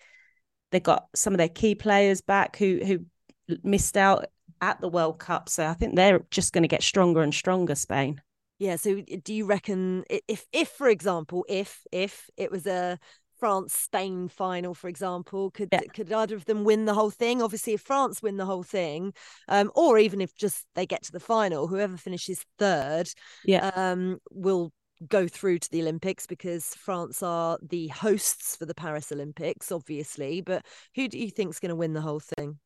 they've 0.71 0.83
got 0.83 1.07
some 1.15 1.33
of 1.33 1.39
their 1.39 1.49
key 1.49 1.75
players 1.75 2.21
back 2.21 2.57
who 2.57 2.81
who 2.85 3.57
missed 3.63 3.97
out 3.97 4.27
at 4.61 4.81
the 4.81 4.89
World 4.89 5.19
Cup. 5.19 5.49
So 5.49 5.67
I 5.67 5.75
think 5.75 5.97
they're 5.97 6.25
just 6.31 6.53
going 6.53 6.63
to 6.63 6.69
get 6.69 6.83
stronger 6.83 7.23
and 7.23 7.35
stronger. 7.35 7.75
Spain. 7.75 8.21
Yeah. 8.59 8.77
So 8.77 9.03
do 9.23 9.35
you 9.35 9.47
reckon 9.47 10.05
if 10.09 10.47
if 10.53 10.69
for 10.69 10.89
example 10.89 11.45
if 11.49 11.83
if 11.93 12.31
it 12.37 12.51
was 12.51 12.67
a 12.67 12.99
France 13.39 13.75
Spain 13.75 14.29
final, 14.29 14.75
for 14.75 14.89
example, 14.89 15.51
could 15.51 15.69
yeah. 15.73 15.81
could 15.95 16.13
either 16.13 16.37
of 16.37 16.45
them 16.47 16.65
win 16.65 16.85
the 16.85 16.95
whole 16.95 17.11
thing? 17.11 17.43
Obviously, 17.43 17.75
if 17.75 17.81
France 17.81 18.23
win 18.23 18.37
the 18.37 18.47
whole 18.47 18.63
thing, 18.63 19.13
um, 19.49 19.71
or 19.75 19.99
even 19.99 20.21
if 20.21 20.35
just 20.35 20.67
they 20.75 20.87
get 20.87 21.03
to 21.05 21.13
the 21.13 21.21
final, 21.21 21.67
whoever 21.67 21.97
finishes 21.97 22.45
third, 22.59 23.09
yeah, 23.45 23.71
um, 23.75 24.19
will 24.31 24.73
go 25.09 25.29
through 25.29 25.59
to 25.59 25.71
the 25.71 25.83
Olympics 25.83 26.27
because 26.27 26.75
France 26.75 27.23
are 27.23 27.59
the 27.63 27.89
hosts 27.89 28.57
for 28.57 28.67
the 28.67 28.75
Paris 28.75 29.13
Olympics, 29.13 29.71
obviously. 29.71 30.41
But 30.41 30.65
who 30.95 31.09
do 31.09 31.19
you 31.19 31.31
think 31.31 31.51
is 31.51 31.61
going 31.61 31.71
to 31.71 31.77
win 31.77 31.93
the 31.93 32.01
whole 32.01 32.21
thing? 32.21 32.59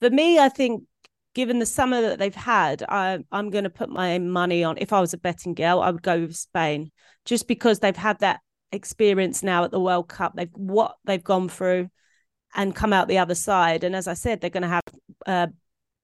For 0.00 0.10
me, 0.10 0.38
I 0.38 0.48
think 0.48 0.84
given 1.34 1.58
the 1.58 1.66
summer 1.66 2.00
that 2.00 2.18
they've 2.18 2.34
had, 2.34 2.82
I, 2.88 3.18
I'm 3.32 3.50
going 3.50 3.64
to 3.64 3.70
put 3.70 3.90
my 3.90 4.18
money 4.18 4.64
on. 4.64 4.78
If 4.78 4.92
I 4.92 5.00
was 5.00 5.12
a 5.12 5.18
betting 5.18 5.54
girl, 5.54 5.80
I 5.80 5.90
would 5.90 6.02
go 6.02 6.20
with 6.20 6.36
Spain, 6.36 6.90
just 7.24 7.48
because 7.48 7.80
they've 7.80 7.96
had 7.96 8.20
that 8.20 8.40
experience 8.74 9.42
now 9.42 9.64
at 9.64 9.70
the 9.70 9.80
World 9.80 10.08
Cup. 10.08 10.34
They've 10.36 10.50
what 10.52 10.96
they've 11.04 11.22
gone 11.22 11.48
through 11.48 11.88
and 12.54 12.74
come 12.74 12.92
out 12.92 13.08
the 13.08 13.18
other 13.18 13.34
side. 13.34 13.84
And 13.84 13.96
as 13.96 14.06
I 14.06 14.14
said, 14.14 14.40
they're 14.40 14.50
going 14.50 14.62
to 14.62 14.68
have 14.68 14.82
uh, 15.26 15.46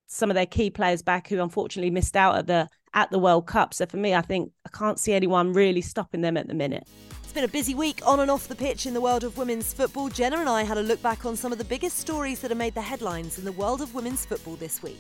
some 0.07 0.31
of 0.31 0.35
their 0.35 0.47
key 0.47 0.71
players 0.71 1.03
back 1.03 1.29
who 1.29 1.41
unfortunately 1.41 1.91
missed 1.91 2.17
out 2.17 2.37
at 2.37 2.47
the 2.47 2.69
at 2.93 3.11
the 3.11 3.19
World 3.19 3.47
Cup. 3.47 3.75
So 3.75 3.87
for 3.87 3.99
me, 3.99 4.15
I 4.15 4.23
think 4.23 4.51
I 4.67 4.77
can't 4.77 4.99
see 4.99 5.13
anyone 5.13 5.53
really 5.53 5.81
stopping 5.81 6.23
them 6.23 6.37
at 6.37 6.49
the 6.49 6.55
minute. 6.55 6.89
It's 7.23 7.33
been 7.33 7.45
a 7.45 7.49
busy 7.49 7.77
week 7.77 8.01
on 8.05 8.19
and 8.19 8.31
off 8.31 8.49
the 8.49 8.57
pitch 8.57 8.87
in 8.87 8.95
the 8.95 9.01
world 9.01 9.23
of 9.23 9.39
women's 9.39 9.73
football. 9.73 10.09
Jenna 10.09 10.39
and 10.39 10.49
I 10.49 10.65
had 10.65 10.79
a 10.79 10.83
look 10.83 11.01
back 11.01 11.25
on 11.25 11.37
some 11.37 11.53
of 11.53 11.59
the 11.59 11.65
biggest 11.65 11.99
stories 11.99 12.41
that 12.41 12.51
have 12.51 12.59
made 12.59 12.75
the 12.75 12.83
headlines 12.83 13.39
in 13.39 13.45
the 13.45 13.53
world 13.53 13.81
of 13.81 13.95
women's 13.95 14.27
football 14.27 14.57
this 14.57 14.83
week 14.83 14.99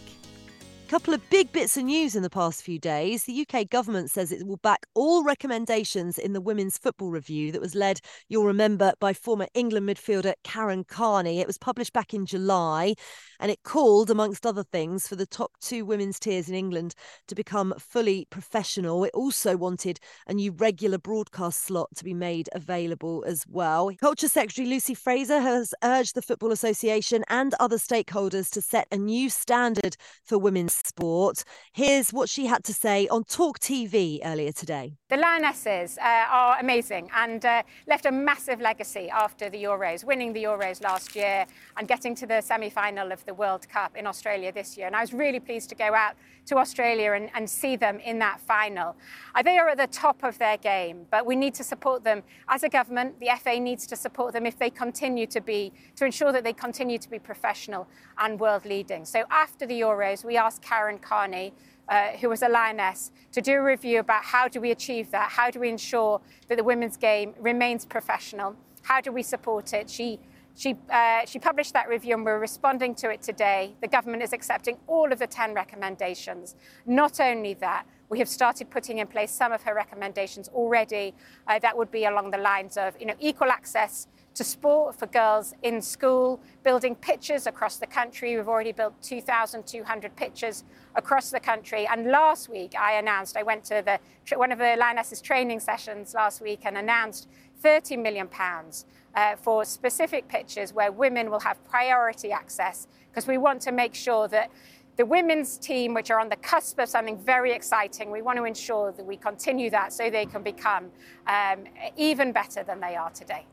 couple 0.90 1.14
of 1.14 1.31
big 1.31 1.53
bits 1.53 1.76
of 1.76 1.85
news 1.85 2.16
in 2.16 2.22
the 2.24 2.29
past 2.29 2.64
few 2.64 2.76
days. 2.76 3.22
The 3.22 3.46
UK 3.48 3.70
government 3.70 4.11
says 4.11 4.33
it 4.33 4.44
will 4.44 4.57
back 4.57 4.87
all 4.96 5.22
recommendations 5.22 6.18
in 6.18 6.33
the 6.33 6.40
Women's 6.40 6.79
Football 6.79 7.12
Review 7.12 7.53
that 7.53 7.61
was 7.61 7.76
led, 7.76 8.00
you'll 8.29 8.44
remember, 8.44 8.92
by 8.98 9.12
former 9.12 9.46
England 9.55 9.88
midfielder 9.88 10.33
Karen 10.42 10.83
Carney. 10.83 11.38
It 11.38 11.46
was 11.46 11.59
published 11.59 11.92
back 11.92 12.12
in 12.12 12.26
July 12.26 12.96
and 13.38 13.53
it 13.53 13.62
called, 13.62 14.11
amongst 14.11 14.44
other 14.44 14.64
things, 14.64 15.07
for 15.07 15.14
the 15.14 15.26
top 15.26 15.53
two 15.61 15.85
women's 15.85 16.18
tiers 16.18 16.48
in 16.48 16.57
England 16.57 16.94
to 17.29 17.37
become 17.37 17.72
fully 17.79 18.26
professional. 18.29 19.05
It 19.05 19.12
also 19.14 19.57
wanted 19.57 20.00
a 20.26 20.35
new 20.35 20.50
regular 20.50 20.98
broadcast 20.98 21.62
slot 21.64 21.88
to 21.96 22.05
be 22.05 22.14
made 22.14 22.48
available 22.53 23.24
as 23.29 23.44
well. 23.48 23.92
Culture 24.00 24.29
Secretary 24.29 24.66
Lucy 24.66 24.94
Frazer 24.94 25.40
has 25.40 25.72
urged 25.85 26.16
the 26.16 26.22
Football 26.22 26.50
Association 26.50 27.24
and 27.29 27.55
other 27.61 27.79
stakeholders 27.79 28.50
to 28.50 28.61
set 28.61 28.88
a 28.90 28.96
new 28.96 29.31
standard 29.31 29.96
for 30.24 30.37
women's 30.37 30.79
sport. 30.86 31.44
Here's 31.72 32.10
what 32.10 32.28
she 32.28 32.46
had 32.46 32.64
to 32.64 32.74
say 32.74 33.08
on 33.08 33.24
Talk 33.24 33.58
TV 33.58 34.20
earlier 34.24 34.52
today. 34.52 34.94
The 35.08 35.16
Lionesses 35.16 35.98
uh, 35.98 36.26
are 36.30 36.58
amazing 36.60 37.10
and 37.14 37.44
uh, 37.44 37.62
left 37.86 38.06
a 38.06 38.12
massive 38.12 38.60
legacy 38.60 39.10
after 39.10 39.50
the 39.50 39.62
Euros, 39.62 40.04
winning 40.04 40.32
the 40.32 40.44
Euros 40.44 40.82
last 40.82 41.16
year 41.16 41.46
and 41.76 41.88
getting 41.88 42.14
to 42.16 42.26
the 42.26 42.40
semi 42.40 42.70
final 42.70 43.12
of 43.12 43.24
the 43.24 43.34
World 43.34 43.68
Cup 43.68 43.96
in 43.96 44.06
Australia 44.06 44.52
this 44.52 44.76
year. 44.76 44.86
And 44.86 44.96
I 44.96 45.00
was 45.00 45.12
really 45.12 45.40
pleased 45.40 45.68
to 45.70 45.74
go 45.74 45.94
out 45.94 46.14
to 46.46 46.56
Australia 46.56 47.12
and, 47.12 47.30
and 47.34 47.48
see 47.48 47.76
them 47.76 48.00
in 48.00 48.18
that 48.18 48.40
final. 48.40 48.96
Uh, 49.34 49.42
they 49.42 49.58
are 49.58 49.68
at 49.68 49.78
the 49.78 49.86
top 49.86 50.22
of 50.22 50.38
their 50.38 50.56
game, 50.56 51.06
but 51.10 51.24
we 51.26 51.36
need 51.36 51.54
to 51.54 51.64
support 51.64 52.02
them 52.02 52.22
as 52.48 52.62
a 52.62 52.68
government. 52.68 53.18
The 53.20 53.30
FA 53.42 53.60
needs 53.60 53.86
to 53.88 53.96
support 53.96 54.32
them 54.32 54.46
if 54.46 54.58
they 54.58 54.70
continue 54.70 55.26
to 55.28 55.40
be, 55.40 55.72
to 55.96 56.04
ensure 56.04 56.32
that 56.32 56.44
they 56.44 56.52
continue 56.52 56.98
to 56.98 57.08
be 57.08 57.18
professional 57.18 57.86
and 58.18 58.38
world 58.40 58.64
leading. 58.64 59.04
So 59.04 59.24
after 59.30 59.66
the 59.66 59.80
Euros, 59.80 60.24
we 60.24 60.36
asked 60.36 60.62
Karen 60.70 60.98
Carney, 60.98 61.52
uh, 61.88 62.12
who 62.20 62.28
was 62.28 62.42
a 62.42 62.48
lioness, 62.48 63.11
to 63.33 63.40
do 63.40 63.54
a 63.54 63.62
review 63.62 63.98
about 63.98 64.22
how 64.22 64.46
do 64.46 64.61
we 64.61 64.70
achieve 64.70 65.11
that? 65.11 65.28
How 65.33 65.50
do 65.50 65.59
we 65.59 65.68
ensure 65.68 66.20
that 66.46 66.56
the 66.59 66.62
women's 66.62 66.96
game 66.96 67.35
remains 67.40 67.85
professional? 67.85 68.54
How 68.83 69.00
do 69.00 69.11
we 69.11 69.24
support 69.24 69.72
it? 69.72 69.90
She 69.90 70.20
she, 70.56 70.76
uh, 70.90 71.24
she 71.26 71.38
published 71.38 71.72
that 71.72 71.88
review 71.88 72.14
and 72.16 72.24
we're 72.24 72.38
responding 72.38 72.94
to 72.96 73.09
it 73.09 73.22
today. 73.22 73.74
The 73.80 73.88
government 73.88 74.22
is 74.22 74.33
accepting 74.33 74.76
all 74.88 75.11
of 75.11 75.18
the 75.18 75.26
10 75.26 75.54
recommendations. 75.54 76.54
Not 76.85 77.18
only 77.18 77.54
that, 77.54 77.87
we 78.11 78.18
have 78.18 78.28
started 78.28 78.68
putting 78.68 78.98
in 78.98 79.06
place 79.06 79.30
some 79.30 79.52
of 79.52 79.62
her 79.62 79.74
recommendations 79.74 80.48
already. 80.48 81.14
Uh, 81.46 81.61
that 81.61 81.78
would 81.78 81.90
be 81.90 82.04
along 82.04 82.33
the 82.33 82.38
lines 82.38 82.76
of 82.76 82.94
you 83.00 83.06
know, 83.06 83.14
equal 83.20 83.48
access 83.48 84.09
to 84.40 84.44
sport 84.44 84.94
for 84.98 85.05
girls 85.05 85.53
in 85.64 85.83
school, 85.83 86.40
building 86.62 86.94
pitches 86.94 87.46
across 87.46 87.76
the 87.76 87.87
country. 87.87 88.38
We've 88.38 88.48
already 88.48 88.72
built 88.72 88.94
2,200 89.03 90.16
pitches 90.16 90.64
across 90.94 91.29
the 91.29 91.40
country. 91.40 91.87
And 91.87 92.07
last 92.07 92.48
week, 92.48 92.74
I 92.74 92.94
announced, 92.94 93.37
I 93.37 93.42
went 93.42 93.64
to 93.64 93.83
the, 93.85 94.38
one 94.38 94.50
of 94.50 94.59
the 94.59 94.76
Lionesses 94.79 95.20
training 95.20 95.61
sessions 95.61 96.14
last 96.14 96.40
week 96.40 96.61
and 96.64 96.79
announced 96.79 97.29
30 97.59 97.98
million 97.98 98.29
pounds 98.29 98.87
uh, 99.14 99.37
for 99.37 99.62
specific 99.66 100.26
pitches 100.26 100.72
where 100.72 100.91
women 100.91 101.30
will 101.30 101.41
have 101.41 101.62
priority 101.64 102.32
access 102.32 102.86
because 103.11 103.26
we 103.26 103.36
want 103.36 103.61
to 103.61 103.72
make 103.72 103.95
sure 103.95 104.26
that 104.28 104.51
the 104.97 105.05
women's 105.05 105.59
team, 105.59 105.93
which 105.93 106.11
are 106.11 106.18
on 106.18 106.30
the 106.30 106.36
cusp 106.36 106.78
of 106.78 106.88
something 106.88 107.18
very 107.18 107.53
exciting, 107.53 108.11
we 108.11 108.22
want 108.22 108.38
to 108.38 108.45
ensure 108.45 108.91
that 108.93 109.05
we 109.05 109.18
continue 109.18 109.68
that 109.68 109.93
so 109.93 110.09
they 110.09 110.24
can 110.24 110.43
become 110.43 110.91
um, 111.26 111.64
even 111.99 112.32
better 112.32 112.62
than 112.62 112.80
they 112.80 112.97
are 112.97 113.11
today. 113.11 113.45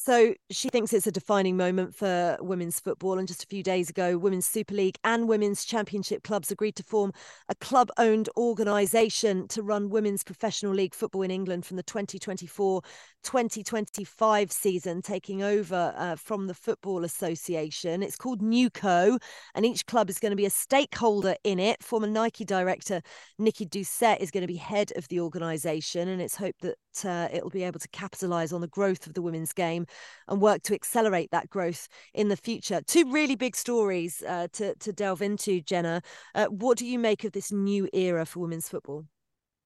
So 0.00 0.34
she 0.48 0.68
thinks 0.68 0.92
it's 0.92 1.08
a 1.08 1.12
defining 1.12 1.56
moment 1.56 1.92
for 1.92 2.38
women's 2.40 2.78
football. 2.78 3.18
And 3.18 3.26
just 3.26 3.42
a 3.42 3.48
few 3.48 3.64
days 3.64 3.90
ago, 3.90 4.16
Women's 4.16 4.46
Super 4.46 4.74
League 4.74 4.96
and 5.02 5.28
Women's 5.28 5.64
Championship 5.64 6.22
clubs 6.22 6.52
agreed 6.52 6.76
to 6.76 6.84
form 6.84 7.12
a 7.48 7.56
club 7.56 7.90
owned 7.98 8.28
organisation 8.36 9.48
to 9.48 9.60
run 9.60 9.90
women's 9.90 10.22
professional 10.22 10.72
league 10.72 10.94
football 10.94 11.22
in 11.22 11.32
England 11.32 11.66
from 11.66 11.78
the 11.78 11.82
2024 11.82 12.80
2025 13.24 14.52
season, 14.52 15.02
taking 15.02 15.42
over 15.42 15.92
uh, 15.96 16.14
from 16.16 16.46
the 16.46 16.54
Football 16.54 17.04
Association. 17.04 18.02
It's 18.02 18.16
called 18.16 18.40
NewCo, 18.40 19.20
and 19.54 19.66
each 19.66 19.84
club 19.86 20.08
is 20.08 20.18
going 20.18 20.30
to 20.30 20.36
be 20.36 20.46
a 20.46 20.50
stakeholder 20.50 21.34
in 21.44 21.58
it. 21.58 21.82
Former 21.82 22.06
Nike 22.06 22.44
director 22.44 23.02
Nikki 23.38 23.66
Doucet 23.66 24.20
is 24.20 24.30
going 24.30 24.42
to 24.42 24.46
be 24.46 24.56
head 24.56 24.92
of 24.96 25.08
the 25.08 25.20
organisation, 25.20 26.08
and 26.08 26.22
it's 26.22 26.36
hoped 26.36 26.62
that 26.62 26.76
uh, 27.04 27.28
it'll 27.32 27.50
be 27.50 27.64
able 27.64 27.80
to 27.80 27.88
capitalise 27.88 28.52
on 28.52 28.60
the 28.60 28.68
growth 28.68 29.06
of 29.06 29.14
the 29.14 29.22
women's 29.22 29.52
game 29.52 29.84
and 30.28 30.40
work 30.40 30.62
to 30.64 30.74
accelerate 30.74 31.30
that 31.30 31.50
growth 31.50 31.88
in 32.14 32.28
the 32.28 32.36
future. 32.36 32.80
Two 32.86 33.10
really 33.10 33.36
big 33.36 33.56
stories 33.56 34.22
uh, 34.26 34.48
to, 34.52 34.74
to 34.76 34.92
delve 34.92 35.22
into, 35.22 35.60
Jenna. 35.60 36.02
Uh, 36.34 36.46
what 36.46 36.78
do 36.78 36.86
you 36.86 36.98
make 36.98 37.24
of 37.24 37.32
this 37.32 37.52
new 37.52 37.88
era 37.92 38.24
for 38.26 38.40
women's 38.40 38.68
football? 38.68 39.04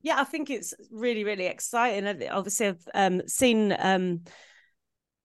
Yeah, 0.02 0.20
I 0.20 0.24
think 0.24 0.50
it's 0.50 0.74
really, 0.90 1.22
really 1.22 1.46
exciting. 1.46 2.06
Obviously, 2.28 2.68
I've 2.68 2.88
um, 2.94 3.22
seen 3.28 3.74
um, 3.78 4.22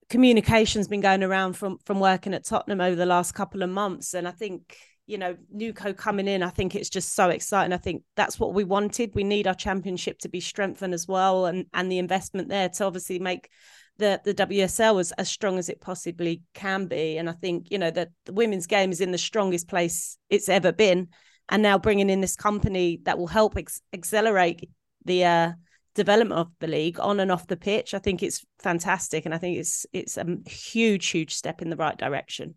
communications 0.10 0.88
been 0.88 1.02
going 1.02 1.24
around 1.24 1.54
from 1.54 1.80
from 1.86 2.00
working 2.00 2.34
at 2.36 2.46
Tottenham 2.46 2.80
over 2.80 2.96
the 2.96 3.06
last 3.06 3.34
couple 3.34 3.64
of 3.64 3.70
months, 3.72 4.14
and 4.14 4.28
I 4.28 4.32
think 4.32 4.78
you 5.08 5.18
know, 5.18 5.38
NewCo 5.56 5.96
coming 5.96 6.28
in, 6.28 6.44
I 6.44 6.50
think 6.50 6.76
it's 6.76 6.90
just 6.90 7.16
so 7.16 7.30
exciting. 7.30 7.72
I 7.72 7.78
think 7.78 8.04
that's 8.18 8.40
what 8.40 8.54
we 8.54 8.66
wanted. 8.66 9.16
We 9.16 9.24
need 9.24 9.48
our 9.48 9.56
championship 9.56 10.20
to 10.20 10.30
be 10.30 10.42
strengthened 10.42 10.94
as 10.94 11.08
well, 11.08 11.46
and 11.46 11.66
and 11.74 11.92
the 11.92 11.98
investment 11.98 12.50
there 12.50 12.70
to 12.70 12.86
obviously 12.86 13.18
make 13.18 13.50
the 13.98 14.22
the 14.24 14.34
WSL 14.34 14.96
was 14.96 15.12
as 15.14 15.30
strong 15.30 15.58
as 15.58 15.70
it 15.70 15.82
possibly 15.82 16.42
can 16.54 16.88
be. 16.88 17.18
And 17.18 17.30
I 17.30 17.34
think 17.34 17.72
you 17.72 17.78
know 17.78 17.92
that 17.92 18.10
the 18.26 18.34
women's 18.34 18.68
game 18.68 18.92
is 18.92 19.02
in 19.02 19.12
the 19.12 19.18
strongest 19.18 19.68
place 19.68 20.18
it's 20.30 20.50
ever 20.50 20.72
been, 20.72 21.10
and 21.50 21.62
now 21.62 21.78
bringing 21.78 22.10
in 22.10 22.22
this 22.22 22.36
company 22.36 23.02
that 23.04 23.18
will 23.18 23.28
help 23.28 23.58
ex- 23.58 23.82
accelerate 23.94 24.70
the 25.06 25.26
uh, 25.26 25.52
development 25.96 26.40
of 26.40 26.52
the 26.60 26.68
league 26.68 27.00
on 27.00 27.20
and 27.20 27.32
off 27.32 27.48
the 27.48 27.58
pitch. 27.58 27.94
I 27.94 28.00
think 28.00 28.24
it's 28.24 28.46
fantastic, 28.60 29.26
and 29.26 29.34
I 29.34 29.38
think 29.38 29.58
it's 29.58 29.86
it's 29.94 30.18
a 30.18 30.26
huge 30.46 31.08
huge 31.08 31.34
step 31.34 31.62
in 31.62 31.70
the 31.70 31.78
right 31.78 31.98
direction 31.98 32.56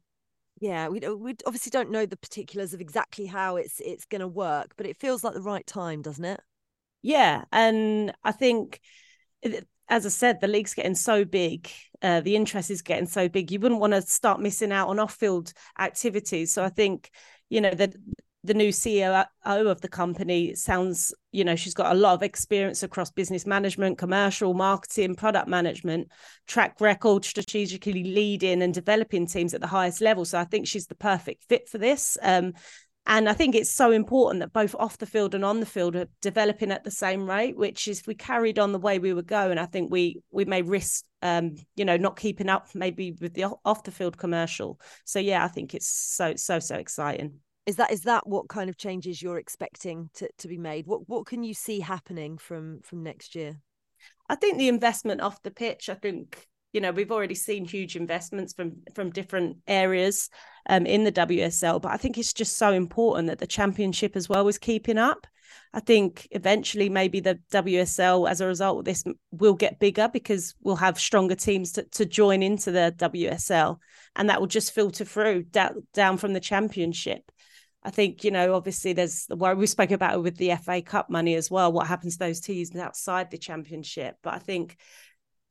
yeah 0.61 0.89
we, 0.89 1.01
we 1.01 1.35
obviously 1.47 1.71
don't 1.71 1.91
know 1.91 2.07
the 2.07 2.17
particulars 2.17 2.73
of 2.73 2.81
exactly 2.81 3.27
how 3.27 3.57
it's 3.57 3.81
it's 3.81 4.05
going 4.05 4.21
to 4.21 4.29
work 4.29 4.73
but 4.77 4.87
it 4.87 4.97
feels 4.97 5.25
like 5.25 5.35
the 5.35 5.41
right 5.41 5.67
time 5.67 6.03
doesn't 6.03 6.25
it 6.25 6.41
yeah 7.03 7.45
and 7.51 8.13
i 8.23 8.31
think 8.31 8.81
as 9.91 10.07
i 10.07 10.09
said 10.09 10.41
the 10.41 10.49
league's 10.49 10.75
getting 10.75 10.95
so 10.95 11.25
big 11.25 11.71
uh, 12.03 12.21
the 12.23 12.35
interest 12.35 12.71
is 12.71 12.81
getting 12.81 13.07
so 13.07 13.29
big 13.29 13.51
you 13.51 13.61
wouldn't 13.61 13.81
want 13.81 13.93
to 13.93 14.01
start 14.01 14.41
missing 14.41 14.73
out 14.73 14.89
on 14.89 14.99
off-field 14.99 15.53
activities 15.79 16.53
so 16.53 16.65
i 16.65 16.69
think 16.69 17.11
you 17.51 17.61
know 17.61 17.71
the 17.71 17.93
the 18.43 18.55
new 18.55 18.71
CEO 18.71 19.27
of 19.45 19.81
the 19.83 19.89
company 19.89 20.55
sounds, 20.55 21.13
you 21.31 21.45
know, 21.45 21.57
she's 21.57 21.75
got 21.75 21.95
a 21.95 21.99
lot 21.99 22.15
of 22.15 22.23
experience 22.23 22.83
across 22.83 23.11
business 23.11 23.45
management, 23.45 23.99
commercial, 23.99 24.55
marketing, 24.55 25.15
product 25.15 25.47
management, 25.47 26.09
track 26.47 26.81
record, 26.81 27.25
strategically 27.25 28.03
leading 28.03 28.63
and 28.63 28.73
developing 28.73 29.27
teams 29.27 29.53
at 29.53 29.61
the 29.61 29.67
highest 29.67 30.01
level. 30.01 30.25
So 30.25 30.39
I 30.39 30.45
think 30.45 30.67
she's 30.67 30.87
the 30.87 30.95
perfect 30.95 31.45
fit 31.45 31.69
for 31.69 31.77
this. 31.77 32.17
Um, 32.23 32.55
and 33.11 33.29
I 33.29 33.33
think 33.33 33.57
it's 33.57 33.71
so 33.71 33.91
important 33.91 34.39
that 34.39 34.53
both 34.53 34.73
off 34.77 34.99
the 34.99 35.05
field 35.05 35.35
and 35.35 35.45
on 35.45 35.59
the 35.59 35.67
field 35.67 35.97
are 35.97 36.07
developing 36.23 36.71
at 36.71 36.85
the 36.85 36.93
same 36.93 37.29
rate, 37.29 37.57
which 37.57 37.89
is 37.89 37.99
if 37.99 38.07
we 38.07 38.15
carried 38.15 38.57
on 38.57 38.71
the 38.71 38.79
way 38.79 39.01
we 39.01 39.13
were 39.13 39.23
going, 39.23 39.59
I 39.59 39.67
think 39.67 39.91
we 39.91 40.23
we 40.31 40.45
may 40.45 40.63
risk 40.63 41.05
um, 41.21 41.57
you 41.75 41.85
know, 41.85 41.97
not 41.97 42.17
keeping 42.17 42.49
up 42.49 42.69
maybe 42.73 43.17
with 43.21 43.35
the 43.35 43.47
off 43.65 43.83
the 43.83 43.91
field 43.91 44.17
commercial. 44.17 44.81
So 45.05 45.19
yeah, 45.19 45.45
I 45.45 45.49
think 45.49 45.75
it's 45.75 45.89
so 45.89 46.37
so 46.37 46.61
so 46.61 46.77
exciting. 46.77 47.41
Is 47.67 47.77
that 47.77 47.91
is 47.91 48.03
that 48.03 48.29
what 48.29 48.49
kind 48.49 48.71
of 48.71 48.77
changes 48.77 49.21
you're 49.21 49.39
expecting 49.39 50.09
to, 50.15 50.29
to 50.39 50.47
be 50.47 50.57
made? 50.57 50.87
What 50.87 51.09
what 51.09 51.27
can 51.27 51.43
you 51.43 51.53
see 51.53 51.81
happening 51.81 52.39
from 52.39 52.81
from 52.85 53.03
next 53.03 53.35
year? 53.35 53.57
I 54.29 54.37
think 54.37 54.57
the 54.57 54.69
investment 54.69 55.21
off 55.21 55.43
the 55.43 55.51
pitch. 55.51 55.89
I 55.89 55.95
think 55.95 56.47
you 56.73 56.81
know 56.81 56.93
we've 56.93 57.13
already 57.13 57.35
seen 57.35 57.65
huge 57.65 57.97
investments 57.97 58.53
from 58.53 58.77
from 58.95 59.11
different 59.11 59.59
areas 59.67 60.31
um, 60.69 60.87
in 60.87 61.05
the 61.05 61.13
WSL, 61.13 61.81
but 61.81 61.93
I 61.93 61.97
think 61.97 62.19
it's 62.19 62.33
just 62.33 62.57
so 62.57 62.73
important 62.73 63.29
that 63.29 63.39
the 63.39 63.47
championship 63.47 64.17
as 64.17 64.29
well 64.29 64.47
is 64.49 64.59
keeping 64.59 64.99
up. 64.99 65.27
I 65.73 65.81
think 65.81 66.27
eventually 66.33 66.89
maybe 66.89 67.21
the 67.21 67.39
WSL 67.53 68.29
as 68.29 68.41
a 68.41 68.47
result 68.47 68.81
of 68.81 68.85
this 68.85 69.05
will 69.31 69.55
get 69.55 69.79
bigger 69.79 70.09
because 70.13 70.55
we'll 70.63 70.77
have 70.77 70.99
stronger 70.99 71.35
teams 71.35 71.73
to, 71.73 71.85
to 71.85 72.07
join 72.07 72.43
into 72.43 72.71
the 72.73 72.95
WSL 72.97 73.79
and 74.17 74.29
that 74.29 74.41
will 74.41 74.49
just 74.49 74.73
filter 74.73 75.05
through 75.05 75.45
down, 75.45 75.87
down 75.95 76.19
from 76.19 76.33
the 76.33 76.41
championship. 76.41 77.31
I 77.83 77.91
think, 77.91 78.25
you 78.25 78.31
know, 78.31 78.55
obviously 78.55 78.93
there's 78.93 79.27
well, 79.31 79.55
we 79.55 79.67
spoke 79.67 79.91
about 79.91 80.15
it 80.15 80.23
with 80.23 80.37
the 80.37 80.55
FA 80.57 80.83
Cup 80.83 81.09
money 81.09 81.35
as 81.35 81.51
well. 81.51 81.73
What 81.73 81.87
happens 81.87 82.15
to 82.15 82.19
those 82.19 82.41
teams 82.41 82.75
outside 82.77 83.31
the 83.31 83.39
championship? 83.39 84.17
But 84.23 84.35
I 84.35 84.39
think 84.39 84.77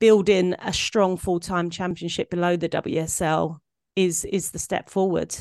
building 0.00 0.54
a 0.58 0.72
strong 0.72 1.16
full-time 1.16 1.70
championship 1.70 2.30
below 2.30 2.56
the 2.56 2.68
WSL 2.68 3.58
is 3.96 4.24
is 4.24 4.50
the 4.50 4.58
step 4.58 4.90
forward. 4.90 5.36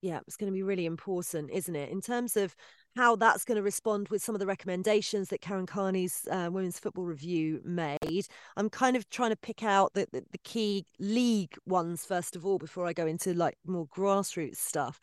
Yeah, 0.00 0.20
it's 0.26 0.36
going 0.36 0.52
to 0.52 0.54
be 0.54 0.62
really 0.62 0.86
important, 0.86 1.50
isn't 1.50 1.74
it? 1.74 1.90
In 1.90 2.00
terms 2.00 2.36
of 2.36 2.54
how 2.96 3.14
that's 3.14 3.44
going 3.44 3.56
to 3.56 3.62
respond 3.62 4.08
with 4.08 4.22
some 4.22 4.34
of 4.34 4.38
the 4.38 4.46
recommendations 4.46 5.28
that 5.28 5.42
Karen 5.42 5.66
Carney's 5.66 6.26
uh, 6.30 6.48
Women's 6.50 6.78
Football 6.78 7.04
Review 7.04 7.60
made. 7.62 8.26
I'm 8.56 8.70
kind 8.70 8.96
of 8.96 9.08
trying 9.10 9.30
to 9.30 9.36
pick 9.36 9.62
out 9.62 9.92
the, 9.92 10.06
the, 10.12 10.24
the, 10.32 10.38
key 10.38 10.86
league 10.98 11.54
ones 11.66 12.06
first 12.06 12.36
of 12.36 12.46
all 12.46 12.58
before 12.58 12.86
I 12.86 12.94
go 12.94 13.06
into 13.06 13.34
like 13.34 13.58
more 13.66 13.86
grassroots 13.88 14.56
stuff. 14.56 14.98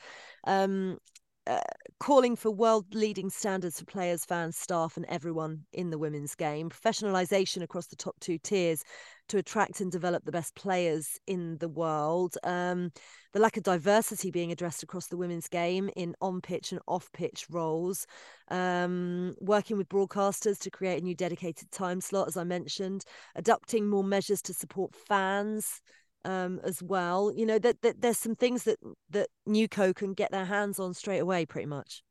Um, 0.45 0.97
uh, 1.46 1.60
calling 2.00 2.36
for 2.36 2.52
world 2.52 2.86
leading 2.94 3.30
standards 3.30 3.80
for 3.80 3.86
players, 3.86 4.26
fans, 4.26 4.58
staff, 4.58 4.98
and 4.98 5.06
everyone 5.08 5.66
in 5.74 5.89
the 5.89 5.98
women's 5.98 6.36
game, 6.36 6.70
professionalisation 6.70 7.62
across 7.62 7.88
the 7.88 7.96
top 7.96 8.16
two 8.20 8.38
tiers 8.38 8.84
to 9.30 9.38
attract 9.38 9.82
and 9.82 9.91
develop 9.91 10.24
the 10.26 10.32
best 10.32 10.56
players 10.56 11.20
in 11.28 11.58
the 11.58 11.68
world, 11.68 12.38
um, 12.44 12.91
the 13.34 13.39
lack 13.39 13.58
of 13.58 13.64
diversity 13.64 14.32
being 14.32 14.52
addressed 14.52 14.84
across 14.84 15.08
the 15.08 15.18
women's 15.18 15.48
game 15.48 15.89
in 15.96 16.16
on 16.22 16.41
pitch 16.41 16.72
and 16.72 16.82
off 16.88 17.12
pitch 17.14 17.46
roles, 17.50 18.06
um, 18.50 19.34
working 19.39 19.78
with 19.78 19.89
broadcasters 19.89 20.60
to 20.60 20.70
create 20.70 21.02
a 21.02 21.06
new 21.06 21.16
dedicated 21.16 21.72
time 21.72 22.00
slot, 22.00 22.28
as 22.28 22.38
I 22.38 22.44
mentioned, 22.44 23.06
adopting 23.36 23.88
more 23.88 24.04
measures 24.04 24.41
to 24.44 24.54
support 24.54 24.96
fans 24.96 25.82
um, 26.26 26.59
as 26.63 26.82
well. 26.82 27.32
You 27.36 27.45
know 27.45 27.59
that, 27.59 27.82
that 27.82 28.01
there's 28.01 28.17
some 28.17 28.36
things 28.36 28.63
that 28.63 28.78
that 29.09 29.30
NewCo 29.47 29.95
can 29.95 30.13
get 30.13 30.32
their 30.32 30.45
hands 30.45 30.80
on 30.80 30.93
straight 30.93 31.19
away, 31.19 31.45
pretty 31.45 31.67
much. 31.67 32.03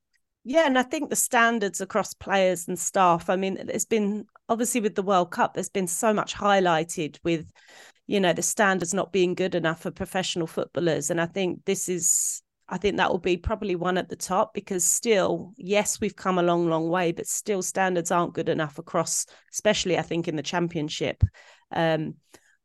Yeah, 0.44 0.66
and 0.66 0.76
I 0.76 0.82
think 0.82 1.08
the 1.08 1.16
standards 1.16 1.80
across 1.80 2.14
players 2.14 2.66
and 2.66 2.78
staff. 2.78 3.30
I 3.30 3.36
mean, 3.36 3.58
there's 3.64 3.84
been 3.84 4.26
obviously 4.48 4.80
with 4.80 4.96
the 4.96 5.02
World 5.02 5.30
Cup, 5.30 5.54
there's 5.54 5.68
been 5.68 5.86
so 5.86 6.12
much 6.12 6.34
highlighted 6.34 7.18
with, 7.22 7.50
you 8.06 8.18
know, 8.18 8.32
the 8.32 8.42
standards 8.42 8.92
not 8.92 9.12
being 9.12 9.34
good 9.34 9.54
enough 9.54 9.82
for 9.82 9.90
professional 9.90 10.46
footballers, 10.46 11.10
and 11.10 11.20
I 11.20 11.26
think 11.26 11.64
this 11.64 11.88
is. 11.88 12.42
I 12.68 12.78
think 12.78 12.96
that 12.96 13.10
will 13.10 13.18
be 13.18 13.36
probably 13.36 13.76
one 13.76 13.98
at 13.98 14.08
the 14.08 14.16
top 14.16 14.54
because 14.54 14.82
still, 14.82 15.52
yes, 15.58 16.00
we've 16.00 16.16
come 16.16 16.38
a 16.38 16.42
long, 16.42 16.70
long 16.70 16.88
way, 16.88 17.12
but 17.12 17.26
still 17.26 17.60
standards 17.60 18.10
aren't 18.10 18.32
good 18.32 18.48
enough 18.48 18.78
across, 18.78 19.26
especially 19.52 19.98
I 19.98 20.02
think 20.02 20.26
in 20.26 20.36
the 20.36 20.42
championship. 20.42 21.22
Um, 21.70 22.14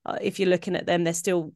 uh, 0.07 0.17
if 0.21 0.39
you're 0.39 0.49
looking 0.49 0.75
at 0.75 0.85
them, 0.85 1.03
they're 1.03 1.13
still 1.13 1.53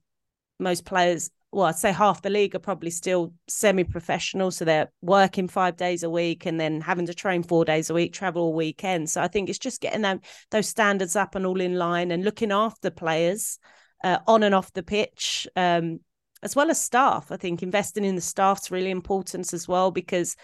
most 0.60 0.86
players. 0.86 1.32
Well, 1.54 1.66
I'd 1.66 1.76
say 1.76 1.92
half 1.92 2.22
the 2.22 2.30
league 2.30 2.56
are 2.56 2.60
probably 2.60 2.92
still 2.92 3.34
semi-professional, 3.48 4.52
so 4.52 4.64
they're 4.64 4.92
working 5.02 5.48
five 5.48 5.76
days 5.76 6.04
a 6.04 6.10
week 6.10 6.46
and 6.46 6.60
then 6.60 6.80
having 6.80 7.06
to 7.08 7.14
train 7.14 7.44
four 7.44 7.66
days 7.66 7.90
a 7.90 7.94
week, 7.94 8.14
travel 8.14 8.44
all 8.44 8.54
weekend. 8.54 9.10
So 9.10 9.22
I 9.22 9.28
think 9.28 9.50
it's 9.50 9.60
just 9.60 9.82
getting 9.82 10.02
them 10.02 10.22
those 10.52 10.70
standards 10.70 11.16
up 11.16 11.36
and 11.36 11.46
all 11.46 11.60
in 11.60 11.76
line, 11.76 12.12
and 12.12 12.24
looking 12.24 12.52
after 12.52 12.90
players 12.90 13.58
uh, 14.04 14.20
on 14.28 14.44
and 14.44 14.56
off 14.56 14.72
the 14.74 14.84
pitch, 14.84 15.48
um, 15.56 16.00
as 16.44 16.56
well 16.56 16.70
as 16.70 16.80
staff. 16.82 17.32
I 17.32 17.38
think 17.38 17.64
investing 17.64 18.06
in 18.06 18.16
the 18.16 18.22
staff 18.22 18.62
is 18.62 18.72
really 18.72 18.92
important 18.92 19.54
as 19.54 19.68
well 19.68 19.92
because 19.92 20.36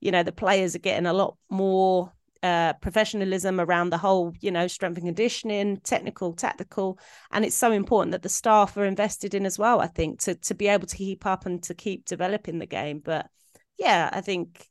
you 0.00 0.10
know 0.10 0.22
the 0.22 0.32
players 0.32 0.74
are 0.74 0.80
getting 0.80 1.06
a 1.06 1.12
lot 1.12 1.36
more 1.50 2.10
uh, 2.44 2.74
professionalism 2.74 3.58
around 3.58 3.88
the 3.88 3.96
whole, 3.96 4.34
you 4.42 4.50
know, 4.50 4.66
strength 4.66 4.98
and 4.98 5.06
conditioning, 5.06 5.78
technical, 5.78 6.34
tactical, 6.34 6.98
and 7.30 7.42
it's 7.42 7.56
so 7.56 7.72
important 7.72 8.12
that 8.12 8.22
the 8.22 8.28
staff 8.28 8.76
are 8.76 8.84
invested 8.84 9.32
in 9.32 9.46
as 9.46 9.58
well. 9.58 9.80
I 9.80 9.86
think 9.86 10.20
to 10.24 10.34
to 10.34 10.54
be 10.54 10.68
able 10.68 10.86
to 10.86 10.96
keep 10.96 11.24
up 11.24 11.46
and 11.46 11.62
to 11.62 11.74
keep 11.74 12.04
developing 12.04 12.58
the 12.58 12.66
game. 12.66 13.00
But 13.02 13.30
yeah, 13.78 14.10
I 14.12 14.20
think 14.20 14.68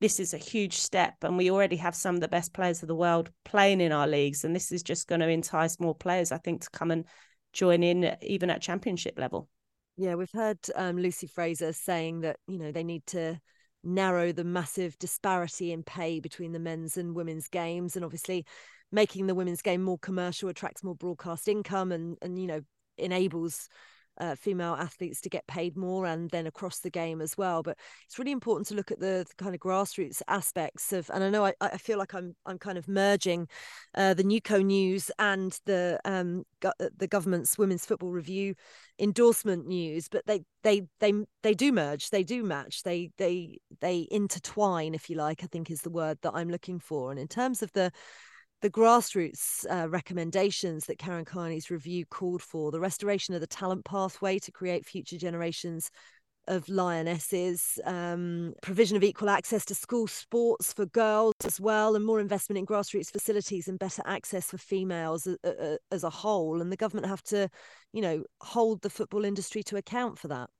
this 0.00 0.18
is 0.18 0.32
a 0.32 0.38
huge 0.38 0.78
step, 0.78 1.16
and 1.22 1.36
we 1.36 1.50
already 1.50 1.76
have 1.76 1.94
some 1.94 2.14
of 2.14 2.22
the 2.22 2.28
best 2.28 2.54
players 2.54 2.80
of 2.80 2.88
the 2.88 2.94
world 2.94 3.30
playing 3.44 3.82
in 3.82 3.92
our 3.92 4.06
leagues, 4.06 4.42
and 4.42 4.56
this 4.56 4.72
is 4.72 4.82
just 4.82 5.06
going 5.06 5.20
to 5.20 5.28
entice 5.28 5.78
more 5.78 5.94
players, 5.94 6.32
I 6.32 6.38
think, 6.38 6.62
to 6.62 6.70
come 6.70 6.90
and 6.90 7.04
join 7.52 7.82
in 7.82 8.16
even 8.22 8.48
at 8.48 8.62
championship 8.62 9.18
level. 9.18 9.50
Yeah, 9.98 10.14
we've 10.14 10.32
heard 10.32 10.60
um, 10.74 10.96
Lucy 10.96 11.26
Frazer 11.26 11.74
saying 11.74 12.22
that 12.22 12.38
you 12.48 12.56
know 12.56 12.72
they 12.72 12.84
need 12.84 13.04
to 13.08 13.38
narrow 13.84 14.32
the 14.32 14.44
massive 14.44 14.98
disparity 14.98 15.72
in 15.72 15.82
pay 15.82 16.20
between 16.20 16.52
the 16.52 16.58
men's 16.58 16.96
and 16.96 17.14
women's 17.14 17.48
games 17.48 17.96
and 17.96 18.04
obviously 18.04 18.46
making 18.90 19.26
the 19.26 19.34
women's 19.34 19.62
game 19.62 19.82
more 19.82 19.98
commercial 19.98 20.48
attracts 20.48 20.84
more 20.84 20.94
broadcast 20.94 21.48
income 21.48 21.92
and 21.92 22.16
and 22.22 22.38
you 22.38 22.46
know 22.46 22.60
enables 22.98 23.68
uh, 24.18 24.34
female 24.34 24.74
athletes 24.74 25.20
to 25.22 25.28
get 25.28 25.46
paid 25.46 25.76
more 25.76 26.06
and 26.06 26.30
then 26.30 26.46
across 26.46 26.80
the 26.80 26.90
game 26.90 27.20
as 27.20 27.36
well. 27.36 27.62
But 27.62 27.78
it's 28.06 28.18
really 28.18 28.32
important 28.32 28.68
to 28.68 28.74
look 28.74 28.90
at 28.90 29.00
the, 29.00 29.24
the 29.28 29.34
kind 29.42 29.54
of 29.54 29.60
grassroots 29.60 30.22
aspects 30.28 30.92
of, 30.92 31.10
and 31.12 31.24
I 31.24 31.30
know 31.30 31.46
I, 31.46 31.54
I 31.60 31.78
feel 31.78 31.98
like 31.98 32.14
I'm 32.14 32.34
I'm 32.46 32.58
kind 32.58 32.78
of 32.78 32.88
merging 32.88 33.48
uh, 33.94 34.14
the 34.14 34.24
NewCo 34.24 34.64
news 34.64 35.10
and 35.18 35.58
the 35.66 35.98
um 36.04 36.44
go- 36.60 36.72
uh, 36.80 36.88
the 36.96 37.08
government's 37.08 37.58
women's 37.58 37.86
football 37.86 38.10
review 38.10 38.54
endorsement 38.98 39.66
news, 39.66 40.08
but 40.08 40.26
they 40.26 40.44
they 40.62 40.82
they 41.00 41.12
they 41.42 41.54
do 41.54 41.72
merge, 41.72 42.10
they 42.10 42.24
do 42.24 42.42
match, 42.42 42.82
they 42.82 43.10
they 43.18 43.58
they 43.80 44.06
intertwine, 44.10 44.94
if 44.94 45.10
you 45.10 45.16
like. 45.16 45.42
I 45.42 45.46
think 45.46 45.70
is 45.70 45.82
the 45.82 45.90
word 45.90 46.18
that 46.22 46.34
I'm 46.34 46.50
looking 46.50 46.78
for. 46.78 47.10
And 47.10 47.18
in 47.18 47.28
terms 47.28 47.62
of 47.62 47.72
the 47.72 47.90
the 48.62 48.70
grassroots 48.70 49.66
uh, 49.68 49.88
recommendations 49.88 50.86
that 50.86 50.98
Karen 50.98 51.24
Carney's 51.24 51.70
review 51.70 52.06
called 52.06 52.40
for, 52.40 52.70
the 52.70 52.80
restoration 52.80 53.34
of 53.34 53.40
the 53.40 53.46
talent 53.46 53.84
pathway 53.84 54.38
to 54.38 54.52
create 54.52 54.86
future 54.86 55.18
generations 55.18 55.90
of 56.48 56.68
lionesses, 56.68 57.78
um, 57.84 58.52
provision 58.62 58.96
of 58.96 59.04
equal 59.04 59.30
access 59.30 59.64
to 59.64 59.74
school 59.74 60.06
sports 60.06 60.72
for 60.72 60.86
girls 60.86 61.34
as 61.44 61.60
well, 61.60 61.94
and 61.94 62.04
more 62.04 62.20
investment 62.20 62.58
in 62.58 62.66
grassroots 62.66 63.12
facilities 63.12 63.68
and 63.68 63.78
better 63.78 64.02
access 64.06 64.46
for 64.46 64.58
females 64.58 65.26
a, 65.26 65.36
a, 65.44 65.78
as 65.90 66.04
a 66.04 66.10
whole. 66.10 66.60
And 66.60 66.70
the 66.72 66.76
government 66.76 67.06
have 67.06 67.22
to, 67.24 67.48
you 67.92 68.00
know, 68.00 68.24
hold 68.40 68.82
the 68.82 68.90
football 68.90 69.24
industry 69.24 69.62
to 69.64 69.76
account 69.76 70.18
for 70.18 70.28
that. 70.28 70.50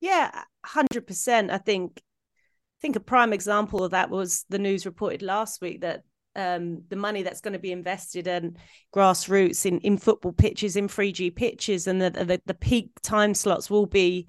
Yeah, 0.00 0.44
hundred 0.64 1.06
percent. 1.06 1.50
I 1.50 1.58
think, 1.58 1.92
I 1.98 2.78
think 2.80 2.96
a 2.96 3.00
prime 3.00 3.32
example 3.32 3.84
of 3.84 3.92
that 3.92 4.10
was 4.10 4.44
the 4.48 4.58
news 4.58 4.86
reported 4.86 5.22
last 5.22 5.60
week 5.60 5.82
that 5.82 6.02
um, 6.34 6.82
the 6.88 6.96
money 6.96 7.22
that's 7.22 7.40
going 7.40 7.52
to 7.52 7.58
be 7.58 7.72
invested 7.72 8.26
in 8.26 8.56
grassroots 8.94 9.66
in, 9.66 9.78
in 9.80 9.98
football 9.98 10.32
pitches, 10.32 10.76
in 10.76 10.88
3G 10.88 11.34
pitches, 11.34 11.86
and 11.86 12.00
the, 12.00 12.10
the, 12.10 12.40
the 12.46 12.54
peak 12.54 12.90
time 13.02 13.34
slots 13.34 13.70
will 13.70 13.86
be 13.86 14.28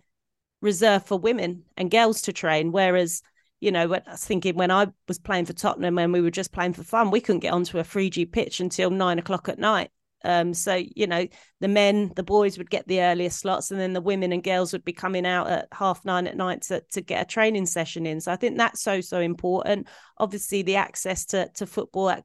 reserved 0.62 1.08
for 1.08 1.18
women 1.18 1.64
and 1.78 1.92
girls 1.92 2.22
to 2.24 2.34
train. 2.34 2.72
Whereas, 2.72 3.22
you 3.60 3.72
know, 3.72 3.94
I 3.94 4.02
was 4.12 4.26
thinking 4.26 4.56
when 4.56 4.72
I 4.72 4.88
was 5.08 5.20
playing 5.20 5.46
for 5.46 5.54
Tottenham 5.54 5.98
and 5.98 6.14
we 6.14 6.22
were 6.22 6.32
just 6.32 6.52
playing 6.52 6.74
for 6.74 6.84
fun, 6.84 7.12
we 7.12 7.22
couldn't 7.22 7.42
get 7.42 7.54
onto 7.54 7.80
a 7.80 7.84
3G 7.84 8.32
pitch 8.32 8.60
until 8.60 8.90
nine 8.90 9.20
o'clock 9.20 9.50
at 9.50 9.60
night. 9.60 9.92
Um, 10.24 10.54
so 10.54 10.82
you 10.96 11.08
know, 11.08 11.28
the 11.60 11.68
men, 11.68 12.12
the 12.16 12.24
boys 12.24 12.58
would 12.58 12.70
get 12.70 12.88
the 12.88 13.02
earliest 13.02 13.40
slots, 13.40 13.72
and 13.72 13.80
then 13.80 13.94
the 13.94 14.02
women 14.02 14.32
and 14.32 14.44
girls 14.44 14.74
would 14.74 14.86
be 14.86 14.94
coming 14.94 15.26
out 15.26 15.50
at 15.50 15.68
half 15.72 16.04
nine 16.06 16.28
at 16.28 16.38
night 16.38 16.64
to, 16.64 16.82
to 16.92 17.02
get 17.02 17.22
a 17.22 17.26
training 17.26 17.66
session 17.66 18.06
in. 18.06 18.22
So 18.22 18.32
I 18.32 18.36
think 18.36 18.58
that's 18.58 18.82
so 18.82 19.02
so 19.02 19.20
important. 19.20 19.88
Obviously, 20.18 20.62
the 20.62 20.76
access 20.78 21.26
to 21.26 21.50
to 21.56 21.66
football 21.66 22.16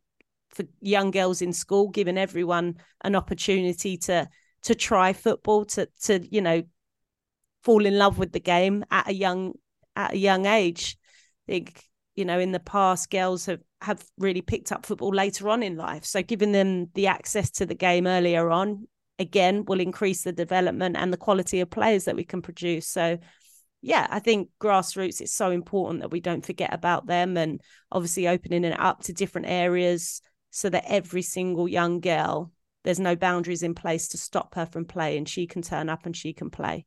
for 0.49 0.65
young 0.81 1.11
girls 1.11 1.43
in 1.43 1.53
school, 1.53 1.89
giving 1.89 2.19
everyone 2.19 2.77
an 3.03 3.15
opportunity 3.15 3.97
to 3.99 4.29
to 4.63 4.75
try 4.75 5.13
football, 5.13 5.65
to 5.67 5.89
to 6.03 6.27
you 6.31 6.41
know, 6.41 6.63
fall 7.63 7.85
in 7.85 7.99
love 7.99 8.19
with 8.19 8.33
the 8.33 8.41
game 8.41 8.85
at 8.91 9.09
a 9.09 9.15
young 9.15 9.55
at 9.97 10.13
a 10.15 10.19
young 10.19 10.47
age. 10.47 10.97
I 11.49 11.53
think 11.53 11.85
you 12.19 12.25
know 12.25 12.39
in 12.39 12.53
the 12.53 12.61
past 12.61 13.11
girls 13.11 13.47
have 13.47 13.61
have 13.81 14.05
really 14.19 14.43
picked 14.43 14.73
up 14.73 14.85
football 14.85 15.15
later 15.15 15.49
on 15.49 15.63
in 15.63 15.77
life. 15.77 16.05
So 16.05 16.23
giving 16.23 16.53
them 16.53 16.89
the 16.95 17.07
access 17.07 17.51
to 17.53 17.67
the 17.67 17.75
game 17.75 18.07
earlier 18.07 18.51
on 18.51 18.89
again 19.19 19.65
will 19.65 19.81
increase 19.81 20.25
the 20.25 20.33
development 20.33 20.97
and 20.97 21.13
the 21.13 21.17
quality 21.17 21.61
of 21.61 21.71
players 21.71 22.05
that 22.05 22.17
we 22.17 22.25
can 22.25 22.43
produce. 22.43 22.89
So 22.89 23.19
yeah 23.81 24.09
i 24.11 24.19
think 24.19 24.49
grassroots 24.61 25.23
is 25.23 25.33
so 25.33 25.53
important 25.53 26.01
that 26.01 26.11
we 26.11 26.19
don't 26.19 26.45
forget 26.45 26.75
about 26.75 27.07
them 27.07 27.37
and 27.37 27.61
obviously 27.93 28.27
opening 28.27 28.65
it 28.65 28.77
up 28.81 29.05
to 29.05 29.13
different 29.13 29.47
areas 29.47 30.21
so 30.51 30.69
that 30.69 30.83
every 30.89 31.23
single 31.23 31.69
young 31.69 32.01
girl 32.01 32.51
there's 32.85 33.01
no 33.01 33.17
boundaries 33.17 33.63
in 33.63 33.75
place 33.75 34.09
to 34.09 34.19
stop 34.19 34.55
her 34.55 34.67
from 34.67 34.85
playing. 34.85 35.25
She 35.27 35.47
can 35.47 35.63
turn 35.63 35.89
up 35.89 36.07
and 36.07 36.17
she 36.17 36.33
can 36.33 36.51
play 36.51 36.87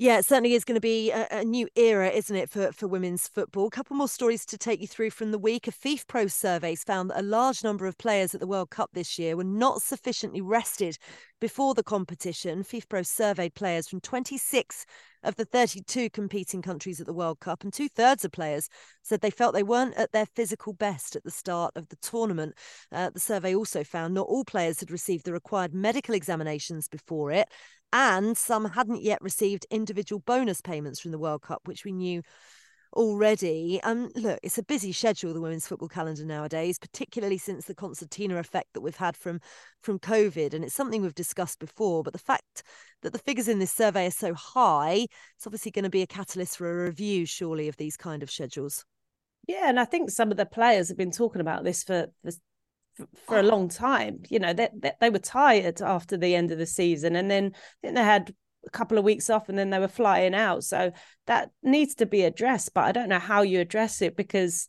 yeah, 0.00 0.18
it 0.18 0.24
certainly 0.24 0.54
is 0.54 0.64
going 0.64 0.76
to 0.76 0.80
be 0.80 1.10
a, 1.10 1.28
a, 1.30 1.44
new 1.44 1.68
era, 1.76 2.08
isn't 2.08 2.34
it, 2.34 2.48
for, 2.48 2.72
for 2.72 2.88
women's 2.88 3.28
football? 3.28 3.66
A 3.66 3.70
couple 3.70 3.94
more 3.94 4.08
stories 4.08 4.46
to 4.46 4.56
take 4.56 4.80
you 4.80 4.86
through 4.86 5.10
from 5.10 5.30
the 5.30 5.38
week. 5.38 5.68
A 5.68 5.72
FIFPRO 5.72 6.32
surveys 6.32 6.82
found 6.82 7.10
that 7.10 7.20
a 7.20 7.22
large 7.22 7.62
number 7.62 7.86
of 7.86 7.98
players 7.98 8.34
at 8.34 8.40
the 8.40 8.46
World 8.46 8.70
Cup 8.70 8.88
this 8.94 9.18
year 9.18 9.36
were 9.36 9.44
not 9.44 9.82
sufficiently 9.82 10.40
rested 10.40 10.96
before 11.38 11.74
the 11.74 11.82
competition. 11.82 12.64
FIFPRO 12.64 13.06
surveyed 13.06 13.52
players 13.52 13.88
from 13.88 14.00
26 14.00 14.86
of 15.22 15.36
the 15.36 15.44
32 15.44 16.10
competing 16.10 16.62
countries 16.62 17.00
at 17.00 17.06
the 17.06 17.12
World 17.12 17.40
Cup, 17.40 17.62
and 17.62 17.72
two 17.72 17.88
thirds 17.88 18.24
of 18.24 18.32
players 18.32 18.68
said 19.02 19.20
they 19.20 19.30
felt 19.30 19.54
they 19.54 19.62
weren't 19.62 19.94
at 19.96 20.12
their 20.12 20.26
physical 20.26 20.72
best 20.72 21.16
at 21.16 21.24
the 21.24 21.30
start 21.30 21.72
of 21.76 21.88
the 21.88 21.96
tournament. 21.96 22.54
Uh, 22.92 23.10
the 23.10 23.20
survey 23.20 23.54
also 23.54 23.84
found 23.84 24.14
not 24.14 24.26
all 24.26 24.44
players 24.44 24.80
had 24.80 24.90
received 24.90 25.24
the 25.24 25.32
required 25.32 25.74
medical 25.74 26.14
examinations 26.14 26.88
before 26.88 27.30
it, 27.30 27.48
and 27.92 28.36
some 28.36 28.66
hadn't 28.66 29.02
yet 29.02 29.20
received 29.20 29.66
individual 29.70 30.20
bonus 30.20 30.60
payments 30.60 31.00
from 31.00 31.10
the 31.10 31.18
World 31.18 31.42
Cup, 31.42 31.62
which 31.64 31.84
we 31.84 31.92
knew 31.92 32.22
already. 32.94 33.80
And 33.82 34.06
um, 34.06 34.22
look, 34.22 34.40
it's 34.42 34.58
a 34.58 34.62
busy 34.62 34.92
schedule, 34.92 35.32
the 35.32 35.40
women's 35.40 35.66
football 35.66 35.88
calendar 35.88 36.24
nowadays, 36.24 36.78
particularly 36.78 37.38
since 37.38 37.64
the 37.64 37.74
concertina 37.74 38.36
effect 38.36 38.72
that 38.74 38.80
we've 38.80 38.96
had 38.96 39.16
from 39.16 39.40
from 39.80 39.98
COVID. 39.98 40.54
And 40.54 40.64
it's 40.64 40.74
something 40.74 41.02
we've 41.02 41.14
discussed 41.14 41.58
before. 41.58 42.02
But 42.02 42.12
the 42.12 42.18
fact 42.18 42.62
that 43.02 43.12
the 43.12 43.18
figures 43.18 43.48
in 43.48 43.58
this 43.58 43.72
survey 43.72 44.06
are 44.06 44.10
so 44.10 44.34
high, 44.34 45.06
it's 45.36 45.46
obviously 45.46 45.70
going 45.70 45.84
to 45.84 45.90
be 45.90 46.02
a 46.02 46.06
catalyst 46.06 46.58
for 46.58 46.70
a 46.70 46.86
review, 46.86 47.26
surely, 47.26 47.68
of 47.68 47.76
these 47.76 47.96
kind 47.96 48.22
of 48.22 48.30
schedules. 48.30 48.84
Yeah, 49.48 49.68
and 49.68 49.80
I 49.80 49.84
think 49.84 50.10
some 50.10 50.30
of 50.30 50.36
the 50.36 50.46
players 50.46 50.88
have 50.88 50.98
been 50.98 51.10
talking 51.10 51.40
about 51.40 51.64
this 51.64 51.82
for, 51.82 52.06
for 52.22 52.32
for 53.26 53.38
a 53.38 53.42
long 53.42 53.68
time. 53.68 54.22
You 54.28 54.38
know, 54.38 54.52
they, 54.52 54.68
they, 54.74 54.92
they 55.00 55.10
were 55.10 55.18
tired 55.18 55.80
after 55.80 56.16
the 56.16 56.34
end 56.34 56.50
of 56.50 56.58
the 56.58 56.66
season, 56.66 57.16
and 57.16 57.30
then 57.30 57.52
I 57.54 57.76
think 57.80 57.96
they 57.96 58.02
had 58.02 58.34
a 58.66 58.70
couple 58.70 58.98
of 58.98 59.04
weeks 59.04 59.30
off, 59.30 59.48
and 59.48 59.58
then 59.58 59.70
they 59.70 59.78
were 59.78 59.88
flying 59.88 60.34
out. 60.34 60.64
So 60.64 60.92
that 61.26 61.50
needs 61.62 61.94
to 61.96 62.06
be 62.06 62.22
addressed. 62.22 62.74
But 62.74 62.84
I 62.84 62.92
don't 62.92 63.08
know 63.08 63.18
how 63.18 63.42
you 63.42 63.60
address 63.60 64.02
it 64.02 64.16
because 64.16 64.68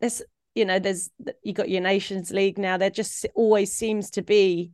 there's, 0.00 0.22
you 0.54 0.64
know, 0.64 0.78
there's 0.78 1.10
you 1.42 1.52
got 1.52 1.68
your 1.68 1.82
Nations 1.82 2.30
League 2.30 2.58
now. 2.58 2.76
There 2.76 2.90
just 2.90 3.26
always 3.34 3.72
seems 3.72 4.10
to 4.10 4.22
be 4.22 4.72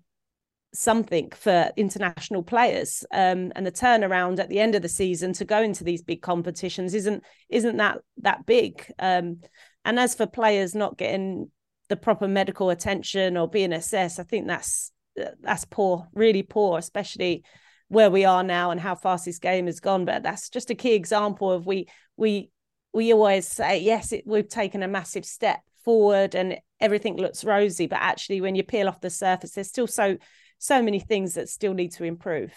something 0.74 1.30
for 1.30 1.70
international 1.76 2.42
players 2.42 3.02
um, 3.10 3.50
and 3.56 3.64
the 3.64 3.72
turnaround 3.72 4.38
at 4.38 4.50
the 4.50 4.60
end 4.60 4.74
of 4.74 4.82
the 4.82 4.88
season 4.88 5.32
to 5.32 5.44
go 5.44 5.62
into 5.62 5.82
these 5.82 6.02
big 6.02 6.20
competitions 6.20 6.92
isn't 6.92 7.24
isn't 7.48 7.78
that 7.78 7.98
that 8.18 8.44
big 8.44 8.84
um, 8.98 9.40
and 9.86 9.98
as 9.98 10.14
for 10.14 10.26
players 10.26 10.74
not 10.74 10.98
getting 10.98 11.50
the 11.88 11.96
proper 11.96 12.26
medical 12.28 12.70
attention 12.70 13.36
or 13.36 13.48
being 13.48 13.72
assessed, 13.72 14.18
I 14.18 14.24
think 14.24 14.46
that's 14.46 14.92
that's 15.40 15.64
poor, 15.64 16.08
really 16.12 16.42
poor, 16.42 16.78
especially 16.78 17.42
where 17.88 18.10
we 18.10 18.24
are 18.24 18.42
now 18.42 18.70
and 18.70 18.80
how 18.80 18.94
fast 18.94 19.24
this 19.24 19.38
game 19.38 19.66
has 19.66 19.80
gone. 19.80 20.04
But 20.04 20.22
that's 20.22 20.48
just 20.48 20.70
a 20.70 20.74
key 20.74 20.94
example 20.94 21.50
of 21.50 21.66
we 21.66 21.88
we 22.16 22.50
we 22.92 23.12
always 23.12 23.46
say 23.46 23.78
yes, 23.80 24.12
it, 24.12 24.24
we've 24.26 24.48
taken 24.48 24.82
a 24.82 24.88
massive 24.88 25.24
step 25.24 25.60
forward 25.84 26.34
and 26.34 26.58
everything 26.80 27.16
looks 27.16 27.44
rosy, 27.44 27.86
but 27.86 28.00
actually 28.00 28.40
when 28.40 28.54
you 28.54 28.62
peel 28.62 28.88
off 28.88 29.00
the 29.00 29.10
surface, 29.10 29.52
there's 29.52 29.68
still 29.68 29.86
so 29.86 30.16
so 30.58 30.82
many 30.82 30.98
things 30.98 31.34
that 31.34 31.48
still 31.48 31.74
need 31.74 31.92
to 31.92 32.04
improve. 32.04 32.52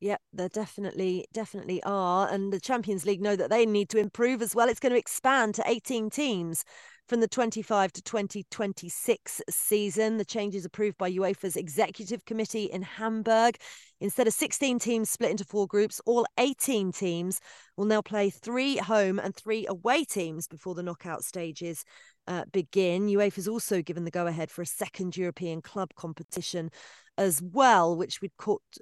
Yep, 0.00 0.20
there 0.32 0.48
definitely, 0.48 1.26
definitely 1.32 1.82
are. 1.84 2.28
And 2.28 2.52
the 2.52 2.60
Champions 2.60 3.06
League 3.06 3.22
know 3.22 3.36
that 3.36 3.48
they 3.48 3.64
need 3.64 3.88
to 3.90 3.98
improve 3.98 4.42
as 4.42 4.54
well. 4.54 4.68
It's 4.68 4.80
going 4.80 4.92
to 4.92 4.98
expand 4.98 5.54
to 5.54 5.64
18 5.66 6.10
teams 6.10 6.64
from 7.08 7.20
the 7.20 7.28
25 7.28 7.92
to 7.92 8.02
2026 8.02 9.42
season. 9.50 10.16
The 10.16 10.24
changes 10.24 10.64
approved 10.64 10.96
by 10.98 11.12
UEFA's 11.12 11.56
executive 11.56 12.24
committee 12.24 12.64
in 12.64 12.82
Hamburg. 12.82 13.56
Instead 14.00 14.26
of 14.26 14.32
16 14.32 14.78
teams 14.78 15.10
split 15.10 15.30
into 15.30 15.44
four 15.44 15.66
groups, 15.66 16.00
all 16.06 16.26
18 16.38 16.92
teams 16.92 17.40
will 17.76 17.84
now 17.84 18.02
play 18.02 18.30
three 18.30 18.76
home 18.76 19.18
and 19.18 19.34
three 19.34 19.66
away 19.66 20.04
teams 20.04 20.46
before 20.46 20.74
the 20.74 20.82
knockout 20.82 21.24
stages 21.24 21.84
uh, 22.26 22.44
begin. 22.52 23.08
has 23.08 23.48
also 23.48 23.82
given 23.82 24.04
the 24.04 24.10
go 24.10 24.26
ahead 24.26 24.50
for 24.50 24.62
a 24.62 24.66
second 24.66 25.16
European 25.16 25.60
club 25.62 25.94
competition 25.94 26.70
as 27.16 27.40
well, 27.42 27.96
which 27.96 28.20
we 28.20 28.30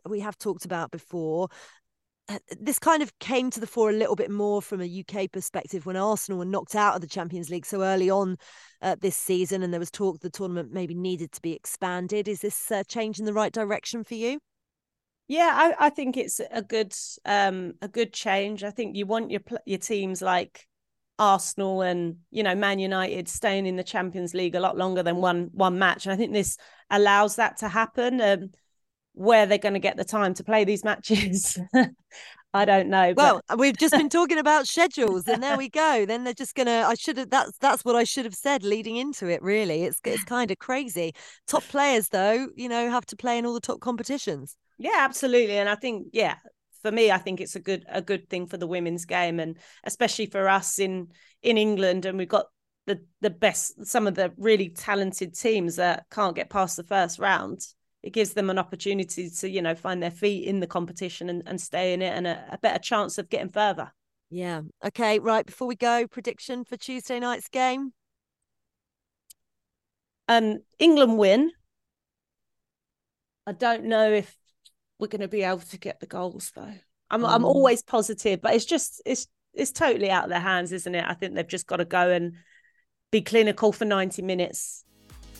we 0.08 0.20
have 0.20 0.38
talked 0.38 0.64
about 0.64 0.90
before. 0.90 1.48
Uh, 2.28 2.38
this 2.60 2.78
kind 2.78 3.02
of 3.02 3.18
came 3.18 3.50
to 3.50 3.58
the 3.58 3.66
fore 3.66 3.90
a 3.90 3.94
little 3.94 4.14
bit 4.14 4.30
more 4.30 4.62
from 4.62 4.80
a 4.80 5.04
UK 5.04 5.30
perspective 5.30 5.84
when 5.84 5.96
Arsenal 5.96 6.38
were 6.38 6.44
knocked 6.44 6.76
out 6.76 6.94
of 6.94 7.00
the 7.00 7.06
Champions 7.06 7.50
League 7.50 7.66
so 7.66 7.82
early 7.82 8.08
on 8.10 8.36
uh, 8.80 8.96
this 9.00 9.16
season, 9.16 9.62
and 9.62 9.72
there 9.72 9.80
was 9.80 9.90
talk 9.90 10.20
the 10.20 10.30
tournament 10.30 10.72
maybe 10.72 10.94
needed 10.94 11.32
to 11.32 11.42
be 11.42 11.52
expanded. 11.52 12.28
Is 12.28 12.40
this 12.40 12.70
uh, 12.70 12.84
change 12.84 13.18
in 13.18 13.24
the 13.24 13.32
right 13.32 13.52
direction 13.52 14.04
for 14.04 14.14
you? 14.14 14.38
Yeah, 15.28 15.50
I, 15.52 15.86
I 15.86 15.90
think 15.90 16.16
it's 16.16 16.40
a 16.50 16.62
good 16.62 16.94
um, 17.24 17.74
a 17.80 17.88
good 17.88 18.12
change. 18.12 18.64
I 18.64 18.70
think 18.70 18.96
you 18.96 19.06
want 19.06 19.30
your 19.30 19.40
your 19.64 19.78
teams 19.78 20.20
like 20.20 20.66
Arsenal 21.18 21.82
and 21.82 22.16
you 22.30 22.42
know 22.42 22.54
Man 22.54 22.78
United 22.78 23.28
staying 23.28 23.66
in 23.66 23.76
the 23.76 23.84
Champions 23.84 24.34
League 24.34 24.54
a 24.54 24.60
lot 24.60 24.76
longer 24.76 25.02
than 25.02 25.16
one 25.16 25.50
one 25.52 25.78
match. 25.78 26.06
And 26.06 26.12
I 26.12 26.16
think 26.16 26.32
this 26.32 26.56
allows 26.90 27.36
that 27.36 27.58
to 27.58 27.68
happen. 27.68 28.20
Um, 28.20 28.50
where 29.14 29.46
they're 29.46 29.58
going 29.58 29.74
to 29.74 29.80
get 29.80 29.96
the 29.96 30.04
time 30.04 30.34
to 30.34 30.44
play 30.44 30.64
these 30.64 30.84
matches. 30.84 31.58
I 32.54 32.66
don't 32.66 32.88
know. 32.88 33.14
Well, 33.16 33.40
we've 33.56 33.76
just 33.76 33.94
been 33.94 34.10
talking 34.10 34.36
about 34.36 34.68
schedules, 34.68 35.26
and 35.26 35.42
there 35.42 35.56
we 35.56 35.70
go. 35.70 36.04
Then 36.04 36.24
they're 36.24 36.34
just 36.34 36.54
gonna. 36.54 36.84
I 36.86 36.94
should 36.94 37.16
have. 37.16 37.30
That's 37.30 37.56
that's 37.58 37.82
what 37.82 37.96
I 37.96 38.04
should 38.04 38.26
have 38.26 38.34
said 38.34 38.62
leading 38.62 38.96
into 38.96 39.26
it. 39.28 39.42
Really, 39.42 39.84
it's 39.84 40.00
it's 40.04 40.24
kind 40.24 40.50
of 40.50 40.58
crazy. 40.58 41.14
Top 41.46 41.62
players, 41.62 42.08
though, 42.08 42.48
you 42.54 42.68
know, 42.68 42.90
have 42.90 43.06
to 43.06 43.16
play 43.16 43.38
in 43.38 43.46
all 43.46 43.54
the 43.54 43.60
top 43.60 43.80
competitions. 43.80 44.56
Yeah, 44.78 44.98
absolutely. 44.98 45.56
And 45.56 45.68
I 45.68 45.76
think, 45.76 46.08
yeah, 46.12 46.36
for 46.82 46.92
me, 46.92 47.10
I 47.10 47.18
think 47.18 47.40
it's 47.40 47.56
a 47.56 47.60
good 47.60 47.86
a 47.88 48.02
good 48.02 48.28
thing 48.28 48.46
for 48.46 48.58
the 48.58 48.66
women's 48.66 49.06
game, 49.06 49.40
and 49.40 49.56
especially 49.84 50.26
for 50.26 50.46
us 50.46 50.78
in 50.78 51.08
in 51.40 51.56
England, 51.56 52.04
and 52.04 52.18
we've 52.18 52.28
got 52.28 52.46
the 52.86 53.00
the 53.22 53.30
best, 53.30 53.86
some 53.86 54.06
of 54.06 54.14
the 54.14 54.32
really 54.36 54.68
talented 54.68 55.34
teams 55.34 55.76
that 55.76 56.04
can't 56.10 56.36
get 56.36 56.50
past 56.50 56.76
the 56.76 56.84
first 56.84 57.18
round. 57.18 57.60
It 58.02 58.12
gives 58.12 58.34
them 58.34 58.50
an 58.50 58.58
opportunity 58.58 59.30
to, 59.30 59.48
you 59.48 59.62
know, 59.62 59.74
find 59.74 60.02
their 60.02 60.10
feet 60.10 60.44
in 60.46 60.60
the 60.60 60.66
competition 60.66 61.28
and, 61.28 61.42
and 61.46 61.60
stay 61.60 61.92
in 61.92 62.02
it, 62.02 62.14
and 62.16 62.26
a, 62.26 62.44
a 62.52 62.58
better 62.58 62.78
chance 62.78 63.18
of 63.18 63.28
getting 63.28 63.50
further. 63.50 63.92
Yeah. 64.30 64.62
Okay. 64.84 65.18
Right. 65.18 65.46
Before 65.46 65.68
we 65.68 65.76
go, 65.76 66.06
prediction 66.08 66.64
for 66.64 66.76
Tuesday 66.76 67.20
night's 67.20 67.48
game. 67.48 67.92
Um, 70.28 70.62
England 70.78 71.18
win. 71.18 71.52
I 73.46 73.52
don't 73.52 73.84
know 73.84 74.10
if 74.10 74.36
we're 74.98 75.08
going 75.08 75.20
to 75.20 75.28
be 75.28 75.42
able 75.42 75.58
to 75.58 75.78
get 75.78 76.00
the 76.00 76.06
goals 76.06 76.52
though. 76.54 76.74
I'm 77.10 77.24
I'm 77.24 77.42
Mm. 77.42 77.46
always 77.46 77.82
positive, 77.82 78.40
but 78.40 78.54
it's 78.54 78.64
just 78.64 79.02
it's 79.04 79.26
it's 79.52 79.72
totally 79.72 80.10
out 80.10 80.24
of 80.24 80.30
their 80.30 80.40
hands, 80.40 80.72
isn't 80.72 80.94
it? 80.94 81.04
I 81.06 81.14
think 81.14 81.34
they've 81.34 81.46
just 81.46 81.66
got 81.66 81.76
to 81.76 81.84
go 81.84 82.10
and 82.10 82.34
be 83.10 83.20
clinical 83.20 83.72
for 83.72 83.84
90 83.84 84.22
minutes. 84.22 84.84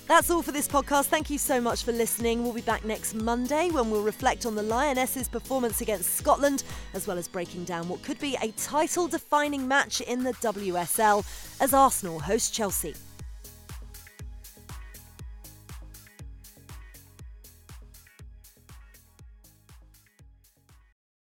That's 0.08 0.30
all 0.30 0.42
for 0.42 0.52
this 0.52 0.68
podcast. 0.68 1.06
Thank 1.06 1.30
you 1.30 1.38
so 1.38 1.60
much 1.60 1.84
for 1.84 1.92
listening. 1.92 2.42
We'll 2.42 2.52
be 2.52 2.60
back 2.60 2.84
next 2.84 3.14
Monday 3.14 3.70
when 3.70 3.90
we'll 3.90 4.02
reflect 4.02 4.44
on 4.44 4.54
the 4.54 4.62
Lionesses' 4.62 5.28
performance 5.28 5.80
against 5.80 6.16
Scotland, 6.16 6.64
as 6.92 7.06
well 7.06 7.18
as 7.18 7.28
breaking 7.28 7.64
down 7.64 7.88
what 7.88 8.02
could 8.02 8.18
be 8.18 8.36
a 8.42 8.50
title 8.52 9.08
defining 9.08 9.66
match 9.66 10.00
in 10.00 10.22
the 10.22 10.32
WSL 10.34 11.24
as 11.60 11.72
Arsenal 11.72 12.18
host 12.18 12.52
Chelsea. 12.52 12.94